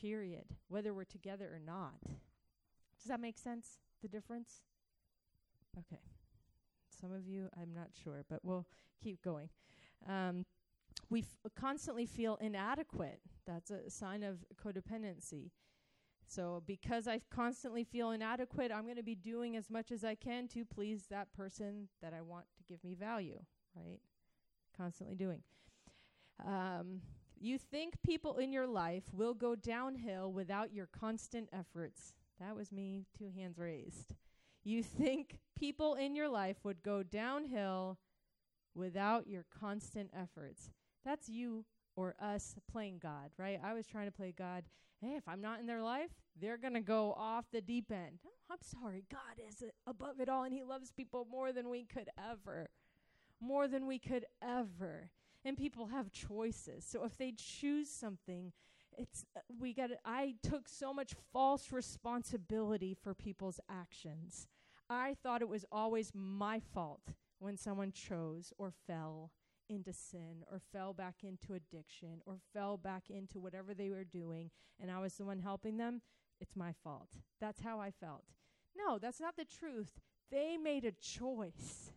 Period. 0.00 0.44
Whether 0.68 0.94
we're 0.94 1.04
together 1.04 1.50
or 1.52 1.58
not. 1.58 2.00
Does 2.02 3.08
that 3.08 3.20
make 3.20 3.38
sense? 3.38 3.78
The 4.02 4.08
difference? 4.08 4.62
Okay. 5.78 6.00
Some 7.00 7.12
of 7.12 7.26
you, 7.26 7.48
I'm 7.60 7.72
not 7.74 7.88
sure, 8.02 8.24
but 8.28 8.40
we'll 8.42 8.66
keep 9.02 9.22
going. 9.22 9.48
Um, 10.08 10.44
we 11.10 11.20
f- 11.20 11.52
constantly 11.54 12.06
feel 12.06 12.36
inadequate. 12.40 13.20
That's 13.46 13.70
a 13.70 13.90
sign 13.90 14.22
of 14.22 14.44
codependency. 14.62 15.50
So, 16.26 16.62
because 16.66 17.06
I 17.06 17.20
constantly 17.30 17.84
feel 17.84 18.12
inadequate, 18.12 18.72
I'm 18.72 18.84
going 18.84 18.96
to 18.96 19.02
be 19.02 19.14
doing 19.14 19.56
as 19.56 19.68
much 19.68 19.92
as 19.92 20.04
I 20.04 20.14
can 20.14 20.48
to 20.48 20.64
please 20.64 21.06
that 21.10 21.32
person 21.32 21.88
that 22.00 22.14
I 22.14 22.22
want 22.22 22.46
to 22.56 22.62
give 22.64 22.82
me 22.82 22.94
value, 22.94 23.40
right? 23.76 24.00
Constantly 24.76 25.14
doing. 25.14 25.42
Um, 26.44 27.02
you 27.38 27.58
think 27.58 27.94
people 28.02 28.38
in 28.38 28.52
your 28.52 28.66
life 28.66 29.04
will 29.12 29.34
go 29.34 29.54
downhill 29.54 30.32
without 30.32 30.72
your 30.72 30.86
constant 30.86 31.48
efforts. 31.52 32.14
That 32.40 32.56
was 32.56 32.72
me, 32.72 33.04
two 33.16 33.30
hands 33.36 33.58
raised. 33.58 34.14
You 34.64 34.82
think 34.82 35.38
people 35.58 35.94
in 35.94 36.16
your 36.16 36.28
life 36.28 36.56
would 36.64 36.82
go 36.82 37.02
downhill 37.02 37.98
without 38.74 39.26
your 39.26 39.44
constant 39.60 40.10
efforts. 40.18 40.70
That's 41.04 41.28
you 41.28 41.66
or 41.96 42.14
us 42.20 42.56
playing 42.70 42.98
God, 43.02 43.30
right? 43.38 43.60
I 43.62 43.74
was 43.74 43.86
trying 43.86 44.06
to 44.06 44.12
play 44.12 44.34
God. 44.36 44.64
Hey, 45.00 45.16
if 45.16 45.28
I'm 45.28 45.42
not 45.42 45.60
in 45.60 45.66
their 45.66 45.82
life, 45.82 46.10
they're 46.40 46.56
going 46.56 46.74
to 46.74 46.80
go 46.80 47.12
off 47.12 47.44
the 47.52 47.60
deep 47.60 47.92
end. 47.92 48.20
Oh, 48.26 48.30
I'm 48.50 48.58
sorry. 48.62 49.04
God 49.10 49.44
is 49.48 49.62
above 49.86 50.18
it 50.18 50.28
all, 50.28 50.44
and 50.44 50.52
He 50.52 50.62
loves 50.62 50.92
people 50.92 51.26
more 51.30 51.52
than 51.52 51.68
we 51.68 51.84
could 51.84 52.08
ever. 52.18 52.70
More 53.40 53.68
than 53.68 53.86
we 53.86 53.98
could 53.98 54.24
ever. 54.42 55.10
And 55.44 55.58
people 55.58 55.88
have 55.88 56.10
choices. 56.10 56.86
So 56.88 57.04
if 57.04 57.18
they 57.18 57.34
choose 57.36 57.90
something, 57.90 58.52
it's 58.96 59.26
uh, 59.36 59.40
we 59.60 59.74
got 59.74 59.90
I 60.04 60.36
took 60.42 60.68
so 60.68 60.94
much 60.94 61.14
false 61.32 61.70
responsibility 61.70 62.94
for 62.94 63.12
people's 63.14 63.60
actions. 63.68 64.46
I 64.88 65.16
thought 65.22 65.42
it 65.42 65.48
was 65.48 65.64
always 65.72 66.12
my 66.14 66.60
fault 66.60 67.12
when 67.38 67.56
someone 67.56 67.92
chose 67.92 68.52
or 68.58 68.72
fell 68.86 69.30
into 69.68 69.92
sin 69.92 70.44
or 70.50 70.60
fell 70.72 70.92
back 70.92 71.16
into 71.22 71.54
addiction 71.54 72.20
or 72.26 72.38
fell 72.52 72.76
back 72.76 73.04
into 73.08 73.40
whatever 73.40 73.72
they 73.72 73.90
were 73.90 74.04
doing 74.04 74.50
and 74.80 74.90
I 74.90 75.00
was 75.00 75.14
the 75.14 75.24
one 75.24 75.38
helping 75.38 75.78
them, 75.78 76.02
it's 76.40 76.56
my 76.56 76.72
fault. 76.72 77.08
That's 77.40 77.60
how 77.60 77.80
I 77.80 77.90
felt. 77.90 78.24
No, 78.76 78.98
that's 78.98 79.20
not 79.20 79.36
the 79.36 79.44
truth. 79.44 80.00
They 80.30 80.56
made 80.56 80.84
a 80.84 80.92
choice. 80.92 81.92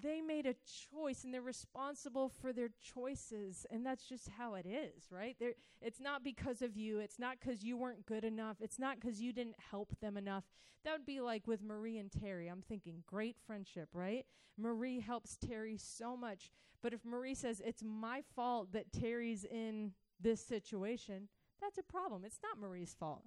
They 0.00 0.20
made 0.20 0.46
a 0.46 0.54
choice 0.92 1.24
and 1.24 1.32
they're 1.32 1.42
responsible 1.42 2.28
for 2.28 2.52
their 2.52 2.70
choices. 2.80 3.66
And 3.70 3.84
that's 3.84 4.04
just 4.04 4.28
how 4.28 4.54
it 4.54 4.66
is, 4.66 5.08
right? 5.10 5.36
They're, 5.38 5.54
it's 5.80 6.00
not 6.00 6.22
because 6.22 6.62
of 6.62 6.76
you. 6.76 6.98
It's 6.98 7.18
not 7.18 7.38
because 7.40 7.62
you 7.62 7.76
weren't 7.76 8.06
good 8.06 8.24
enough. 8.24 8.58
It's 8.60 8.78
not 8.78 9.00
because 9.00 9.20
you 9.20 9.32
didn't 9.32 9.56
help 9.70 9.98
them 10.00 10.16
enough. 10.16 10.44
That 10.84 10.92
would 10.92 11.06
be 11.06 11.20
like 11.20 11.46
with 11.46 11.62
Marie 11.62 11.98
and 11.98 12.10
Terry. 12.10 12.48
I'm 12.48 12.62
thinking 12.62 13.02
great 13.06 13.36
friendship, 13.46 13.88
right? 13.92 14.24
Marie 14.56 15.00
helps 15.00 15.36
Terry 15.36 15.76
so 15.76 16.16
much. 16.16 16.50
But 16.82 16.92
if 16.92 17.04
Marie 17.04 17.34
says, 17.34 17.60
it's 17.64 17.82
my 17.84 18.22
fault 18.36 18.72
that 18.72 18.92
Terry's 18.92 19.44
in 19.44 19.92
this 20.20 20.40
situation, 20.40 21.28
that's 21.60 21.78
a 21.78 21.82
problem. 21.82 22.24
It's 22.24 22.40
not 22.42 22.60
Marie's 22.60 22.94
fault, 22.98 23.24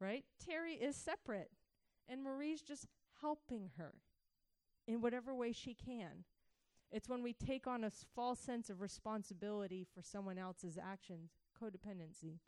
right? 0.00 0.24
Terry 0.44 0.74
is 0.74 0.96
separate, 0.96 1.50
and 2.08 2.22
Marie's 2.22 2.62
just 2.62 2.86
helping 3.20 3.70
her 3.76 3.94
in 4.86 5.00
whatever 5.00 5.34
way 5.34 5.52
she 5.52 5.74
can. 5.74 6.24
It's 6.90 7.08
when 7.08 7.22
we 7.22 7.32
take 7.32 7.66
on 7.66 7.84
a 7.84 7.90
false 7.90 8.38
sense 8.38 8.70
of 8.70 8.80
responsibility 8.80 9.86
for 9.94 10.02
someone 10.02 10.38
else's 10.38 10.78
actions, 10.78 11.32
codependency. 11.60 12.38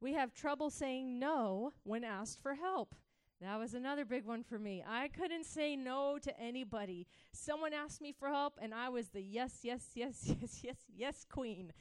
We 0.00 0.14
have 0.14 0.32
trouble 0.34 0.70
saying 0.70 1.18
no 1.18 1.72
when 1.84 2.04
asked 2.04 2.40
for 2.42 2.54
help. 2.54 2.94
That 3.40 3.58
was 3.58 3.74
another 3.74 4.04
big 4.04 4.24
one 4.24 4.44
for 4.44 4.58
me. 4.58 4.84
I 4.88 5.08
couldn't 5.08 5.44
say 5.44 5.76
no 5.76 6.18
to 6.22 6.40
anybody. 6.40 7.06
Someone 7.32 7.72
asked 7.72 8.00
me 8.00 8.12
for 8.12 8.28
help, 8.28 8.54
and 8.62 8.72
I 8.72 8.88
was 8.88 9.08
the 9.08 9.20
yes, 9.20 9.58
yes, 9.62 9.90
yes, 9.94 10.22
yes, 10.40 10.60
yes, 10.62 10.76
yes 10.96 11.26
queen. 11.28 11.72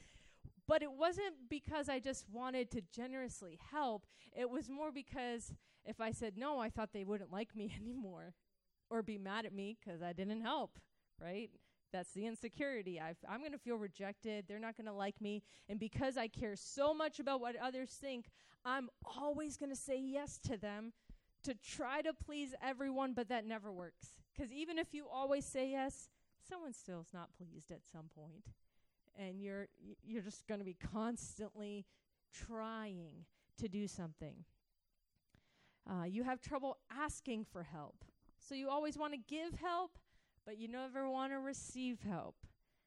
But 0.67 0.81
it 0.81 0.91
wasn't 0.91 1.35
because 1.49 1.87
I 1.87 1.99
just 1.99 2.25
wanted 2.31 2.71
to 2.71 2.81
generously 2.93 3.59
help. 3.71 4.05
It 4.35 4.49
was 4.49 4.69
more 4.69 4.91
because 4.91 5.53
if 5.85 6.01
I 6.01 6.11
said 6.11 6.37
no, 6.37 6.59
I 6.59 6.69
thought 6.69 6.93
they 6.93 7.03
wouldn't 7.03 7.31
like 7.31 7.55
me 7.55 7.73
anymore 7.81 8.33
or 8.91 9.01
be 9.01 9.17
mad 9.17 9.45
at 9.45 9.53
me 9.53 9.77
because 9.79 10.01
I 10.01 10.13
didn't 10.13 10.41
help, 10.41 10.77
right? 11.19 11.49
That's 11.91 12.11
the 12.11 12.25
insecurity. 12.25 12.99
i 12.99 13.13
am 13.33 13.39
going 13.39 13.51
to 13.51 13.57
feel 13.57 13.77
rejected. 13.77 14.45
They're 14.47 14.59
not 14.59 14.77
going 14.77 14.87
to 14.87 14.93
like 14.93 15.19
me. 15.21 15.43
And 15.69 15.79
because 15.79 16.17
I 16.17 16.27
care 16.27 16.55
so 16.55 16.93
much 16.93 17.19
about 17.19 17.41
what 17.41 17.55
others 17.55 17.89
think, 17.89 18.29
I'm 18.63 18.89
always 19.17 19.57
going 19.57 19.71
to 19.71 19.75
say 19.75 19.99
yes 19.99 20.39
to 20.47 20.57
them 20.57 20.93
to 21.43 21.55
try 21.55 22.01
to 22.01 22.13
please 22.13 22.53
everyone, 22.61 23.13
but 23.13 23.29
that 23.29 23.45
never 23.45 23.71
works. 23.71 24.19
Because 24.33 24.51
even 24.53 24.77
if 24.77 24.93
you 24.93 25.07
always 25.11 25.45
say 25.45 25.71
yes, 25.71 26.09
someone 26.47 26.73
still 26.73 27.01
is 27.01 27.13
not 27.13 27.29
pleased 27.37 27.71
at 27.71 27.81
some 27.91 28.09
point. 28.15 28.45
And 29.17 29.41
you're 29.41 29.67
you're 30.05 30.21
just 30.21 30.47
going 30.47 30.59
to 30.59 30.65
be 30.65 30.77
constantly 30.93 31.85
trying 32.33 33.25
to 33.59 33.67
do 33.67 33.87
something. 33.87 34.45
Uh, 35.89 36.05
you 36.05 36.23
have 36.23 36.39
trouble 36.39 36.77
asking 36.89 37.45
for 37.51 37.63
help. 37.63 38.05
So 38.47 38.55
you 38.55 38.69
always 38.69 38.97
want 38.97 39.13
to 39.13 39.19
give 39.19 39.53
help, 39.59 39.97
but 40.45 40.57
you 40.57 40.67
never 40.67 41.09
want 41.09 41.31
to 41.31 41.39
receive 41.39 41.99
help. 42.01 42.35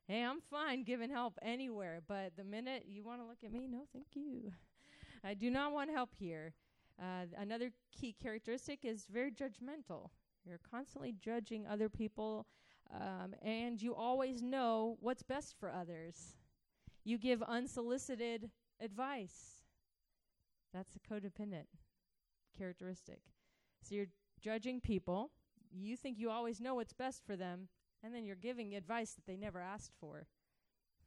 Hey, 0.06 0.22
I'm 0.22 0.40
fine 0.40 0.82
giving 0.82 1.10
help 1.10 1.38
anywhere, 1.40 2.00
but 2.06 2.36
the 2.36 2.44
minute 2.44 2.84
you 2.86 3.04
want 3.04 3.22
to 3.22 3.26
look 3.26 3.38
at 3.44 3.52
me, 3.52 3.66
no, 3.66 3.84
thank 3.92 4.08
you. 4.14 4.52
I 5.24 5.32
do 5.32 5.50
not 5.50 5.72
want 5.72 5.90
help 5.90 6.10
here. 6.18 6.52
Uh, 7.00 7.26
another 7.38 7.70
key 7.90 8.14
characteristic 8.20 8.80
is 8.84 9.06
very 9.10 9.30
judgmental. 9.30 10.10
You're 10.44 10.60
constantly 10.70 11.14
judging 11.18 11.66
other 11.66 11.88
people, 11.88 12.46
um, 12.94 13.34
and 13.40 13.80
you 13.80 13.94
always 13.94 14.42
know 14.42 14.98
what's 15.00 15.22
best 15.22 15.54
for 15.58 15.70
others. 15.70 16.36
You 17.04 17.16
give 17.16 17.42
unsolicited 17.42 18.50
advice. 18.80 19.62
That's 20.74 20.94
a 20.96 21.14
codependent 21.14 21.66
characteristic. 22.58 23.20
So 23.82 23.94
you're 23.94 24.08
judging 24.42 24.80
people 24.80 25.30
you 25.82 25.96
think 25.96 26.18
you 26.18 26.30
always 26.30 26.60
know 26.60 26.74
what's 26.74 26.92
best 26.92 27.24
for 27.24 27.36
them, 27.36 27.68
and 28.02 28.14
then 28.14 28.24
you're 28.24 28.36
giving 28.36 28.74
advice 28.74 29.12
that 29.12 29.26
they 29.26 29.36
never 29.36 29.60
asked 29.60 29.92
for. 30.00 30.26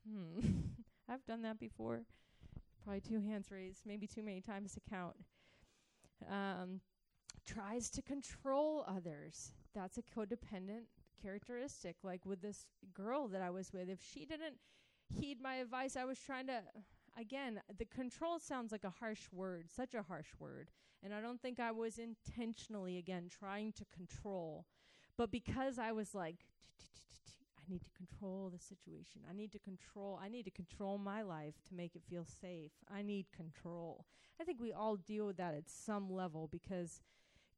Hmm. 0.10 0.40
I've 1.10 1.26
done 1.26 1.42
that 1.44 1.60
before. 1.60 2.02
Probably 2.84 3.02
two 3.02 3.20
hands 3.20 3.52
raised, 3.52 3.86
maybe 3.86 4.08
too 4.08 4.24
many 4.24 4.42
times 4.42 4.74
to 4.74 4.82
count. 4.90 5.16
Um, 6.30 6.82
tries 7.46 7.90
to 7.92 8.02
control 8.02 8.84
others. 8.88 9.52
That's 9.74 9.98
a 9.98 10.02
codependent 10.02 10.86
characteristic. 11.22 11.98
Like 12.04 12.26
with 12.26 12.42
this 12.42 12.66
girl 12.94 13.28
that 13.30 13.42
I 13.42 13.50
was 13.50 13.72
with, 13.74 13.90
if 13.90 14.00
she 14.02 14.26
didn't 14.26 14.58
heed 15.10 15.42
my 15.42 15.56
advice, 15.56 15.96
I 15.96 16.06
was 16.06 16.20
trying 16.20 16.48
to 16.48 16.62
again, 17.20 17.62
the 17.78 17.86
control 17.86 18.40
sounds 18.40 18.72
like 18.72 18.84
a 18.84 18.90
harsh 18.90 19.28
word, 19.32 19.70
such 19.74 19.94
a 19.94 20.04
harsh 20.04 20.30
word. 20.40 20.70
And 21.04 21.14
I 21.14 21.22
don't 21.22 21.42
think 21.42 21.60
I 21.60 21.72
was 21.72 22.00
intentionally, 22.00 22.98
again, 22.98 23.30
trying 23.30 23.72
to 23.74 23.86
control. 23.96 24.66
But 25.18 25.32
because 25.32 25.80
I 25.80 25.92
was 25.92 26.14
like, 26.16 26.38
I 27.58 27.72
need 27.72 27.84
to 27.84 27.92
control 27.92 28.52
the 28.52 28.60
situation. 28.60 29.22
I 29.30 29.34
need 29.34 29.52
to 29.52 29.60
control, 29.60 30.20
I 30.22 30.30
need 30.30 30.44
to 30.44 30.52
control 30.52 30.98
my 30.98 31.22
life 31.22 31.56
to 31.68 31.76
make 31.76 31.96
it 31.96 32.04
feel 32.10 32.26
safe. 32.26 32.72
I 32.92 33.02
need 33.02 33.28
control. 33.36 34.06
I 34.40 34.44
think 34.44 34.60
we 34.62 34.72
all 34.72 34.96
deal 34.96 35.26
with 35.26 35.38
that 35.38 35.54
at 35.54 35.70
some 35.70 36.12
level 36.12 36.48
because 36.52 37.02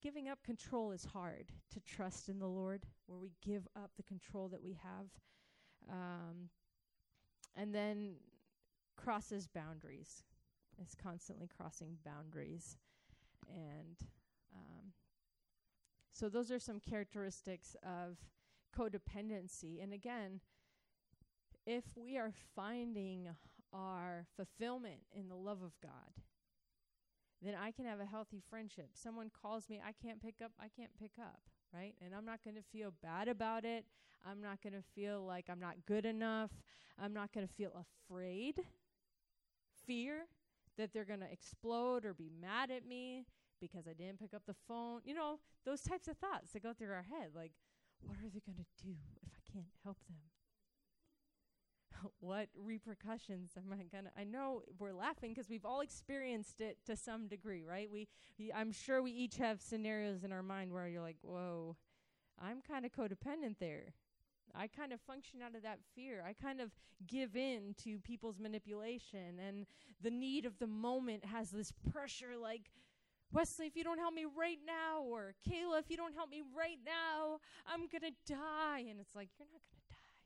giving 0.02 0.30
up 0.30 0.40
control 0.44 0.92
is 0.92 1.06
hard 1.06 1.52
to 1.74 1.80
trust 1.82 2.30
in 2.30 2.40
the 2.40 2.48
Lord, 2.48 2.84
where 3.06 3.20
we 3.20 3.34
give 3.46 3.68
up 3.76 3.92
the 3.98 4.04
control 4.04 4.48
that 4.50 4.64
we 4.64 4.78
have. 4.82 5.08
Um, 5.92 6.50
and 7.56 7.74
then 7.74 8.16
crosses 9.02 9.48
boundaries, 9.48 10.24
is 10.82 10.96
constantly 11.02 11.48
crossing 11.48 11.98
boundaries. 12.06 12.78
And 13.48 13.98
um, 14.54 14.92
so 16.14 16.30
those 16.30 16.52
are 16.52 16.60
some 16.60 16.80
characteristics 16.80 17.76
of 17.84 18.18
codependency. 18.78 19.82
And 19.82 19.94
again, 19.94 20.42
if 21.66 21.84
we 21.96 22.18
are 22.18 22.32
finding 22.56 23.30
our 23.74 24.26
fulfillment 24.36 25.02
in 25.14 25.30
the 25.30 25.36
love 25.36 25.62
of 25.62 25.72
God, 25.82 26.24
then 27.42 27.54
I 27.56 27.72
can 27.72 27.86
have 27.86 28.00
a 28.00 28.06
healthy 28.06 28.42
friendship. 28.50 28.90
Someone 28.94 29.32
calls 29.42 29.70
me, 29.70 29.82
I 29.86 29.94
can't 29.94 30.22
pick 30.22 30.36
up, 30.44 30.52
I 30.60 30.68
can't 30.68 30.92
pick 31.00 31.12
up, 31.20 31.40
right? 31.74 31.94
And 32.04 32.14
I'm 32.14 32.26
not 32.26 32.44
going 32.44 32.56
to 32.56 32.64
feel 32.74 32.94
bad 33.02 33.28
about 33.28 33.64
it. 33.64 33.86
I'm 34.26 34.42
not 34.42 34.62
going 34.62 34.74
to 34.74 34.84
feel 34.94 35.26
like 35.26 35.46
I'm 35.50 35.60
not 35.60 35.78
good 35.88 36.06
enough. 36.06 36.52
I'm 37.02 37.14
not 37.14 37.32
going 37.32 37.48
to 37.48 37.54
feel 37.54 37.86
afraid 38.10 38.60
fear. 39.90 40.28
that 40.78 40.94
they're 40.94 41.06
going 41.06 41.20
to 41.20 41.32
explode 41.32 42.06
or 42.06 42.14
be 42.14 42.30
mad 42.42 42.72
at 42.72 42.88
me 42.88 43.26
because 43.60 43.88
I 43.88 43.94
didn't 43.94 44.20
pick 44.20 44.34
up 44.34 44.44
the 44.48 44.56
phone. 44.68 45.02
You 45.04 45.14
know, 45.14 45.40
those 45.66 45.82
types 45.82 46.08
of 46.08 46.18
thoughts 46.18 46.54
that 46.54 46.64
go 46.64 46.74
through 46.74 46.94
our 46.94 47.04
head 47.04 47.32
like, 47.36 47.52
what 48.02 48.18
are 48.20 48.30
they 48.34 48.42
going 48.46 48.60
to 48.60 48.84
do 48.86 48.96
if 49.22 49.32
I 49.36 49.52
can't 49.52 49.74
help 49.84 49.98
them? 50.08 50.18
what 52.20 52.48
repercussions 52.56 53.52
am 53.58 53.74
I 53.74 53.84
gonna? 53.92 54.12
I 54.18 54.24
know 54.24 54.62
we're 54.78 54.94
laughing 54.94 55.34
because 55.34 55.50
we've 55.50 55.66
all 55.66 55.82
experienced 55.82 56.62
it 56.62 56.78
to 56.86 56.96
some 56.96 57.28
degree, 57.28 57.64
right? 57.68 57.90
We, 57.92 58.08
we, 58.38 58.54
I'm 58.54 58.72
sure 58.72 59.02
we 59.02 59.12
each 59.12 59.38
have 59.38 59.62
scenarios 59.62 60.24
in 60.24 60.32
our 60.32 60.44
mind 60.44 60.72
where 60.72 60.88
you're 60.88 61.02
like, 61.02 61.18
"Whoa, 61.22 61.76
I'm 62.42 62.62
kind 62.62 62.86
of 62.86 62.92
codependent 62.94 63.56
there. 63.60 63.94
I 64.56 64.68
kind 64.68 64.94
of 64.94 65.00
function 65.02 65.42
out 65.46 65.56
of 65.56 65.64
that 65.64 65.80
fear. 65.96 66.24
I 66.26 66.34
kind 66.34 66.62
of 66.62 66.72
give 67.08 67.36
in 67.36 67.76
to 67.84 68.00
people's 68.00 68.40
manipulation, 68.40 69.40
and 69.46 69.66
the 70.02 70.12
need 70.12 70.46
of 70.46 70.60
the 70.60 70.68
moment 70.68 71.26
has 71.26 71.52
this 71.52 71.74
pressure, 71.92 72.38
like." 72.42 72.72
Wesley, 73.32 73.68
if 73.68 73.76
you 73.76 73.84
don't 73.84 74.00
help 74.00 74.16
me 74.16 74.26
right 74.26 74.58
now, 74.66 75.04
or 75.04 75.36
Kayla, 75.48 75.78
if 75.78 75.86
you 75.90 75.98
don't 75.98 76.16
help 76.16 76.32
me 76.32 76.42
right 76.58 76.80
now, 76.84 77.40
I'm 77.68 77.82
gonna 77.86 78.10
die. 78.26 78.86
And 78.90 79.00
it's 79.00 79.16
like, 79.16 79.30
you're 79.38 79.48
not 79.52 79.62
gonna 79.70 79.86
die. 79.88 80.18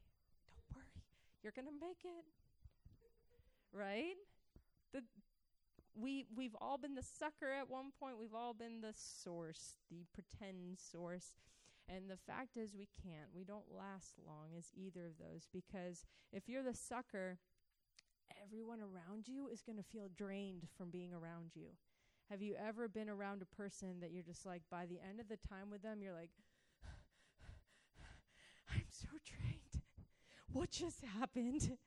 Don't 0.48 0.64
worry. 0.74 1.04
you're 1.44 1.52
going 1.52 1.68
to 1.68 1.86
make 1.86 2.00
it. 2.06 2.24
Right? 3.74 4.16
The 4.94 5.04
we 5.96 6.26
we've 6.36 6.56
all 6.60 6.78
been 6.78 6.96
the 6.96 7.04
sucker 7.04 7.52
at 7.52 7.70
one 7.70 7.92
point. 8.00 8.18
We've 8.20 8.34
all 8.34 8.54
been 8.54 8.82
the 8.82 8.94
source, 8.96 9.78
the 9.92 10.06
pretend 10.14 10.80
source. 10.80 11.36
And 11.90 12.10
the 12.10 12.18
fact 12.18 12.58
is 12.58 12.74
we 12.76 12.88
can't. 13.04 13.30
We 13.36 13.44
don't 13.44 13.76
last 13.76 14.16
long 14.26 14.56
as 14.58 14.72
either 14.76 15.06
of 15.06 15.18
those 15.18 15.48
because 15.52 16.06
if 16.32 16.48
you're 16.48 16.64
the 16.64 16.74
sucker, 16.74 17.40
everyone 18.42 18.80
around 18.80 19.28
you 19.28 19.48
is 19.48 19.62
going 19.62 19.78
to 19.78 19.84
feel 19.84 20.10
drained 20.16 20.68
from 20.78 20.90
being 20.90 21.14
around 21.14 21.52
you. 21.56 21.68
Have 22.30 22.42
you 22.42 22.56
ever 22.56 22.88
been 22.88 23.10
around 23.10 23.42
a 23.42 23.56
person 23.56 24.00
that 24.00 24.12
you're 24.12 24.24
just 24.24 24.46
like 24.46 24.62
by 24.72 24.86
the 24.86 25.00
end 25.08 25.20
of 25.20 25.28
the 25.28 25.38
time 25.48 25.70
with 25.70 25.82
them 25.82 26.02
you're 26.02 26.14
like 26.14 26.32
I'm 28.74 28.86
so 28.90 29.10
drained 29.26 29.84
what 30.54 30.72
just 30.72 31.04
happened? 31.20 31.78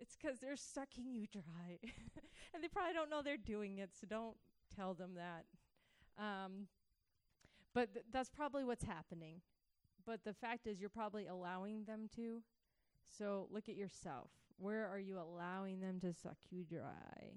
It's 0.00 0.16
because 0.16 0.38
they're 0.38 0.56
sucking 0.56 1.12
you 1.12 1.26
dry. 1.26 1.78
and 2.54 2.62
they 2.62 2.68
probably 2.68 2.92
don't 2.92 3.10
know 3.10 3.22
they're 3.22 3.36
doing 3.36 3.78
it, 3.78 3.90
so 4.00 4.06
don't 4.06 4.36
tell 4.74 4.94
them 4.94 5.14
that. 5.16 5.44
Um, 6.18 6.68
but 7.78 7.94
th- 7.94 8.06
that's 8.12 8.28
probably 8.28 8.64
what's 8.64 8.82
happening. 8.82 9.40
But 10.04 10.24
the 10.24 10.34
fact 10.34 10.66
is, 10.66 10.80
you're 10.80 10.90
probably 10.90 11.28
allowing 11.28 11.84
them 11.84 12.08
to. 12.16 12.42
So 13.16 13.46
look 13.52 13.68
at 13.68 13.76
yourself. 13.76 14.30
Where 14.56 14.88
are 14.88 14.98
you 14.98 15.20
allowing 15.20 15.78
them 15.78 16.00
to 16.00 16.12
suck 16.12 16.38
you 16.50 16.64
dry? 16.64 17.36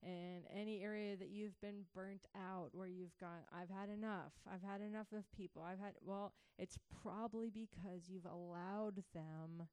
And 0.00 0.44
any 0.54 0.80
area 0.80 1.16
that 1.16 1.30
you've 1.30 1.60
been 1.60 1.86
burnt 1.92 2.26
out, 2.36 2.68
where 2.70 2.86
you've 2.86 3.18
gone, 3.18 3.42
I've 3.52 3.68
had 3.68 3.88
enough. 3.88 4.30
I've 4.48 4.62
had 4.62 4.80
enough 4.80 5.08
of 5.12 5.24
people. 5.32 5.60
I've 5.60 5.80
had, 5.80 5.94
well, 6.04 6.32
it's 6.56 6.78
probably 7.02 7.50
because 7.50 8.02
you've 8.08 8.26
allowed 8.26 9.02
them 9.12 9.66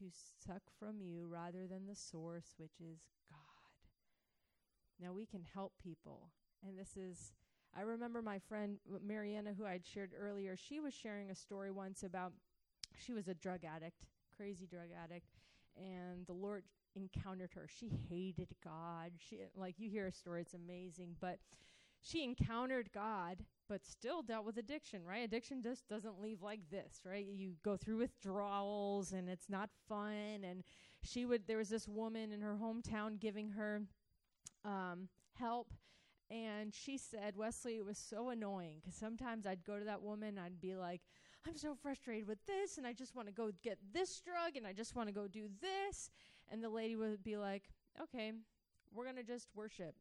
to 0.00 0.04
suck 0.44 0.62
from 0.80 1.00
you 1.00 1.28
rather 1.30 1.68
than 1.68 1.86
the 1.86 1.94
source, 1.94 2.54
which 2.58 2.80
is 2.80 2.98
God. 3.30 3.38
Now 5.00 5.12
we 5.12 5.26
can 5.26 5.44
help 5.54 5.74
people. 5.80 6.32
And 6.66 6.76
this 6.76 6.96
is, 6.96 7.34
I 7.76 7.82
remember 7.82 8.22
my 8.22 8.38
friend 8.38 8.78
Mariana, 9.04 9.52
who 9.56 9.66
I'd 9.66 9.84
shared 9.84 10.12
earlier, 10.18 10.56
she 10.56 10.80
was 10.80 10.94
sharing 10.94 11.30
a 11.30 11.34
story 11.34 11.70
once 11.70 12.02
about 12.02 12.32
she 12.98 13.12
was 13.12 13.28
a 13.28 13.34
drug 13.34 13.64
addict, 13.64 14.06
crazy 14.34 14.66
drug 14.66 14.88
addict, 15.04 15.26
and 15.76 16.26
the 16.26 16.32
Lord 16.32 16.64
encountered 16.94 17.50
her. 17.54 17.68
She 17.68 17.90
hated 18.08 18.48
God. 18.64 19.12
She 19.18 19.40
like 19.54 19.78
you 19.78 19.90
hear 19.90 20.06
a 20.06 20.12
story, 20.12 20.40
it's 20.40 20.54
amazing, 20.54 21.16
but 21.20 21.38
she 22.00 22.24
encountered 22.24 22.90
God 22.94 23.38
but 23.68 23.84
still 23.84 24.22
dealt 24.22 24.46
with 24.46 24.58
addiction, 24.58 25.04
right? 25.04 25.24
Addiction 25.24 25.60
just 25.60 25.88
doesn't 25.88 26.20
leave 26.22 26.40
like 26.40 26.60
this, 26.70 27.00
right? 27.04 27.26
You 27.26 27.54
go 27.64 27.76
through 27.76 27.96
withdrawals 27.98 29.12
and 29.12 29.28
it's 29.28 29.50
not 29.50 29.70
fun 29.88 30.44
and 30.44 30.62
she 31.02 31.26
would 31.26 31.46
there 31.46 31.58
was 31.58 31.68
this 31.68 31.88
woman 31.88 32.32
in 32.32 32.40
her 32.40 32.56
hometown 32.60 33.20
giving 33.20 33.50
her 33.50 33.82
um, 34.64 35.08
help 35.34 35.72
and 36.30 36.74
she 36.74 36.98
said, 36.98 37.36
Wesley, 37.36 37.76
it 37.76 37.84
was 37.84 37.98
so 37.98 38.30
annoying 38.30 38.78
because 38.80 38.96
sometimes 38.96 39.46
I'd 39.46 39.64
go 39.64 39.78
to 39.78 39.84
that 39.84 40.02
woman, 40.02 40.38
I'd 40.38 40.60
be 40.60 40.74
like, 40.74 41.02
I'm 41.46 41.56
so 41.56 41.74
frustrated 41.74 42.26
with 42.26 42.44
this, 42.46 42.76
and 42.76 42.86
I 42.86 42.92
just 42.92 43.14
want 43.14 43.28
to 43.28 43.34
go 43.34 43.52
get 43.62 43.78
this 43.92 44.20
drug, 44.20 44.56
and 44.56 44.66
I 44.66 44.72
just 44.72 44.96
want 44.96 45.08
to 45.08 45.14
go 45.14 45.28
do 45.28 45.48
this. 45.60 46.10
And 46.50 46.62
the 46.62 46.68
lady 46.68 46.96
would 46.96 47.22
be 47.22 47.36
like, 47.36 47.62
okay, 48.02 48.32
we're 48.92 49.04
going 49.04 49.16
to 49.16 49.22
just 49.22 49.48
worship. 49.54 49.94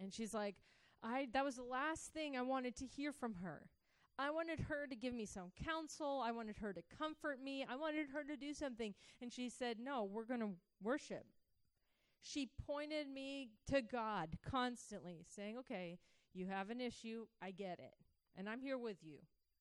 And 0.00 0.12
she's 0.12 0.32
like, 0.32 0.56
I 1.02 1.28
that 1.32 1.44
was 1.44 1.56
the 1.56 1.62
last 1.62 2.12
thing 2.12 2.36
I 2.36 2.42
wanted 2.42 2.76
to 2.76 2.86
hear 2.86 3.12
from 3.12 3.34
her. 3.42 3.68
I 4.18 4.30
wanted 4.30 4.60
her 4.68 4.86
to 4.86 4.94
give 4.94 5.12
me 5.12 5.26
some 5.26 5.50
counsel. 5.64 6.22
I 6.24 6.30
wanted 6.30 6.56
her 6.58 6.72
to 6.72 6.82
comfort 6.98 7.42
me. 7.42 7.66
I 7.68 7.76
wanted 7.76 8.06
her 8.14 8.22
to 8.22 8.36
do 8.36 8.54
something. 8.54 8.94
And 9.20 9.32
she 9.32 9.48
said, 9.48 9.78
No, 9.80 10.04
we're 10.04 10.24
going 10.24 10.40
to 10.40 10.50
worship. 10.82 11.26
She 12.24 12.48
pointed 12.66 13.08
me 13.08 13.50
to 13.68 13.80
God 13.80 14.38
constantly, 14.44 15.24
saying, 15.28 15.58
Okay, 15.58 15.98
you 16.32 16.46
have 16.46 16.70
an 16.70 16.80
issue. 16.80 17.26
I 17.40 17.52
get 17.52 17.78
it. 17.78 17.94
And 18.36 18.48
I'm 18.48 18.60
here 18.60 18.78
with 18.78 18.96
you. 19.02 19.18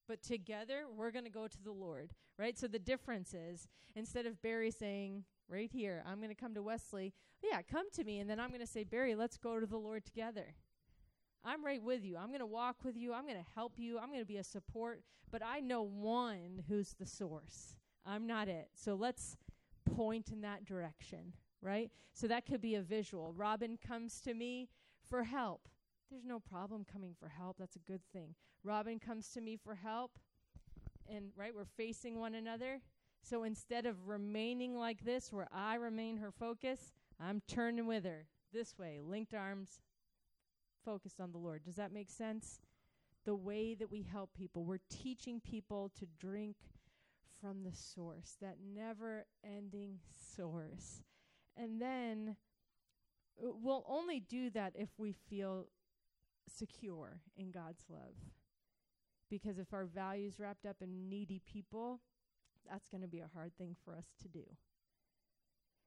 But 0.07 0.23
together, 0.23 0.85
we're 0.93 1.11
going 1.11 1.25
to 1.25 1.31
go 1.31 1.47
to 1.47 1.63
the 1.63 1.71
Lord, 1.71 2.13
right? 2.39 2.57
So 2.57 2.67
the 2.67 2.79
difference 2.79 3.35
is 3.35 3.67
instead 3.95 4.25
of 4.25 4.41
Barry 4.41 4.71
saying, 4.71 5.23
right 5.49 5.69
here. 5.71 6.03
I'm 6.05 6.17
going 6.17 6.29
to 6.29 6.35
come 6.35 6.53
to 6.55 6.63
Wesley. 6.63 7.13
Yeah, 7.43 7.61
come 7.61 7.89
to 7.91 8.03
me. 8.03 8.19
And 8.19 8.29
then 8.29 8.39
I'm 8.39 8.49
going 8.49 8.61
to 8.61 8.67
say, 8.67 8.83
Barry, 8.83 9.15
let's 9.15 9.37
go 9.37 9.59
to 9.59 9.65
the 9.65 9.77
Lord 9.77 10.05
together. 10.05 10.55
I'm 11.45 11.65
right 11.65 11.81
with 11.81 12.03
you. 12.03 12.17
I'm 12.17 12.29
going 12.29 12.39
to 12.39 12.45
walk 12.45 12.77
with 12.83 12.95
you. 12.95 13.13
I'm 13.13 13.25
going 13.25 13.37
to 13.37 13.51
help 13.53 13.73
you. 13.77 13.99
I'm 13.99 14.07
going 14.07 14.21
to 14.21 14.25
be 14.25 14.37
a 14.37 14.43
support. 14.43 15.01
But 15.31 15.41
I 15.43 15.59
know 15.59 15.83
one 15.83 16.63
who's 16.67 16.93
the 16.93 17.05
source. 17.05 17.75
I'm 18.05 18.25
not 18.27 18.47
it. 18.47 18.69
So 18.75 18.95
let's 18.95 19.37
point 19.95 20.29
in 20.31 20.41
that 20.41 20.65
direction, 20.65 21.33
right? 21.63 21.89
So 22.13 22.27
that 22.27 22.45
could 22.45 22.61
be 22.61 22.75
a 22.75 22.81
visual. 22.81 23.33
Robin 23.35 23.77
comes 23.77 24.19
to 24.21 24.33
me 24.33 24.69
for 25.09 25.23
help. 25.23 25.61
There's 26.11 26.25
no 26.25 26.39
problem 26.39 26.85
coming 26.91 27.15
for 27.17 27.29
help. 27.29 27.57
That's 27.57 27.77
a 27.77 27.79
good 27.79 28.01
thing. 28.11 28.35
Robin 28.63 28.99
comes 28.99 29.29
to 29.29 29.41
me 29.41 29.57
for 29.57 29.73
help. 29.73 30.11
And, 31.09 31.31
right, 31.35 31.55
we're 31.55 31.65
facing 31.65 32.19
one 32.19 32.35
another. 32.35 32.81
So 33.21 33.43
instead 33.43 33.85
of 33.85 34.07
remaining 34.07 34.77
like 34.77 35.03
this, 35.03 35.31
where 35.31 35.47
I 35.51 35.75
remain 35.75 36.17
her 36.17 36.31
focus, 36.31 36.91
I'm 37.19 37.41
turning 37.47 37.87
with 37.87 38.03
her 38.03 38.25
this 38.53 38.77
way, 38.77 38.99
linked 39.01 39.33
arms, 39.33 39.79
focused 40.85 41.19
on 41.19 41.31
the 41.31 41.37
Lord. 41.37 41.63
Does 41.63 41.77
that 41.77 41.93
make 41.93 42.09
sense? 42.09 42.59
The 43.25 43.35
way 43.35 43.73
that 43.75 43.89
we 43.89 44.01
help 44.03 44.31
people, 44.37 44.65
we're 44.65 44.79
teaching 44.89 45.39
people 45.39 45.89
to 45.97 46.05
drink 46.19 46.57
from 47.39 47.63
the 47.63 47.75
source, 47.75 48.37
that 48.41 48.57
never 48.75 49.25
ending 49.43 49.99
source. 50.35 51.03
And 51.57 51.81
then 51.81 52.35
uh, 53.41 53.51
we'll 53.61 53.85
only 53.87 54.19
do 54.19 54.49
that 54.51 54.73
if 54.75 54.89
we 54.97 55.13
feel 55.29 55.67
secure 56.47 57.21
in 57.37 57.51
God's 57.51 57.85
love. 57.89 58.15
Because 59.29 59.57
if 59.57 59.73
our 59.73 59.85
values 59.85 60.39
wrapped 60.39 60.65
up 60.65 60.77
in 60.81 61.09
needy 61.09 61.41
people, 61.45 62.01
that's 62.69 62.87
going 62.87 63.01
to 63.01 63.07
be 63.07 63.19
a 63.19 63.29
hard 63.33 63.51
thing 63.57 63.75
for 63.83 63.95
us 63.95 64.07
to 64.21 64.27
do. 64.27 64.43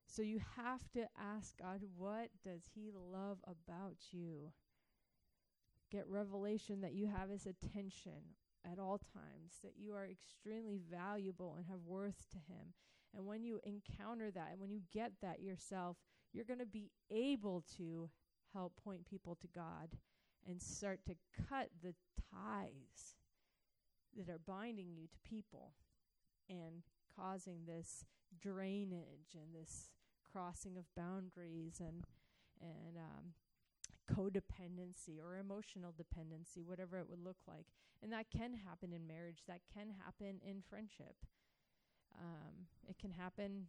So 0.07 0.21
you 0.21 0.39
have 0.55 0.89
to 0.93 1.07
ask 1.19 1.57
God, 1.57 1.81
what 1.97 2.29
does 2.43 2.61
He 2.73 2.91
love 2.93 3.39
about 3.45 3.97
you? 4.11 4.51
Get 5.91 6.07
revelation 6.07 6.81
that 6.81 6.93
you 6.93 7.07
have 7.07 7.29
His 7.29 7.45
attention 7.45 8.35
at 8.69 8.79
all 8.79 8.97
times, 8.97 9.59
that 9.63 9.73
you 9.77 9.93
are 9.93 10.07
extremely 10.07 10.79
valuable 10.89 11.55
and 11.57 11.65
have 11.67 11.81
worth 11.85 12.25
to 12.31 12.37
Him. 12.37 12.73
And 13.15 13.25
when 13.25 13.43
you 13.43 13.59
encounter 13.63 14.31
that 14.31 14.49
and 14.51 14.59
when 14.59 14.71
you 14.71 14.81
get 14.93 15.11
that 15.21 15.41
yourself, 15.41 15.97
you're 16.33 16.45
going 16.45 16.59
to 16.59 16.65
be 16.65 16.91
able 17.09 17.63
to 17.77 18.09
help 18.53 18.73
point 18.83 19.05
people 19.05 19.35
to 19.35 19.47
God 19.47 19.89
and 20.47 20.61
start 20.61 20.99
to 21.05 21.15
cut 21.49 21.69
the 21.81 21.93
ties 22.31 23.15
that 24.15 24.29
are 24.29 24.39
binding 24.45 24.93
you 24.93 25.07
to 25.07 25.29
people 25.29 25.73
and 26.49 26.83
causing 27.15 27.65
this 27.65 28.05
drainage 28.39 29.35
and 29.35 29.53
this 29.53 29.89
crossing 30.31 30.77
of 30.77 30.85
boundaries 30.95 31.79
and 31.79 32.05
and 32.59 32.97
um, 32.97 33.33
codependency 34.11 35.19
or 35.21 35.37
emotional 35.37 35.93
dependency, 35.95 36.63
whatever 36.63 36.97
it 36.97 37.09
would 37.09 37.23
look 37.23 37.37
like. 37.47 37.67
And 38.01 38.11
that 38.11 38.31
can 38.35 38.53
happen 38.53 38.93
in 38.93 39.07
marriage. 39.07 39.43
That 39.47 39.61
can 39.73 39.93
happen 40.03 40.39
in 40.45 40.63
friendship. 40.67 41.15
Um, 42.19 42.67
it 42.89 42.97
can 42.99 43.11
happen 43.11 43.67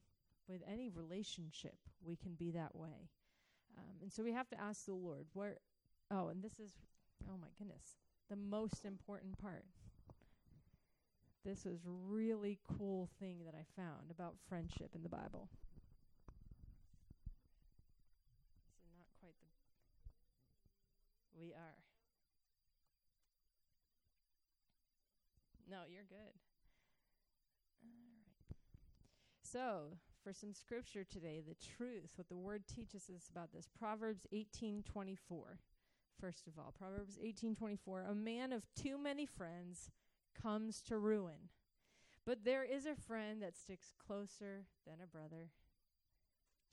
with 0.49 0.63
any 0.71 0.89
relationship. 0.89 1.77
We 2.03 2.17
can 2.17 2.35
be 2.35 2.51
that 2.53 2.75
way. 2.75 3.11
Um, 3.77 3.97
and 4.03 4.13
so 4.13 4.23
we 4.23 4.33
have 4.33 4.49
to 4.49 4.61
ask 4.61 4.87
the 4.87 4.95
Lord, 4.95 5.27
where, 5.35 5.59
oh, 6.11 6.29
and 6.29 6.43
this 6.43 6.59
is, 6.59 6.73
oh 7.29 7.37
my 7.41 7.49
goodness, 7.59 7.97
the 8.31 8.37
most 8.37 8.85
important 8.85 9.39
part 9.39 9.65
this 11.49 11.65
was 11.65 11.79
really 11.87 12.59
cool 12.77 13.09
thing 13.19 13.39
that 13.47 13.55
I 13.55 13.65
found 13.75 14.11
about 14.11 14.35
friendship 14.49 14.91
in 14.95 15.03
the 15.03 15.09
Bible. 15.09 15.49
It's 19.01 19.17
We 21.41 21.55
are. 21.55 21.79
No, 25.71 25.79
you're 25.89 26.03
good. 26.05 26.35
All 27.83 27.89
right. 27.89 28.39
So, 29.51 29.97
for 30.23 30.33
some 30.33 30.53
scripture 30.53 31.05
today, 31.05 31.41
the 31.41 31.55
truth, 31.55 32.11
what 32.17 32.29
the 32.29 32.37
word 32.37 32.65
teaches 32.67 33.09
us 33.09 33.29
about 33.31 33.53
this. 33.53 33.69
Proverbs 33.79 34.27
18:24. 34.33 35.61
First 36.21 36.47
of 36.47 36.59
all, 36.59 36.73
Proverbs 36.73 37.19
18:24, 37.19 38.03
a 38.03 38.15
man 38.15 38.53
of 38.53 38.67
too 38.75 38.99
many 38.99 39.25
friends 39.25 39.91
comes 40.35 40.83
to 40.83 40.99
ruin. 40.99 41.49
But 42.27 42.45
there 42.45 42.65
is 42.65 42.85
a 42.85 42.95
friend 42.95 43.41
that 43.41 43.57
sticks 43.57 43.95
closer 43.95 44.67
than 44.85 45.01
a 45.01 45.07
brother. 45.07 45.51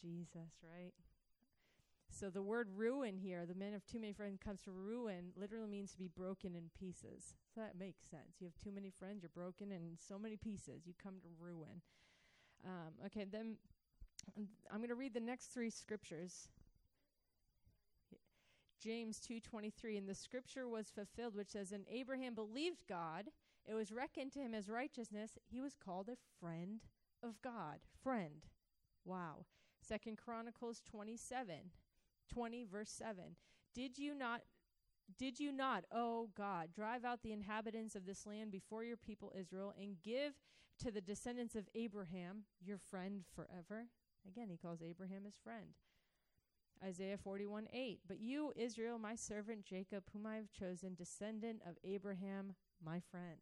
Jesus, 0.02 0.62
right? 0.62 0.94
So 2.10 2.30
the 2.30 2.44
word 2.44 2.70
ruin 2.70 3.18
here, 3.18 3.46
the 3.46 3.56
man 3.56 3.74
of 3.74 3.86
too 3.86 4.00
many 4.00 4.14
friends 4.14 4.38
comes 4.38 4.62
to 4.64 4.72
ruin, 4.72 5.32
literally 5.36 5.68
means 5.68 5.92
to 5.94 5.98
be 5.98 6.08
broken 6.08 6.56
in 6.56 6.70
pieces. 6.78 7.36
So 7.54 7.62
that 7.62 7.78
makes 7.78 8.06
sense. 8.06 8.40
You 8.40 8.48
have 8.48 8.58
too 8.58 8.72
many 8.72 8.90
friends, 8.90 9.24
you're 9.24 9.30
broken 9.30 9.72
in 9.72 9.98
so 9.98 10.20
many 10.20 10.36
pieces, 10.36 10.86
you 10.86 10.94
come 11.02 11.22
to 11.22 11.30
ruin. 11.40 11.82
Um, 12.66 12.94
okay, 13.06 13.26
then 13.30 13.58
I'm 14.72 14.80
going 14.80 14.90
to 14.90 14.96
read 14.96 15.14
the 15.14 15.20
next 15.20 15.48
three 15.48 15.70
scriptures. 15.70 16.50
James 18.82 19.20
2:23 19.20 19.98
and 19.98 20.08
the 20.08 20.14
scripture 20.14 20.68
was 20.68 20.92
fulfilled 20.92 21.36
which 21.36 21.50
says 21.50 21.72
and 21.72 21.86
Abraham 21.90 22.36
believed 22.36 22.84
God. 22.88 23.26
It 23.68 23.74
was 23.74 23.92
reckoned 23.92 24.32
to 24.34 24.40
him 24.40 24.54
as 24.54 24.70
righteousness. 24.70 25.38
He 25.46 25.60
was 25.60 25.76
called 25.76 26.10
a 26.10 26.18
friend 26.40 26.82
of 27.24 27.42
God 27.42 27.80
friend. 28.04 28.46
Wow. 29.04 29.46
Second 29.82 30.18
Chronicles 30.18 30.82
27 30.90 31.56
20 32.32 32.66
verse 32.66 32.90
7 32.90 33.24
did 33.74 33.98
you 33.98 34.16
not 34.16 34.42
did 35.18 35.40
you 35.40 35.52
not 35.52 35.86
oh 35.92 36.30
God 36.36 36.70
drive 36.74 37.06
out 37.06 37.22
the 37.22 37.32
inhabitants 37.32 37.96
of 37.96 38.06
this 38.06 38.26
land 38.26 38.52
before 38.52 38.84
your 38.84 38.98
people 38.98 39.32
Israel 39.40 39.74
and 39.80 39.96
give 40.04 40.34
to 40.80 40.92
the 40.92 41.02
descendants 41.02 41.56
of 41.56 41.68
Abraham 41.76 42.44
your 42.64 42.78
friend 42.78 43.24
forever 43.36 43.88
again 44.28 44.50
he 44.50 44.58
calls 44.58 44.82
Abraham 44.82 45.24
his 45.26 45.38
friend 45.44 45.68
Isaiah 46.84 47.18
41 47.18 47.68
8. 47.74 48.00
But 48.08 48.20
you, 48.20 48.52
Israel, 48.56 49.00
my 49.00 49.16
servant 49.16 49.64
Jacob, 49.64 50.04
whom 50.14 50.26
I 50.26 50.36
have 50.36 50.52
chosen, 50.52 50.96
descendant 50.96 51.62
of 51.68 51.78
Abraham, 51.84 52.54
my 52.84 53.00
friend. 53.12 53.40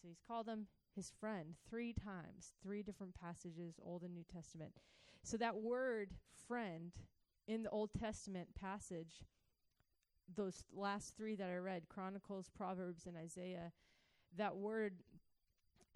So 0.00 0.08
he's 0.08 0.20
called 0.26 0.46
him 0.46 0.66
his 0.94 1.12
friend 1.18 1.54
three 1.68 1.92
times, 1.92 2.52
three 2.62 2.82
different 2.82 3.14
passages, 3.14 3.80
Old 3.84 4.02
and 4.02 4.14
New 4.14 4.24
Testament. 4.32 4.72
So 5.22 5.36
that 5.38 5.56
word 5.56 6.10
friend 6.46 6.92
in 7.48 7.62
the 7.62 7.70
Old 7.70 7.90
Testament 7.98 8.48
passage, 8.60 9.24
those 10.34 10.64
last 10.74 11.16
three 11.16 11.34
that 11.36 11.50
I 11.50 11.56
read, 11.56 11.88
Chronicles, 11.88 12.50
Proverbs, 12.56 13.06
and 13.06 13.16
Isaiah, 13.16 13.72
that 14.36 14.56
word 14.56 14.94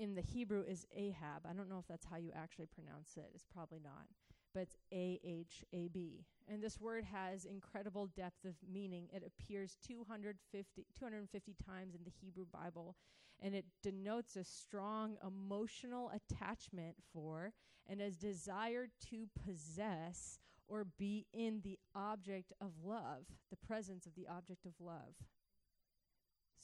in 0.00 0.14
the 0.14 0.22
Hebrew 0.22 0.64
is 0.66 0.86
Ahab. 0.96 1.46
I 1.48 1.52
don't 1.52 1.68
know 1.68 1.78
if 1.78 1.86
that's 1.86 2.06
how 2.06 2.16
you 2.16 2.32
actually 2.34 2.66
pronounce 2.66 3.16
it. 3.16 3.30
It's 3.34 3.46
probably 3.54 3.80
not 3.82 4.06
but 4.52 4.62
it's 4.62 4.76
A 4.92 5.20
H 5.24 5.64
A 5.72 5.88
B. 5.88 6.24
And 6.48 6.62
this 6.62 6.80
word 6.80 7.04
has 7.04 7.44
incredible 7.44 8.06
depth 8.08 8.44
of 8.44 8.54
meaning. 8.70 9.08
It 9.12 9.22
appears 9.24 9.76
250, 9.86 10.86
250 10.98 11.54
times 11.64 11.94
in 11.94 12.00
the 12.04 12.10
Hebrew 12.20 12.46
Bible, 12.52 12.96
and 13.40 13.54
it 13.54 13.66
denotes 13.82 14.36
a 14.36 14.44
strong 14.44 15.16
emotional 15.26 16.10
attachment 16.10 16.96
for 17.12 17.52
and 17.88 18.00
a 18.00 18.10
desire 18.10 18.88
to 19.10 19.28
possess 19.46 20.38
or 20.68 20.86
be 20.98 21.26
in 21.32 21.60
the 21.62 21.78
object 21.94 22.52
of 22.60 22.70
love, 22.84 23.24
the 23.50 23.66
presence 23.66 24.06
of 24.06 24.14
the 24.14 24.26
object 24.28 24.66
of 24.66 24.72
love. 24.80 25.14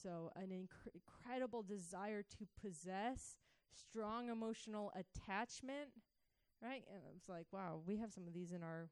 So, 0.07 0.31
an 0.37 0.51
inc- 0.51 0.93
incredible 0.95 1.63
desire 1.63 2.23
to 2.23 2.47
possess, 2.63 3.39
strong 3.75 4.31
emotional 4.31 4.93
attachment 4.95 5.91
right? 6.63 6.85
And 6.91 7.03
it's 7.17 7.29
like, 7.29 7.47
wow, 7.53 7.81
we 7.87 7.99
have 7.99 8.13
some 8.13 8.27
of 8.27 8.33
these 8.33 8.53
in 8.53 8.63
our 8.63 8.89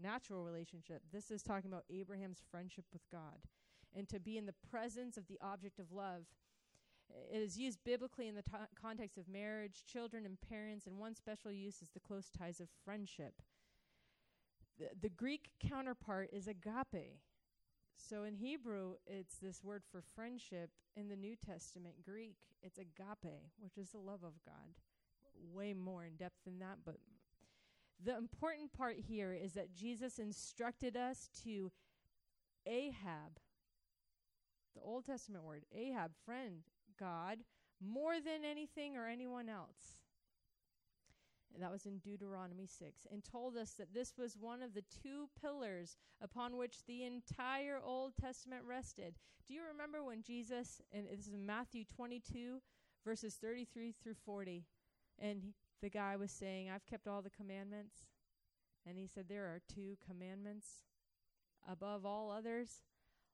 natural 0.00 0.44
relationship. 0.44 1.02
This 1.12 1.30
is 1.30 1.42
talking 1.42 1.70
about 1.70 1.84
Abraham's 1.90 2.42
friendship 2.50 2.84
with 2.92 3.02
God 3.10 3.40
and 3.96 4.08
to 4.08 4.20
be 4.20 4.36
in 4.36 4.46
the 4.46 4.54
presence 4.70 5.16
of 5.16 5.26
the 5.26 5.38
object 5.42 5.78
of 5.78 5.92
love. 5.92 6.26
It 7.32 7.38
is 7.38 7.56
used 7.56 7.78
biblically 7.84 8.28
in 8.28 8.34
the 8.34 8.42
t- 8.42 8.50
context 8.80 9.16
of 9.16 9.28
marriage, 9.28 9.84
children, 9.90 10.26
and 10.26 10.38
parents, 10.40 10.86
and 10.86 10.98
one 10.98 11.14
special 11.14 11.50
use 11.50 11.80
is 11.80 11.88
the 11.90 12.00
close 12.00 12.28
ties 12.28 12.60
of 12.60 12.68
friendship. 12.84 13.40
The, 14.78 14.88
the 15.00 15.08
Greek 15.08 15.48
counterpart 15.58 16.28
is 16.32 16.46
agape. 16.46 17.18
So 17.98 18.24
in 18.24 18.34
Hebrew, 18.34 18.94
it's 19.06 19.36
this 19.36 19.62
word 19.62 19.82
for 19.90 20.02
friendship. 20.14 20.70
In 20.96 21.08
the 21.08 21.16
New 21.16 21.36
Testament, 21.36 21.94
Greek, 22.04 22.36
it's 22.62 22.78
agape, 22.78 23.50
which 23.60 23.76
is 23.76 23.90
the 23.90 23.98
love 23.98 24.24
of 24.24 24.32
God 24.44 24.74
way 25.52 25.74
more 25.74 26.04
in 26.04 26.16
depth 26.16 26.44
than 26.44 26.58
that, 26.58 26.78
but 26.84 26.96
the 28.04 28.16
important 28.16 28.72
part 28.72 28.96
here 28.96 29.32
is 29.32 29.52
that 29.54 29.74
Jesus 29.74 30.18
instructed 30.18 30.96
us 30.96 31.28
to 31.44 31.70
Ahab, 32.66 33.38
the 34.74 34.82
Old 34.82 35.04
Testament 35.04 35.44
word, 35.44 35.64
Ahab, 35.74 36.12
friend, 36.24 36.62
God, 36.98 37.38
more 37.84 38.14
than 38.14 38.44
anything 38.48 38.96
or 38.96 39.06
anyone 39.06 39.48
else. 39.48 40.02
And 41.54 41.62
that 41.62 41.72
was 41.72 41.86
in 41.86 41.98
Deuteronomy 41.98 42.66
6, 42.66 43.06
and 43.10 43.24
told 43.24 43.56
us 43.56 43.72
that 43.72 43.94
this 43.94 44.14
was 44.18 44.36
one 44.38 44.62
of 44.62 44.74
the 44.74 44.84
two 45.02 45.28
pillars 45.40 45.96
upon 46.22 46.56
which 46.56 46.84
the 46.86 47.04
entire 47.04 47.80
Old 47.82 48.12
Testament 48.20 48.62
rested. 48.66 49.14
Do 49.46 49.54
you 49.54 49.62
remember 49.72 50.04
when 50.04 50.22
Jesus, 50.22 50.82
and 50.92 51.06
this 51.10 51.26
is 51.26 51.34
Matthew 51.34 51.84
22, 51.84 52.60
verses 53.04 53.36
33 53.40 53.92
through 53.92 54.14
40, 54.24 54.66
and 55.18 55.54
the 55.82 55.88
guy 55.88 56.16
was 56.16 56.30
saying, 56.30 56.68
I've 56.70 56.86
kept 56.86 57.08
all 57.08 57.22
the 57.22 57.30
commandments. 57.30 57.96
And 58.86 58.98
he 58.98 59.06
said, 59.06 59.26
There 59.28 59.44
are 59.44 59.60
two 59.72 59.96
commandments 60.06 60.66
above 61.68 62.06
all 62.06 62.30
others 62.30 62.80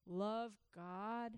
love 0.07 0.53
God 0.75 1.33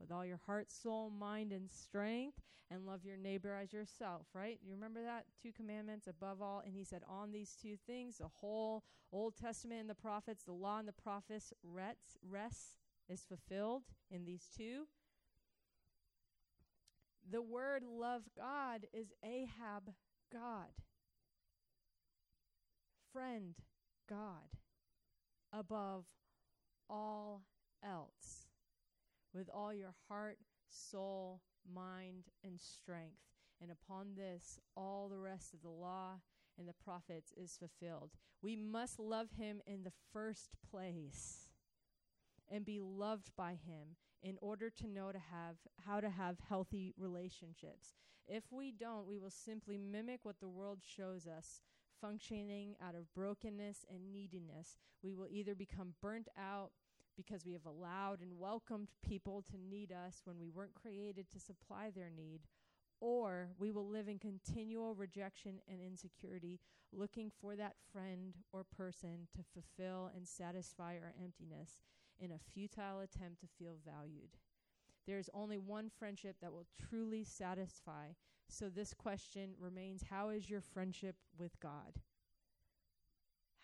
with 0.00 0.10
all 0.10 0.24
your 0.24 0.40
heart, 0.46 0.70
soul, 0.70 1.10
mind, 1.10 1.52
and 1.52 1.70
strength, 1.70 2.40
and 2.70 2.86
love 2.86 3.04
your 3.04 3.16
neighbor 3.16 3.54
as 3.54 3.72
yourself, 3.72 4.26
right? 4.32 4.58
You 4.64 4.72
remember 4.72 5.02
that? 5.02 5.26
Two 5.42 5.52
commandments 5.52 6.06
above 6.06 6.40
all. 6.40 6.62
And 6.64 6.74
he 6.74 6.84
said, 6.84 7.02
On 7.08 7.32
these 7.32 7.56
two 7.60 7.76
things, 7.86 8.18
the 8.18 8.28
whole 8.28 8.84
Old 9.12 9.36
Testament 9.36 9.80
and 9.80 9.90
the 9.90 9.94
prophets, 9.94 10.44
the 10.44 10.52
law 10.52 10.78
and 10.78 10.88
the 10.88 10.92
prophets 10.92 11.52
rests, 11.62 12.16
rests 12.26 12.76
is 13.08 13.22
fulfilled 13.22 13.82
in 14.10 14.24
these 14.24 14.46
two. 14.56 14.84
The 17.30 17.42
word 17.42 17.82
love 17.84 18.22
God 18.36 18.86
is 18.92 19.12
Ahab 19.24 19.90
God. 20.32 20.68
Friend 23.12 23.54
God 24.08 24.56
above 25.52 26.04
all 26.88 27.42
else 27.84 28.49
with 29.34 29.48
all 29.52 29.72
your 29.72 29.94
heart, 30.08 30.38
soul, 30.68 31.40
mind, 31.72 32.24
and 32.44 32.58
strength. 32.58 33.22
And 33.60 33.70
upon 33.70 34.14
this, 34.16 34.58
all 34.76 35.08
the 35.08 35.18
rest 35.18 35.52
of 35.52 35.62
the 35.62 35.68
law 35.68 36.20
and 36.58 36.68
the 36.68 36.74
prophets 36.84 37.32
is 37.36 37.56
fulfilled. 37.58 38.10
We 38.42 38.56
must 38.56 38.98
love 38.98 39.28
him 39.36 39.60
in 39.66 39.84
the 39.84 39.92
first 40.12 40.50
place 40.70 41.50
and 42.50 42.64
be 42.64 42.80
loved 42.80 43.30
by 43.36 43.52
him 43.52 43.96
in 44.22 44.36
order 44.40 44.70
to 44.70 44.86
know 44.86 45.12
to 45.12 45.18
have 45.18 45.56
how 45.86 46.00
to 46.00 46.10
have 46.10 46.36
healthy 46.48 46.94
relationships. 46.98 47.94
If 48.26 48.44
we 48.50 48.70
don't, 48.70 49.06
we 49.06 49.18
will 49.18 49.30
simply 49.30 49.78
mimic 49.78 50.20
what 50.22 50.40
the 50.40 50.48
world 50.48 50.80
shows 50.82 51.26
us, 51.26 51.62
functioning 52.00 52.76
out 52.82 52.94
of 52.94 53.12
brokenness 53.14 53.84
and 53.88 54.12
neediness. 54.12 54.76
We 55.02 55.14
will 55.14 55.28
either 55.30 55.54
become 55.54 55.94
burnt 56.00 56.28
out 56.38 56.70
because 57.16 57.44
we 57.44 57.52
have 57.52 57.66
allowed 57.66 58.20
and 58.20 58.38
welcomed 58.38 58.88
people 59.02 59.42
to 59.50 59.56
need 59.58 59.92
us 59.92 60.22
when 60.24 60.38
we 60.38 60.50
weren't 60.50 60.74
created 60.74 61.30
to 61.30 61.40
supply 61.40 61.90
their 61.90 62.10
need, 62.10 62.40
or 63.00 63.48
we 63.58 63.70
will 63.70 63.88
live 63.88 64.08
in 64.08 64.18
continual 64.18 64.94
rejection 64.94 65.60
and 65.68 65.80
insecurity, 65.80 66.60
looking 66.92 67.30
for 67.40 67.56
that 67.56 67.76
friend 67.92 68.34
or 68.52 68.64
person 68.64 69.28
to 69.34 69.42
fulfill 69.42 70.10
and 70.14 70.26
satisfy 70.26 70.94
our 70.94 71.14
emptiness 71.22 71.78
in 72.18 72.32
a 72.32 72.38
futile 72.52 73.00
attempt 73.00 73.40
to 73.40 73.46
feel 73.58 73.76
valued. 73.84 74.36
There 75.06 75.18
is 75.18 75.30
only 75.32 75.58
one 75.58 75.90
friendship 75.98 76.36
that 76.40 76.52
will 76.52 76.66
truly 76.88 77.24
satisfy. 77.24 78.08
So 78.48 78.68
this 78.68 78.92
question 78.92 79.50
remains 79.58 80.04
How 80.10 80.28
is 80.28 80.50
your 80.50 80.60
friendship 80.60 81.16
with 81.38 81.58
God? 81.60 82.00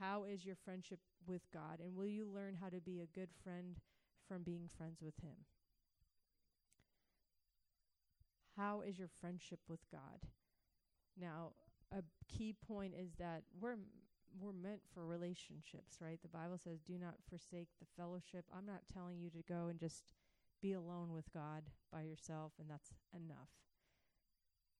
How 0.01 0.24
is 0.24 0.44
your 0.44 0.57
friendship 0.57 1.01
with 1.29 1.51
God? 1.53 1.81
And 1.83 1.95
will 1.95 2.07
you 2.07 2.27
learn 2.27 2.57
how 2.61 2.68
to 2.68 2.81
be 2.81 3.01
a 3.01 3.18
good 3.18 3.31
friend 3.43 3.77
from 4.29 4.43
being 4.43 4.68
friends 4.77 5.01
with 5.03 5.14
Him? 5.22 5.37
How 8.57 8.81
is 8.81 8.99
your 8.99 9.11
friendship 9.20 9.61
with 9.68 9.81
God? 9.91 10.20
Now, 11.20 11.53
a 11.93 12.03
key 12.29 12.55
point 12.55 12.95
is 12.99 13.11
that 13.18 13.43
we're 13.61 13.77
we're 14.39 14.53
meant 14.53 14.81
for 14.93 15.07
relationships, 15.07 15.97
right? 16.01 16.20
The 16.20 16.29
Bible 16.29 16.59
says, 16.59 16.81
"Do 16.81 16.99
not 16.99 17.14
forsake 17.29 17.68
the 17.79 17.87
fellowship." 17.97 18.45
I'm 18.53 18.66
not 18.66 18.87
telling 18.93 19.18
you 19.18 19.31
to 19.31 19.43
go 19.43 19.68
and 19.68 19.79
just 19.79 20.12
be 20.61 20.72
alone 20.72 21.12
with 21.12 21.33
God 21.33 21.64
by 21.93 22.03
yourself 22.03 22.53
and 22.59 22.68
that's 22.70 22.93
enough. 23.14 23.51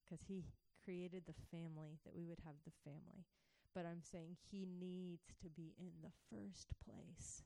Cuz 0.09 0.21
he 0.27 0.45
created 0.83 1.25
the 1.25 1.33
family 1.51 1.99
that 2.03 2.15
we 2.15 2.25
would 2.25 2.39
have 2.39 2.55
the 2.65 2.71
family. 2.83 3.25
But 3.73 3.85
I'm 3.85 4.01
saying 4.01 4.37
he 4.51 4.65
needs 4.79 5.33
to 5.41 5.49
be 5.49 5.73
in 5.77 5.91
the 6.01 6.11
first 6.31 6.69
place. 6.83 7.43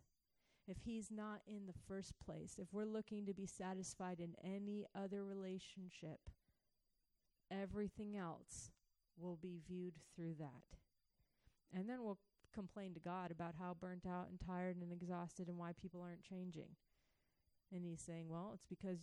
If 0.67 0.77
he's 0.85 1.09
not 1.11 1.41
in 1.47 1.65
the 1.67 1.79
first 1.87 2.13
place, 2.23 2.55
if 2.57 2.67
we're 2.71 2.85
looking 2.85 3.25
to 3.25 3.33
be 3.33 3.45
satisfied 3.45 4.19
in 4.19 4.35
any 4.43 4.85
other 4.95 5.25
relationship, 5.25 6.19
everything 7.51 8.15
else 8.15 8.71
will 9.17 9.37
be 9.41 9.59
viewed 9.67 9.95
through 10.15 10.35
that. 10.39 10.77
And 11.73 11.89
then 11.89 12.03
we'll 12.03 12.19
complain 12.53 12.93
to 12.93 12.99
God 12.99 13.31
about 13.31 13.55
how 13.59 13.75
burnt 13.79 14.05
out 14.05 14.27
and 14.29 14.39
tired 14.39 14.77
and 14.77 14.91
exhausted 14.91 15.47
and 15.47 15.57
why 15.57 15.71
people 15.73 16.01
aren't 16.01 16.23
changing. 16.23 16.75
And 17.73 17.85
he's 17.85 18.01
saying, 18.01 18.27
well, 18.29 18.51
it's 18.53 18.65
because 18.69 18.99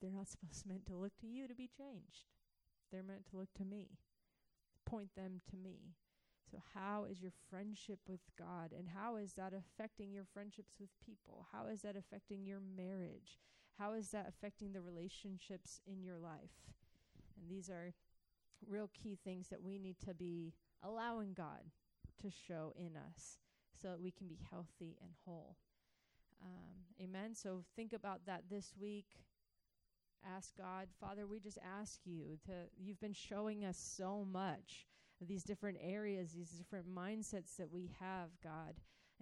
they're 0.00 0.10
not 0.10 0.28
supposed 0.28 0.66
meant 0.66 0.86
to 0.86 0.96
look 0.96 1.16
to 1.20 1.26
you 1.26 1.48
to 1.48 1.54
be 1.54 1.68
changed. 1.68 2.26
They're 2.90 3.02
meant 3.02 3.26
to 3.30 3.36
look 3.36 3.52
to 3.58 3.64
me. 3.64 3.98
Point 4.88 5.14
them 5.16 5.40
to 5.50 5.56
me. 5.56 5.94
So, 6.50 6.62
how 6.74 7.04
is 7.10 7.20
your 7.20 7.32
friendship 7.50 7.98
with 8.08 8.20
God? 8.38 8.72
And 8.76 8.88
how 8.88 9.16
is 9.16 9.34
that 9.34 9.52
affecting 9.52 10.12
your 10.12 10.24
friendships 10.32 10.72
with 10.80 10.88
people? 11.04 11.46
How 11.52 11.66
is 11.66 11.82
that 11.82 11.96
affecting 11.96 12.46
your 12.46 12.60
marriage? 12.60 13.38
How 13.78 13.92
is 13.92 14.10
that 14.10 14.26
affecting 14.28 14.72
the 14.72 14.80
relationships 14.80 15.80
in 15.86 16.02
your 16.02 16.16
life? 16.16 16.56
And 17.38 17.50
these 17.50 17.68
are 17.68 17.92
real 18.66 18.90
key 18.94 19.18
things 19.22 19.48
that 19.48 19.62
we 19.62 19.78
need 19.78 19.96
to 20.06 20.14
be 20.14 20.54
allowing 20.82 21.34
God 21.34 21.70
to 22.22 22.30
show 22.30 22.74
in 22.76 22.96
us 22.96 23.38
so 23.80 23.88
that 23.88 24.00
we 24.00 24.10
can 24.10 24.26
be 24.26 24.38
healthy 24.50 24.96
and 25.02 25.12
whole. 25.24 25.56
Um, 26.42 26.86
amen. 27.00 27.34
So 27.34 27.64
think 27.76 27.92
about 27.92 28.26
that 28.26 28.44
this 28.50 28.72
week. 28.80 29.06
Ask 30.26 30.56
God, 30.56 30.88
Father, 31.00 31.26
we 31.26 31.40
just 31.40 31.58
ask 31.80 32.00
you 32.04 32.38
to, 32.46 32.52
you've 32.76 33.00
been 33.00 33.12
showing 33.12 33.64
us 33.64 33.78
so 33.78 34.26
much 34.30 34.86
these 35.20 35.42
different 35.42 35.78
areas, 35.82 36.32
these 36.32 36.50
different 36.50 36.86
mindsets 36.92 37.56
that 37.56 37.72
we 37.72 37.90
have, 38.00 38.28
God, 38.42 38.74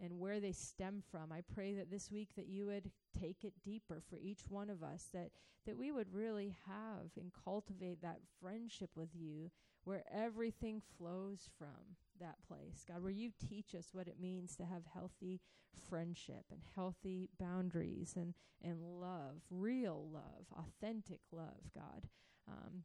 and 0.03 0.19
where 0.19 0.41
they 0.41 0.53
stem 0.53 1.03
from. 1.11 1.33
I 1.33 1.41
pray 1.55 1.75
that 1.75 1.91
this 1.91 2.11
week 2.11 2.31
that 2.37 2.49
you 2.49 2.67
would 2.67 2.91
take 3.19 3.45
it 3.45 3.55
deeper 3.65 4.03
for 4.09 4.17
each 4.17 4.43
one 4.49 4.69
of 4.69 4.83
us, 4.83 5.09
that, 5.15 5.31
that 5.67 5.77
we 5.77 5.91
would 5.93 6.13
really 6.13 6.55
have 6.67 7.11
and 7.19 7.33
cultivate 7.45 8.03
that 8.03 8.21
friendship 8.41 8.91
with 8.95 9.11
you 9.15 9.51
where 9.87 10.03
everything 10.13 10.83
flows 10.99 11.49
from 11.57 11.95
that 12.21 12.35
place. 12.49 12.85
God, 12.87 13.05
where 13.05 13.13
you 13.13 13.31
teach 13.49 13.73
us 13.73 13.91
what 13.93 14.09
it 14.09 14.21
means 14.21 14.57
to 14.57 14.65
have 14.65 14.83
healthy 14.93 15.41
friendship 15.89 16.45
and 16.51 16.61
healthy 16.75 17.29
boundaries 17.39 18.15
and, 18.17 18.35
and 18.61 18.83
love, 18.83 19.43
real 19.49 20.09
love, 20.13 20.47
authentic 20.59 21.21
love, 21.31 21.71
God. 21.73 22.09
Um, 22.49 22.83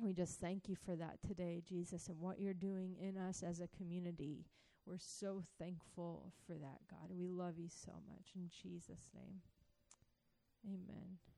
we 0.00 0.12
just 0.12 0.40
thank 0.40 0.68
you 0.68 0.74
for 0.74 0.96
that 0.96 1.18
today, 1.24 1.62
Jesus, 1.68 2.08
and 2.08 2.18
what 2.18 2.40
you're 2.40 2.52
doing 2.52 2.96
in 3.00 3.16
us 3.16 3.44
as 3.44 3.60
a 3.60 3.68
community. 3.68 4.44
We're 4.86 4.98
so 4.98 5.44
thankful 5.56 6.32
for 6.48 6.54
that, 6.54 6.80
God. 6.90 7.16
We 7.16 7.28
love 7.28 7.58
you 7.58 7.68
so 7.68 7.92
much. 8.08 8.32
In 8.34 8.48
Jesus' 8.48 9.08
name, 9.14 9.42
amen. 10.66 11.29